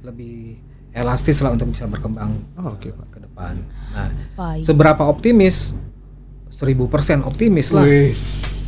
lebih 0.00 0.56
elastis 0.90 1.40
lah 1.40 1.52
untuk 1.52 1.68
bisa 1.68 1.84
berkembang 1.84 2.32
Oh, 2.56 2.72
oke, 2.72 2.88
eh, 2.88 2.94
Pak. 2.94 3.08
ke 3.10 3.18
depan. 3.20 3.54
Nah, 3.90 4.08
Baik. 4.34 4.64
seberapa 4.64 5.04
optimis? 5.04 5.76
1000% 6.48 7.20
optimis 7.20 7.68
lah. 7.68 7.84
Wis. 7.84 8.20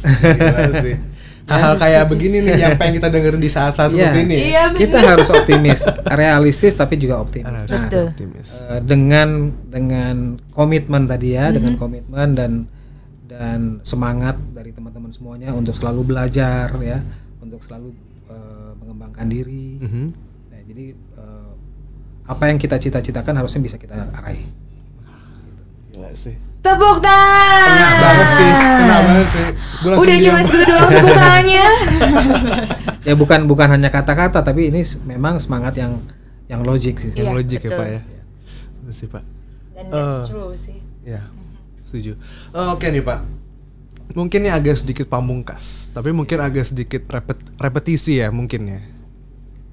Gila 0.04 0.76
sih. 0.84 0.96
Hal-hal 1.46 1.74
kayak 1.88 2.04
begini 2.10 2.42
nih 2.42 2.58
yang 2.58 2.74
pengen 2.74 2.98
kita 2.98 3.08
dengerin 3.08 3.38
di 3.38 3.48
saat-saat 3.48 3.94
Iya. 3.94 4.10
seperti 4.10 4.20
ini. 4.24 4.36
Iya, 4.50 4.62
Kita 4.74 4.98
harus 4.98 5.28
optimis, 5.30 5.88
realistis 6.04 6.74
tapi 6.74 6.98
juga 6.98 7.16
optimis. 7.16 7.48
Nah, 7.48 7.64
Betul. 7.64 8.10
optimis. 8.10 8.48
Eh, 8.66 8.80
dengan 8.82 9.28
dengan 9.64 10.16
komitmen 10.50 11.06
tadi 11.06 11.32
ya, 11.32 11.48
Mm-hmm. 11.48 11.54
dengan 11.54 11.72
komitmen 11.78 12.28
dan 12.34 12.52
dan 13.26 13.60
semangat 13.82 14.38
dari 14.50 14.70
teman-teman 14.70 15.10
semuanya 15.10 15.50
untuk 15.50 15.72
selalu 15.72 16.06
belajar 16.06 16.70
ya, 16.78 17.02
untuk 17.38 17.58
selalu 17.60 17.90
eh, 18.26 18.72
mengembangkan 18.76 19.26
diri. 19.26 19.78
Mhm. 19.78 20.04
Nah, 20.48 20.60
jadi 20.64 20.84
eh, 20.94 21.50
apa 22.24 22.44
yang 22.46 22.56
kita 22.56 22.76
cita-citakan 22.76 23.34
harusnya 23.36 23.60
bisa 23.60 23.76
kita 23.76 23.94
raih. 24.16 24.46
Gila 25.90 26.10
sih. 26.12 26.34
Tepuk 26.58 26.98
tangan. 26.98 27.62
Kena 27.62 27.90
banget 27.96 28.28
sih. 28.32 28.50
Kena 28.50 28.96
banget 29.00 29.28
sih. 29.28 29.44
Gua 29.78 29.92
Udah 29.96 30.06
diam. 30.12 30.24
cuma 30.24 30.40
segitu 30.42 30.64
doang 30.68 30.88
tepuk 30.88 31.14
tangannya. 31.14 31.66
Ya 33.06 33.14
bukan 33.14 33.46
bukan 33.46 33.70
hanya 33.70 33.86
kata-kata 33.86 34.42
tapi 34.42 34.66
ini 34.66 34.82
memang 35.06 35.38
semangat 35.38 35.78
yang 35.78 36.02
yang 36.46 36.66
logik 36.66 36.98
sih. 36.98 37.14
yang 37.14 37.30
Iya, 37.30 37.38
logik 37.38 37.60
ya. 37.62 37.70
Pak 37.70 37.86
ya. 37.86 38.00
Betul 38.82 38.92
sih 38.92 39.06
Pak. 39.06 39.22
Dan 39.70 39.84
that's 39.86 40.18
Eh. 40.18 40.24
true 40.26 40.50
sih. 40.56 40.78
Ya, 41.06 41.22
setuju. 41.86 42.18
Oke 42.74 42.90
nih 42.90 43.00
Pak, 43.00 43.20
mungkin 44.12 44.42
ini 44.42 44.50
agak 44.50 44.76
sedikit 44.76 45.06
pamungkas, 45.06 45.86
tapi 45.90 46.10
mungkin 46.10 46.38
agak 46.38 46.66
sedikit 46.66 47.06
repet- 47.06 47.54
repetisi 47.56 48.18
ya 48.18 48.28
mungkin 48.28 48.66
ya. 48.66 48.80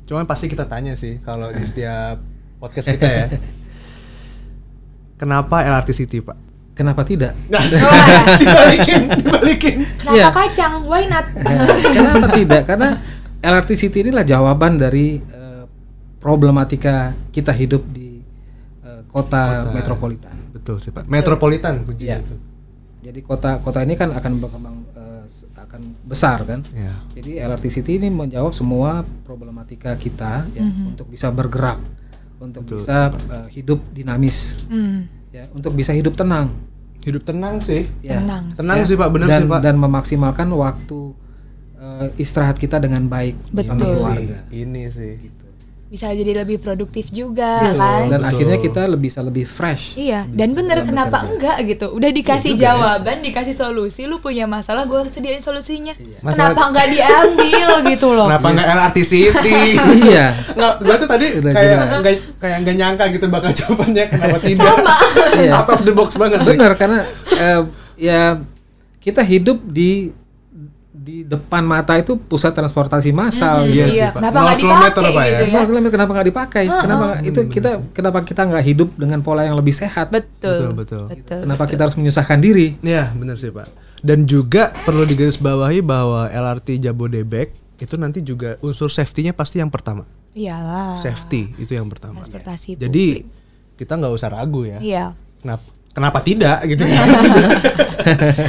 Cuman 0.03 0.24
pasti 0.24 0.45
kita 0.45 0.64
tanya 0.64 0.93
sih 0.93 1.18
kalau 1.18 1.49
di 1.49 1.64
setiap 1.64 2.22
podcast 2.59 2.88
kita 2.91 3.07
ya. 3.09 3.26
Kenapa 5.16 5.64
LRT 5.64 5.89
City 5.95 6.20
Pak? 6.20 6.36
Kenapa 6.74 7.05
tidak? 7.05 7.38
Dibalikin, 8.41 9.01
dibalikin. 9.14 9.76
kenapa 9.95 10.18
Iya. 10.18 10.28
kacang? 10.34 10.74
Why 10.84 11.05
not? 11.05 11.26
Kenapa 11.95 12.28
tidak? 12.34 12.61
Karena 12.66 12.97
LRT 13.39 13.72
City 13.78 14.01
inilah 14.01 14.26
jawaban 14.26 14.82
dari 14.82 15.22
eh, 15.22 15.64
problematika 16.18 17.14
kita 17.30 17.53
hidup 17.53 17.86
di 17.88 18.26
eh, 18.82 19.01
kota, 19.05 19.70
Kota. 19.70 19.72
metropolitan. 19.72 20.36
Betul 20.64 20.80
sih 20.80 20.89
Pak. 20.89 21.03
Metropolitan 21.05 21.84
puji 21.84 22.07
Iya. 22.07 22.24
itu. 22.24 22.36
Jadi 23.03 23.20
kota 23.20 23.59
kota 23.59 23.84
ini 23.84 23.93
kan 23.93 24.09
akan 24.09 24.32
berkembang 24.39 24.76
s- 25.24 25.47
akan 25.53 25.82
besar 26.03 26.43
kan. 26.43 26.64
Ya. 26.72 26.93
Jadi 27.14 27.36
LRT 27.38 27.66
City 27.70 27.97
ini 27.97 28.07
menjawab 28.07 28.51
semua 28.51 29.03
problematika 29.24 29.91
kita 29.93 30.47
ya 30.49 30.64
untuk 30.86 31.07
bisa 31.07 31.28
bergerak, 31.30 31.80
untuk 32.38 32.64
Betul. 32.64 32.80
bisa 32.80 33.11
eh, 33.11 33.47
hidup 33.51 33.80
dinamis, 33.89 34.64
Hmm, 34.66 35.07
ya, 35.30 35.43
untuk 35.51 35.74
bisa 35.74 35.91
hidup 35.91 36.14
tenang. 36.14 36.51
Hidup 37.01 37.24
tenang 37.24 37.59
sih. 37.59 37.84
Ya. 37.99 38.20
tenang. 38.20 38.51
Tenang 38.53 38.78
Ya, 38.78 38.86
sih 38.86 38.95
Pak, 38.95 39.09
benar 39.09 39.28
dan, 39.28 39.41
sih 39.41 39.49
Pak. 39.49 39.59
Dan 39.61 39.76
memaksimalkan 39.78 40.47
waktu 40.49 40.99
eh, 41.76 42.07
istirahat 42.16 42.55
kita 42.55 42.80
dengan 42.80 43.03
baik 43.05 43.36
bersama 43.49 43.80
Betul. 43.82 43.95
keluarga. 43.97 44.38
Ini 44.49 44.84
sih. 44.88 45.11
Gitu. 45.22 45.42
Bisa 45.93 46.09
jadi 46.09 46.33
lebih 46.35 46.57
produktif 46.57 47.05
juga 47.07 47.61
Yes. 47.63 47.77
kan? 47.77 48.09
Dan 48.09 48.17
Betul. 48.17 48.29
akhirnya 48.33 48.57
kita 48.57 48.81
lebih 48.87 49.01
bisa 49.03 49.21
lebih 49.21 49.45
fresh. 49.45 49.93
Iya, 49.95 50.25
dan 50.25 50.49
bener 50.51 50.81
Dalam 50.81 50.89
kenapa 50.89 51.17
bekerja. 51.19 51.29
enggak 51.29 51.57
gitu? 51.67 51.85
Udah 51.91 52.09
dikasih 52.09 52.49
Iya 52.49 52.55
juga 52.55 52.65
ya. 52.65 52.73
jawaban, 52.73 53.17
dikasih 53.21 53.53
solusi, 53.53 54.01
lu 54.03 54.17
punya 54.17 54.45
masalah, 54.45 54.83
gue 54.83 55.05
sediain 55.07 55.37
solusinya. 55.39 55.93
Masalah- 56.19 56.49
Kenapa 56.49 56.61
enggak 56.65 56.87
diambil 56.89 57.69
gitu 57.93 58.07
loh? 58.09 58.25
Kenapa 58.25 58.47
nggak 58.49 58.67
LRT 58.73 58.97
City? 59.03 59.53
iya. 60.01 60.25
Nggak, 60.49 60.73
gua 60.79 60.95
tuh 60.97 61.09
tadi 61.11 61.27
Udah 61.35 61.51
kayak 61.51 61.69
jelas. 61.69 61.99
nggak 61.99 62.13
kayak 62.39 62.57
nggak 62.59 62.75
nyangka 62.75 63.05
gitu 63.11 63.25
bakal 63.29 63.51
jawabannya 63.53 64.03
kenapa 64.09 64.37
tidak. 64.47 64.73
Sama. 64.73 64.95
Iya. 65.37 65.51
Out 65.53 65.69
of 65.69 65.81
the 65.83 65.93
box 65.93 66.09
banget 66.15 66.39
sih. 66.41 66.55
Benar 66.55 66.73
karena 66.73 66.99
eh, 67.29 67.61
ya 67.99 68.21
kita 68.97 69.21
hidup 69.21 69.61
di 69.61 70.09
di 71.03 71.27
depan 71.27 71.59
mata 71.61 71.99
itu 71.99 72.15
pusat 72.15 72.55
transportasi 72.55 73.11
massal. 73.11 73.67
Iya 73.67 73.75
Iya, 73.75 73.85
sih, 73.85 73.99
Pak. 74.07 74.23
kenapa 74.23 74.37
nggak 74.39 74.57
kilometer, 74.57 75.01
dipakai 75.03 75.11
Pak, 75.11 75.25
ya. 75.25 75.27
gitu 75.27 75.35
ya? 75.35 75.43
Kenapa, 75.43 75.67
kenapa- 75.67 75.91
kenapa 75.91 76.11
nggak 76.13 76.27
dipakai? 76.31 76.63
Kenapa 76.63 77.03
nggak- 77.03 77.27
itu 77.27 77.39
kita 77.49 77.69
kenapa 77.91 78.19
kita 78.23 78.41
nggak 78.45 78.65
hidup 78.65 78.89
dengan 78.95 79.19
pola 79.19 79.41
yang 79.43 79.53
lebih 79.53 79.75
sehat? 79.75 80.07
Betul. 80.07 80.71
Betul, 80.71 80.71
betul. 80.73 81.03
Betul. 81.11 81.39
Kenapa 81.43 81.63
kita 81.67 81.81
harus 81.83 81.95
menyusahkan 81.95 82.39
diri? 82.39 82.79
Iya, 82.79 83.11
benar 83.11 83.35
sih, 83.35 83.51
Pak. 83.51 83.67
Dan 83.99 84.23
juga 84.23 84.71
perlu 84.79 85.03
digarisbawahi 85.03 85.79
bahwa 85.79 86.27
LRT 86.27 86.79
Jabodebek 86.79 87.51
itu 87.75 87.95
nanti 87.95 88.19
juga 88.19 88.55
unsur 88.59 88.87
safety-nya 88.87 89.31
pasti 89.31 89.59
yang 89.59 89.67
pertama. 89.67 90.07
Iyalah. 90.31 90.97
Safety 90.97 91.51
itu 91.57 91.71
yang 91.71 91.85
pertama. 91.85 92.23
Transportasi 92.23 92.79
Jadi 92.79 93.27
kita 93.75 93.93
nggak 93.93 94.13
usah 94.13 94.29
ragu 94.29 94.63
ya. 94.63 94.79
Iya. 94.79 95.05
Kenapa 95.39 95.67
kenapa 95.93 96.19
tidak 96.25 96.57
gitu 96.65 96.83
ya. 96.91 97.01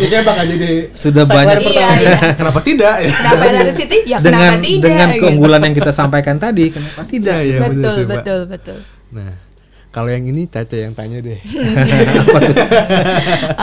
Kayak 0.00 0.22
bakal 0.26 0.44
jadi 0.50 0.90
Sudah 0.90 1.24
banyak 1.28 1.62
pertama. 1.62 1.78
Iya, 1.78 1.88
iya. 2.02 2.18
Kenapa 2.42 2.60
tidak 2.64 2.94
ya? 3.06 3.12
Kenapa 3.14 3.44
LRT 3.46 3.72
City? 3.78 3.98
Ya 4.08 4.18
dengan 4.18 4.50
kenapa 4.50 4.66
tidak? 4.66 4.82
dengan 4.82 5.08
gitu. 5.08 5.20
keunggulan 5.22 5.60
yang 5.62 5.74
kita 5.78 5.92
sampaikan 5.94 6.36
tadi, 6.42 6.64
kenapa 6.74 7.00
tidak? 7.06 7.38
Iya, 7.44 7.58
bener 7.62 7.70
betul, 7.70 7.94
sih, 7.94 8.04
betul, 8.04 8.40
betul. 8.50 8.78
Nah, 9.14 9.32
kalau 9.94 10.10
yang 10.10 10.26
ini 10.26 10.50
Caca 10.50 10.74
yang 10.74 10.90
tanya 10.90 11.22
deh. 11.22 11.38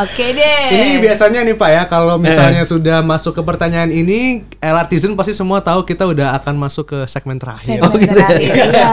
Oke 0.08 0.26
deh. 0.32 0.64
Ini 0.72 1.04
biasanya 1.04 1.44
nih 1.44 1.60
Pak 1.60 1.70
ya, 1.76 1.84
kalau 1.92 2.16
misalnya 2.16 2.64
sudah 2.64 3.04
masuk 3.04 3.36
ke 3.36 3.44
pertanyaan 3.44 3.92
ini, 3.92 4.48
LRTizen 4.64 5.20
pasti 5.20 5.36
semua 5.36 5.60
tahu 5.60 5.84
kita 5.84 6.08
udah 6.08 6.32
akan 6.40 6.56
masuk 6.56 6.88
ke 6.88 7.00
segmen 7.12 7.36
terakhir. 7.36 7.84
Segmen 7.84 8.00
gitu 8.00 8.16
ya. 8.16 8.28
terakhir, 8.32 8.66
iya. 8.72 8.92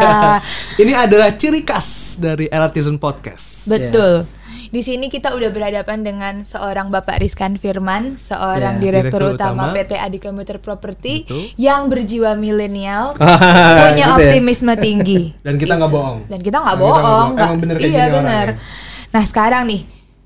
Ini 0.83 0.93
adalah 0.99 1.31
ciri 1.39 1.63
khas 1.63 2.19
dari 2.19 2.51
LRTizen 2.51 2.99
Podcast. 2.99 3.71
Betul. 3.71 4.38
Di 4.69 4.81
sini 4.81 5.07
kita 5.07 5.33
udah 5.33 5.49
berhadapan 5.49 5.99
dengan 6.01 6.35
seorang 6.43 6.89
Bapak 6.89 7.19
Rizkan 7.19 7.55
Firman, 7.55 8.17
seorang 8.17 8.77
Ya, 8.77 8.83
direktur, 8.83 9.21
Direktur 9.21 9.35
utama, 9.35 9.63
Utama. 9.67 9.75
PT 9.75 9.93
Adi 9.95 10.19
Commuter 10.19 10.57
Property 10.57 11.15
Betul. 11.23 11.45
yang 11.57 11.87
berjiwa 11.87 12.33
milenial, 12.35 13.17
Ah, 13.19 13.41
punya 13.87 13.97
gitu 13.97 14.13
ya. 14.15 14.29
optimisme 14.29 14.73
tinggi. 14.75 15.21
Dan 15.47 15.57
kita 15.57 15.75
nggak 15.75 15.89
bohong. 15.89 16.19
Dan 16.27 16.41
kita 16.41 16.57
nggak 16.59 16.69
Dan 16.71 16.83
kita 16.83 16.93
bohong, 16.95 17.29
bohong. 17.35 17.57
bener 17.59 17.77
kayak 17.77 17.89
iya 17.89 18.05
bener. 18.09 18.47
orangnya. 18.53 19.09
Nah 19.09 19.25
sekarang 19.25 19.63
nih, 19.65 19.83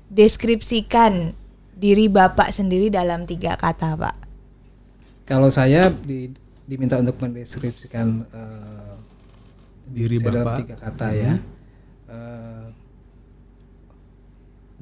deskripsikan 0.07 1.13
diri 1.73 2.05
Bapak 2.05 2.49
sendiri 2.49 2.87
dalam 2.87 3.23
tiga 3.23 3.53
kata, 3.53 3.93
Pak. 3.93 4.15
Kalau 5.23 5.47
saya 5.47 5.87
di- 5.87 6.35
diminta 6.63 6.95
untuk 6.95 7.15
mendeskripsikan 7.17 8.07
eh, 8.25 8.91
Diri 9.85 10.15
saya 10.15 10.25
dalam 10.29 10.45
Bapak. 10.45 10.59
tiga 10.59 10.75
kata 10.77 11.07
ya. 11.11 11.33
Eh, 12.05 12.52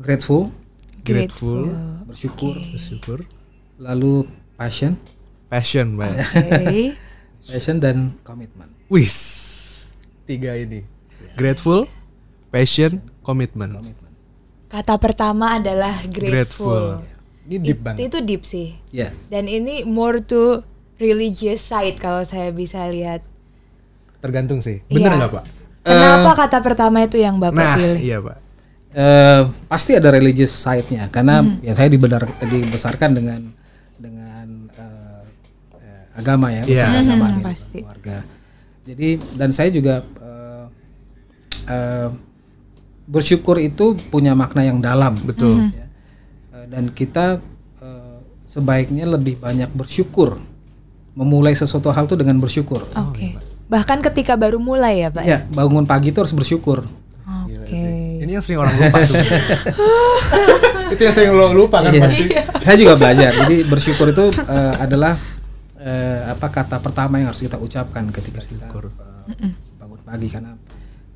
grateful, 0.01 0.49
Grateful, 1.01 1.65
bersyukur, 2.05 2.53
bersyukur, 2.53 3.19
lalu 3.77 4.25
passion, 4.53 4.93
Passion. 5.45 5.97
Oke. 5.97 6.93
passion 7.43 7.75
dan 7.77 8.13
komitmen. 8.21 8.69
Wis. 8.87 9.17
Tiga 10.23 10.53
ini. 10.53 10.85
Grateful, 11.33 11.89
passion, 12.47 13.01
komitmen. 13.19 13.81
Kata 14.67 14.95
pertama 14.95 15.57
adalah 15.57 16.05
Grateful. 16.05 17.01
grateful. 17.01 17.03
Ini 17.43 17.57
deep 17.59 17.75
It- 17.75 17.83
banget. 17.83 17.99
Itu 18.07 18.17
deep 18.21 18.43
sih. 18.45 18.77
Ya. 18.89 19.11
Dan 19.27 19.45
ini 19.45 19.81
more 19.83 20.21
to 20.21 20.61
religious 20.95 21.59
side 21.59 21.97
kalau 21.97 22.21
saya 22.23 22.53
bisa 22.53 22.85
lihat. 22.87 23.25
Tergantung 24.21 24.61
sih. 24.61 24.85
Bener 24.85 25.11
Iya. 25.11 25.17
nggak 25.17 25.31
Pak? 25.33 25.45
Kenapa 25.81 26.31
kata 26.37 26.57
pertama 26.61 27.01
itu 27.01 27.17
yang 27.17 27.41
Bapak 27.41 27.57
Nah, 27.57 27.75
pilih? 27.75 27.97
iya 27.99 28.17
Pak. 28.21 28.37
Eh, 28.91 29.41
pasti 29.71 29.95
ada 29.95 30.11
religious 30.11 30.51
side-nya 30.51 31.07
karena 31.07 31.39
ya 31.63 31.71
saya 31.71 31.87
dibenar, 31.87 32.27
dibesarkan 32.43 33.15
dengan 33.15 33.39
dengan 33.95 34.67
eh, 34.67 35.23
eh, 35.79 36.03
agama 36.19 36.51
ya, 36.51 36.67
Iya. 36.67 36.91
unsur 36.91 36.99
agama 37.07 37.25
pasti. 37.39 37.79
keluarga. 37.79 38.17
Jadi 38.83 39.09
dan 39.39 39.49
saya 39.55 39.71
juga 39.71 40.03
eh, 40.03 40.65
eh, 41.71 42.09
bersyukur 43.07 43.63
itu 43.63 43.95
punya 44.11 44.35
makna 44.35 44.67
yang 44.67 44.83
dalam, 44.83 45.15
Betul. 45.23 45.71
ya. 45.71 45.87
Eh, 46.59 46.65
dan 46.67 46.91
kita 46.91 47.39
eh, 47.79 48.17
sebaiknya 48.43 49.07
lebih 49.07 49.39
banyak 49.39 49.71
bersyukur, 49.71 50.35
memulai 51.15 51.55
sesuatu 51.55 51.95
hal 51.95 52.11
itu 52.11 52.19
dengan 52.19 52.43
bersyukur. 52.43 52.83
Oke. 53.07 53.39
Bahkan 53.71 54.03
ketika 54.03 54.35
baru 54.35 54.59
mulai 54.59 54.99
ya, 54.99 55.09
Pak? 55.15 55.23
Ya, 55.23 55.47
bangun 55.47 55.87
pagi 55.87 56.11
itu 56.11 56.19
harus 56.19 56.35
bersyukur. 56.35 56.83
Ini 58.31 58.39
yang 58.39 58.45
sering 58.47 58.63
orang 58.63 58.75
lupa 58.79 58.97
tuh. 59.03 59.15
itu 60.95 61.01
yang 61.03 61.11
sering 61.11 61.31
lo 61.35 61.51
lupa 61.51 61.83
kan 61.83 61.91
Iya. 61.91 61.99
pasti. 61.99 62.23
Saya 62.63 62.75
juga 62.79 62.93
belajar. 62.95 63.31
Jadi 63.35 63.55
bersyukur 63.67 64.07
itu 64.07 64.31
eh, 64.39 64.73
adalah 64.79 65.19
eh, 65.75 66.31
apa 66.31 66.47
kata 66.47 66.79
pertama 66.79 67.19
yang 67.19 67.27
harus 67.27 67.43
kita 67.43 67.59
ucapkan 67.59 68.07
ketika 68.07 68.39
kita 68.39 68.71
eh, 68.71 69.51
bangun 69.75 69.99
pagi 69.99 70.31
karena 70.31 70.55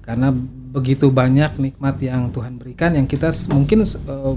karena 0.03 0.27
begitu 0.75 1.07
banyak 1.07 1.55
nikmat 1.55 1.95
yang 2.03 2.27
Tuhan 2.35 2.59
berikan 2.59 2.91
yang 2.91 3.07
kita 3.07 3.31
mungkin 3.47 3.87
eh, 3.87 4.33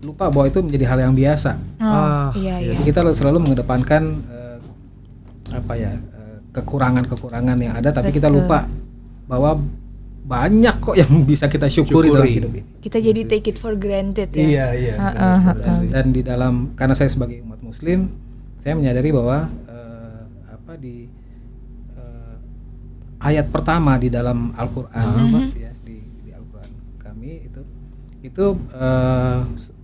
lupa 0.00 0.32
bahwa 0.32 0.48
itu 0.48 0.64
menjadi 0.64 0.88
hal 0.88 0.98
yang 1.04 1.12
biasa. 1.12 1.52
Oh, 1.78 1.84
Ah, 1.84 2.28
iya 2.32 2.64
iya. 2.64 2.72
Jadi 2.72 2.88
kita 2.88 3.04
selalu 3.12 3.44
mengedepankan 3.44 4.02
eh, 4.32 4.56
apa 5.52 5.74
ya 5.76 5.92
kekurangan-kekurangan 6.56 7.60
yang 7.60 7.76
ada, 7.76 7.92
tapi 7.92 8.08
kita 8.08 8.32
Betul. 8.32 8.48
lupa 8.48 8.64
bahwa 9.28 9.60
banyak 10.22 10.76
kok 10.78 10.94
yang 10.94 11.10
bisa 11.30 11.50
kita 11.50 11.66
syukuri, 11.66 12.06
dalam 12.06 12.22
Syukuri. 12.22 12.38
hidup 12.38 12.52
ini. 12.54 12.62
Kita 12.78 12.98
jadi 12.98 13.20
take 13.26 13.50
it 13.50 13.58
for 13.58 13.74
granted 13.74 14.30
ya. 14.30 14.38
Iya, 14.38 14.66
iya. 14.78 14.94
Heeh, 14.96 15.38
heeh. 15.50 15.78
dan 15.90 16.06
di 16.10 16.22
dalam 16.22 16.54
karena 16.74 16.94
saya 16.94 17.10
sebagai 17.10 17.42
umat 17.42 17.58
muslim 17.60 18.06
saya 18.62 18.78
menyadari 18.78 19.10
bahwa 19.10 19.50
eh, 19.66 20.22
apa 20.46 20.72
di 20.78 21.10
eh, 21.92 22.34
ayat 23.20 23.50
pertama 23.50 23.98
di 23.98 24.08
dalam 24.08 24.54
Al-Qur'an 24.54 25.50
ya 25.58 25.74
di, 25.82 25.98
di 26.22 26.30
Al-Qur'an 26.30 26.70
kami 27.02 27.50
itu 27.50 27.60
itu 28.22 28.44
eh, 28.70 29.38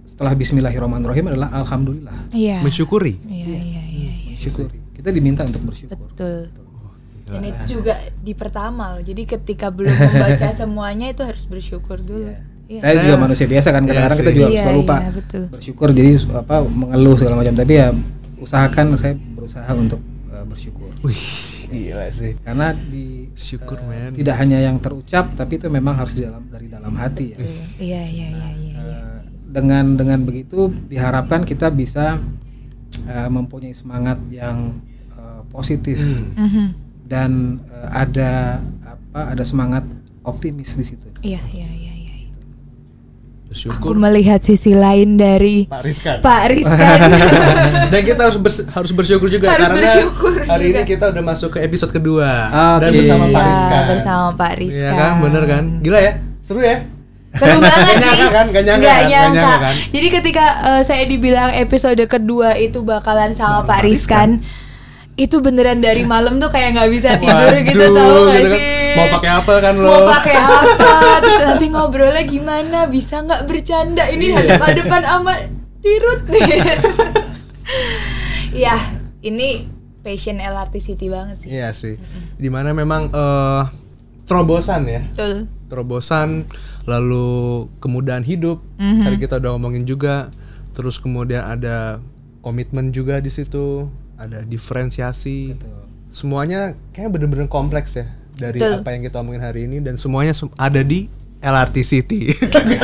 setelah 0.07 0.33
Bismillahirrahmanirrahim 0.39 1.35
adalah 1.35 1.51
Alhamdulillah 1.53 2.31
Iya. 2.31 2.63
Mensyukuri. 2.63 3.19
Iya 3.27 3.59
iya 3.59 3.83
iya. 3.91 4.13
iya. 4.31 4.37
syukuri 4.39 4.79
kita 4.95 5.11
diminta 5.11 5.43
untuk 5.43 5.63
bersyukur 5.67 5.99
Betul. 6.15 6.51
Dan 7.31 7.43
itu 7.45 7.63
juga 7.75 7.95
di 8.17 8.33
pertama 8.33 8.93
loh. 8.93 9.03
Jadi 9.03 9.23
ketika 9.25 9.69
belum 9.69 9.93
membaca 9.93 10.49
semuanya 10.57 11.07
itu 11.09 11.21
harus 11.21 11.45
bersyukur 11.45 11.99
dulu. 11.99 12.33
Iya. 12.67 12.81
saya 12.81 13.01
juga 13.01 13.17
manusia 13.19 13.45
biasa 13.45 13.69
kan 13.71 13.81
kadang-kadang 13.83 14.13
Iya 14.13 14.21
kita 14.21 14.33
juga 14.35 14.47
Iya, 14.47 14.59
suka 14.59 14.73
lupa 14.75 14.97
iya, 14.99 15.11
betul. 15.11 15.43
bersyukur 15.49 15.89
jadi 15.91 16.11
apa 16.35 16.57
mengeluh 16.63 17.17
segala 17.17 17.37
macam 17.39 17.55
tapi 17.55 17.73
ya 17.75 17.89
usahakan 18.39 18.87
saya 18.95 19.17
berusaha 19.17 19.71
untuk 19.73 20.01
eh, 20.29 20.45
bersyukur 20.45 20.93
Wih, 21.01 21.17
gila 21.67 22.13
sih. 22.13 22.37
karena 22.39 22.77
di 22.77 23.33
Syukur, 23.33 23.81
men. 23.83 24.13
tidak 24.13 24.37
hanya 24.37 24.61
yang 24.61 24.77
terucap 24.77 25.33
tapi 25.33 25.57
itu 25.57 25.65
memang 25.67 25.97
harus 25.97 26.13
di 26.13 26.21
dalam 26.21 26.45
dari 26.45 26.69
dalam 26.69 26.93
hati 26.93 27.33
ya 27.33 27.39
Iya 27.41 27.49
iya 28.05 28.27
iya 28.29 28.49
iya. 28.53 28.73
Eh, 28.77 29.19
dengan 29.49 29.97
dengan 29.97 30.21
begitu 30.21 30.69
diharapkan 30.69 31.43
kita 31.43 31.73
bisa 31.73 32.21
eh, 33.07 33.29
mempunyai 33.29 33.73
semangat 33.73 34.21
yang 34.29 34.77
eh, 35.11 35.41
positif 35.49 35.97
Mhm. 36.37 36.88
Dan 37.09 37.31
eh, 37.67 37.89
ada 37.91 38.61
apa 38.85 39.33
ada 39.33 39.43
semangat 39.43 39.83
optimis 40.23 40.73
di 40.73 40.85
situ 40.85 41.09
Iya 41.19 41.41
iya 41.49 41.67
iya 41.67 41.93
iya. 41.97 42.15
Aku 43.49 43.51
Bersyukur. 43.51 43.97
melihat 43.97 44.41
sisi 44.41 44.71
lain 44.71 45.17
dari 45.17 45.65
Pak 45.65 45.81
Rizkan. 45.81 46.17
Pak 46.21 46.43
Rizkan. 46.47 46.99
Dan 47.91 48.01
kita 48.05 48.21
harus 48.23 48.39
bers- 48.39 48.69
harus 48.69 48.93
bersyukur 48.93 49.27
juga 49.27 49.49
Harus 49.49 49.67
karena 49.67 49.81
bersyukur 49.83 50.33
hari 50.45 50.69
juga. 50.69 50.79
ini 50.79 50.87
kita 50.87 51.05
udah 51.09 51.23
masuk 51.25 51.51
ke 51.51 51.65
episode 51.65 51.89
kedua 51.91 52.29
Oke. 52.77 52.79
dan 52.79 52.91
bersama 52.93 53.25
Pak 53.27 53.33
Iya, 53.35 53.49
Rizkan. 53.49 53.83
bersama 53.89 54.27
Pak 54.37 54.53
Rizkan. 54.55 54.85
Iya 54.85 54.91
kan, 54.95 55.13
bener 55.19 55.43
kan? 55.45 55.65
Gila 55.81 55.99
ya, 55.99 56.13
seru 56.39 56.61
ya. 56.61 56.77
Seru 57.31 57.57
banget 57.65 57.73
Gak 57.73 57.89
sih. 57.89 57.99
nyangka 57.99 58.29
kan? 58.29 58.47
Gak 58.47 58.63
nyangka 58.63 58.79
Nggak 58.79 58.93
kan? 58.93 59.01
Gak 59.01 59.11
nyangka. 59.11 59.41
nyangka 59.41 59.57
kan? 59.59 59.75
Jadi 59.89 60.07
ketika 60.13 60.45
eh, 60.63 60.83
saya 60.85 61.05
dibilang 61.05 61.51
episode 61.57 62.03
kedua 62.05 62.51
itu 62.55 62.79
bakalan 62.81 63.33
sama 63.33 63.65
Pak 63.65 63.81
Rizkan, 63.83 64.45
itu 65.19 65.43
beneran 65.43 65.83
dari 65.83 66.07
malam 66.07 66.39
tuh 66.39 66.47
kayak 66.47 66.79
nggak 66.79 66.91
bisa 66.91 67.19
tidur 67.19 67.51
gitu 67.61 67.85
Waduh, 67.85 67.99
tahu 67.99 68.19
nggak 68.23 68.39
gitu 68.39 68.49
kan. 68.49 68.55
sih? 68.55 68.63
Mau 68.95 69.07
pakai 69.13 69.31
apa 69.35 69.53
kan 69.59 69.75
lo? 69.77 69.91
Mau 69.91 70.03
pakai 70.09 70.35
apa? 70.35 70.59
Terus 71.19 71.39
nanti 71.43 71.67
ngobrolnya 71.69 72.23
gimana? 72.23 72.79
Bisa 72.87 73.17
nggak 73.21 73.43
bercanda? 73.45 74.05
Ini 74.07 74.25
Iya. 74.25 74.39
hadap-hadapan 74.39 75.03
sama 75.05 75.33
Dirut 75.79 76.23
nih. 76.27 76.43
Iya, 78.51 78.75
ini 79.21 79.69
passion 80.01 80.39
LRT 80.39 80.75
City 80.81 81.07
banget 81.07 81.37
sih. 81.45 81.49
Iya 81.51 81.69
sih. 81.71 81.95
Di 82.35 82.49
mana 82.49 82.73
memang 82.73 83.11
eh, 83.11 83.63
terobosan 84.25 84.87
ya. 84.87 85.03
Betul. 85.05 85.47
Terobosan 85.69 86.49
lalu 86.83 87.29
kemudahan 87.79 88.25
hidup. 88.25 88.63
Mhm. 88.77 89.05
Tadi 89.05 89.17
kita 89.19 89.35
udah 89.37 89.51
ngomongin 89.55 89.85
juga. 89.85 90.33
Terus 90.73 90.97
kemudian 90.97 91.43
ada 91.43 91.99
komitmen 92.39 92.89
juga 92.89 93.19
di 93.19 93.29
situ, 93.29 93.91
ada 94.19 94.43
diferensiasi. 94.43 95.55
Semuanya 96.09 96.75
kayak 96.91 97.11
bener-bener 97.11 97.47
kompleks 97.47 97.95
ya 97.95 98.11
dari 98.35 98.59
Betul. 98.59 98.81
apa 98.81 98.89
yang 98.91 99.03
kita 99.03 99.17
omongin 99.19 99.41
hari 99.41 99.65
ini 99.65 99.79
dan 99.79 99.95
semuanya 99.95 100.33
sem- 100.33 100.51
ada 100.55 100.81
di 100.81 101.07
LRT 101.39 101.77
City. 101.81 102.35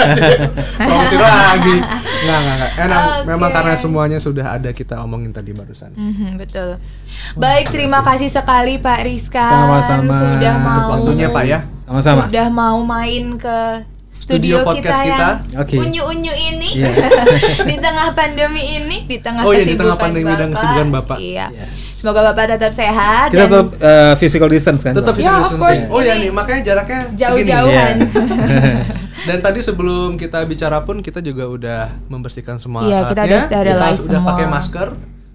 Promosi 0.78 1.16
lagi. 1.16 1.74
Enggak, 1.74 2.38
enggak, 2.38 2.54
enggak. 2.54 2.72
Enak. 2.80 3.02
Memang 3.26 3.50
Oke. 3.50 3.56
karena 3.56 3.74
semuanya 3.74 4.18
sudah 4.18 4.46
ada 4.52 4.70
kita 4.70 5.00
omongin 5.00 5.30
tadi 5.30 5.50
barusan. 5.50 5.90
Mhm, 5.90 6.38
betul. 6.38 6.78
Baik, 7.34 7.68
terima 7.68 8.00
kasih 8.00 8.30
sekali 8.30 8.78
Pak 8.78 9.00
Rizkan 9.02 9.50
Sama-sama. 9.50 10.14
sudah 10.14 10.54
mau 10.56 10.88
Waktunya 10.92 11.28
Pak 11.28 11.44
ya. 11.44 11.60
sama-sama 11.84 12.24
sudah 12.24 12.48
mau 12.48 12.78
main 12.80 13.36
ke 13.36 13.58
Studio 14.14 14.62
studio, 14.62 14.64
podcast 14.64 15.00
kita, 15.00 15.10
kita. 15.10 15.28
yang 15.50 15.60
Oke. 15.60 15.74
unyu-unyu 15.76 16.32
ini 16.32 16.68
Iya. 16.76 16.90
di 17.66 17.76
tengah 17.76 18.14
pandemi 18.14 18.62
ini, 18.72 18.96
di 19.04 19.18
tengah 19.18 19.42
Oh 19.42 19.50
iya, 19.50 19.62
di 19.62 19.74
tengah 19.74 19.98
kesibukan 19.98 20.04
pandemi 20.06 20.30
dan 20.30 20.38
Bapak. 20.40 20.54
kesibukan 20.54 20.88
Bapak. 20.88 21.18
Iya. 21.18 21.46
Iya. 21.50 21.66
Semoga 21.96 22.20
Bapak 22.22 22.44
tetap 22.48 22.72
sehat 22.72 23.28
kita 23.28 23.38
dan 23.40 23.48
tetap 23.50 23.68
eh, 23.76 24.14
physical 24.14 24.46
distance 24.46 24.80
kan 24.80 24.92
Tetap? 24.92 25.14
Ya, 25.14 25.34
physical 25.34 25.40
of 25.40 25.50
course. 25.58 25.82
distancing. 25.82 25.90
Oh 25.90 26.00
ya 26.00 26.14
nih, 26.14 26.30
makanya 26.30 26.62
jaraknya 26.64 27.00
segini. 27.02 27.18
jauh-jauhan. 27.18 27.96
Dan 29.24 29.38
tadi 29.40 29.58
sebelum 29.58 30.14
kita 30.14 30.44
bicara 30.44 30.78
pun 30.80 31.00
kita 31.00 31.18
juga 31.18 31.44
udah 31.46 31.80
membersihkan 32.06 32.58
semua 32.58 32.84
Iya, 32.84 33.08
kita 33.08 33.24
alatnya. 33.24 33.40
udah 33.40 33.42
Kita 33.42 33.58
udah 33.58 33.96
semua. 33.98 34.28
pakai 34.28 34.46
masker. 34.46 34.88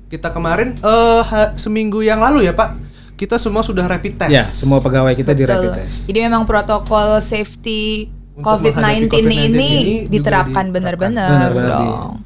Kita 0.07 0.27
kemarin 0.29 0.67
eh 0.75 1.21
ha- 1.21 1.53
seminggu 1.55 1.99
yang 1.99 2.17
lalu 2.17 2.43
ya 2.43 2.53
Pak, 2.53 2.77
kita 3.15 3.35
semua 3.35 3.59
sudah 3.59 3.83
rapid 3.83 4.15
test. 4.15 4.29
ya 4.29 4.41
semua 4.41 4.79
pegawai 4.79 5.11
kita 5.11 5.33
di 5.33 5.41
Betul. 5.41 5.53
rapid 5.67 5.71
test 5.75 6.05
Jadi 6.05 6.19
memang 6.21 6.43
protokol 6.43 7.17
safety 7.19 8.07
COVID-19 8.41 9.11
COVID-19 9.11 9.27
ini, 9.29 9.49
ini 9.51 9.71
diterapkan 10.07 10.71
benar-benar 10.71 11.51
dong. 11.53 12.23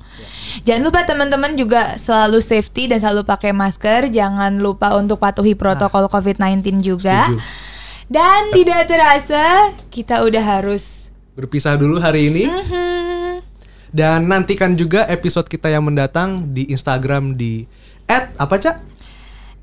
Jangan 0.63 0.81
lupa 0.85 1.01
teman-teman 1.03 1.57
juga 1.57 1.97
selalu 1.97 2.39
safety 2.39 2.85
dan 2.87 3.01
selalu 3.01 3.25
pakai 3.25 3.51
masker. 3.51 4.13
Jangan 4.13 4.61
lupa 4.61 4.93
untuk 4.95 5.17
patuhi 5.17 5.57
protokol 5.57 6.07
COVID-19 6.07 6.79
juga. 6.79 7.25
Setuju. 7.27 7.41
Dan 8.07 8.53
tidak 8.53 8.85
terasa 8.85 9.73
kita 9.89 10.21
udah 10.21 10.43
harus 10.43 11.09
Berpisah 11.33 11.73
dulu 11.73 11.97
hari 11.97 12.29
ini 12.29 12.45
Mhm. 12.45 13.41
dan 13.89 14.29
nantikan 14.29 14.77
juga 14.77 15.09
episode 15.09 15.49
kita 15.49 15.65
yang 15.73 15.81
mendatang 15.81 16.53
di 16.53 16.69
Instagram 16.69 17.33
di 17.33 17.65
@apa 18.37 18.53
Cak? 18.61 18.75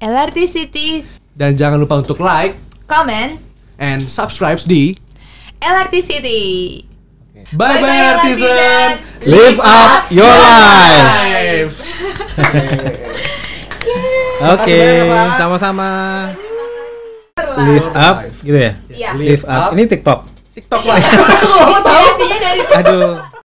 LRT 0.02 0.38
City 0.50 0.88
Dan 1.30 1.54
jangan 1.54 1.78
lupa 1.78 2.02
untuk 2.02 2.18
like 2.18 2.58
comment 2.90 3.38
and 3.78 4.10
subscribe 4.10 4.58
di 4.66 4.98
LRT 5.60 5.94
City. 6.02 6.42
Bye 7.52 7.56
bye, 7.56 7.80
Bye-bye, 7.80 8.00
artisan. 8.16 8.48
artisan. 8.48 8.92
live 9.28 9.60
up 9.60 10.08
your 10.08 10.28
life. 10.28 11.04
Live. 11.36 11.74
oke 14.56 14.80
sama-sama. 15.36 15.88
Live 17.68 17.88
up 17.92 18.16
gitu 18.40 18.56
ya? 18.56 18.72
Iya. 18.88 19.08
live 19.20 19.44
up. 19.44 19.72
ini 19.76 19.84
TikTok. 19.84 20.20
TikTok 20.56 20.82
lah. 20.88 20.96
Inspirasinya 21.76 22.38
dari 22.40 22.60
aduh 22.80 23.29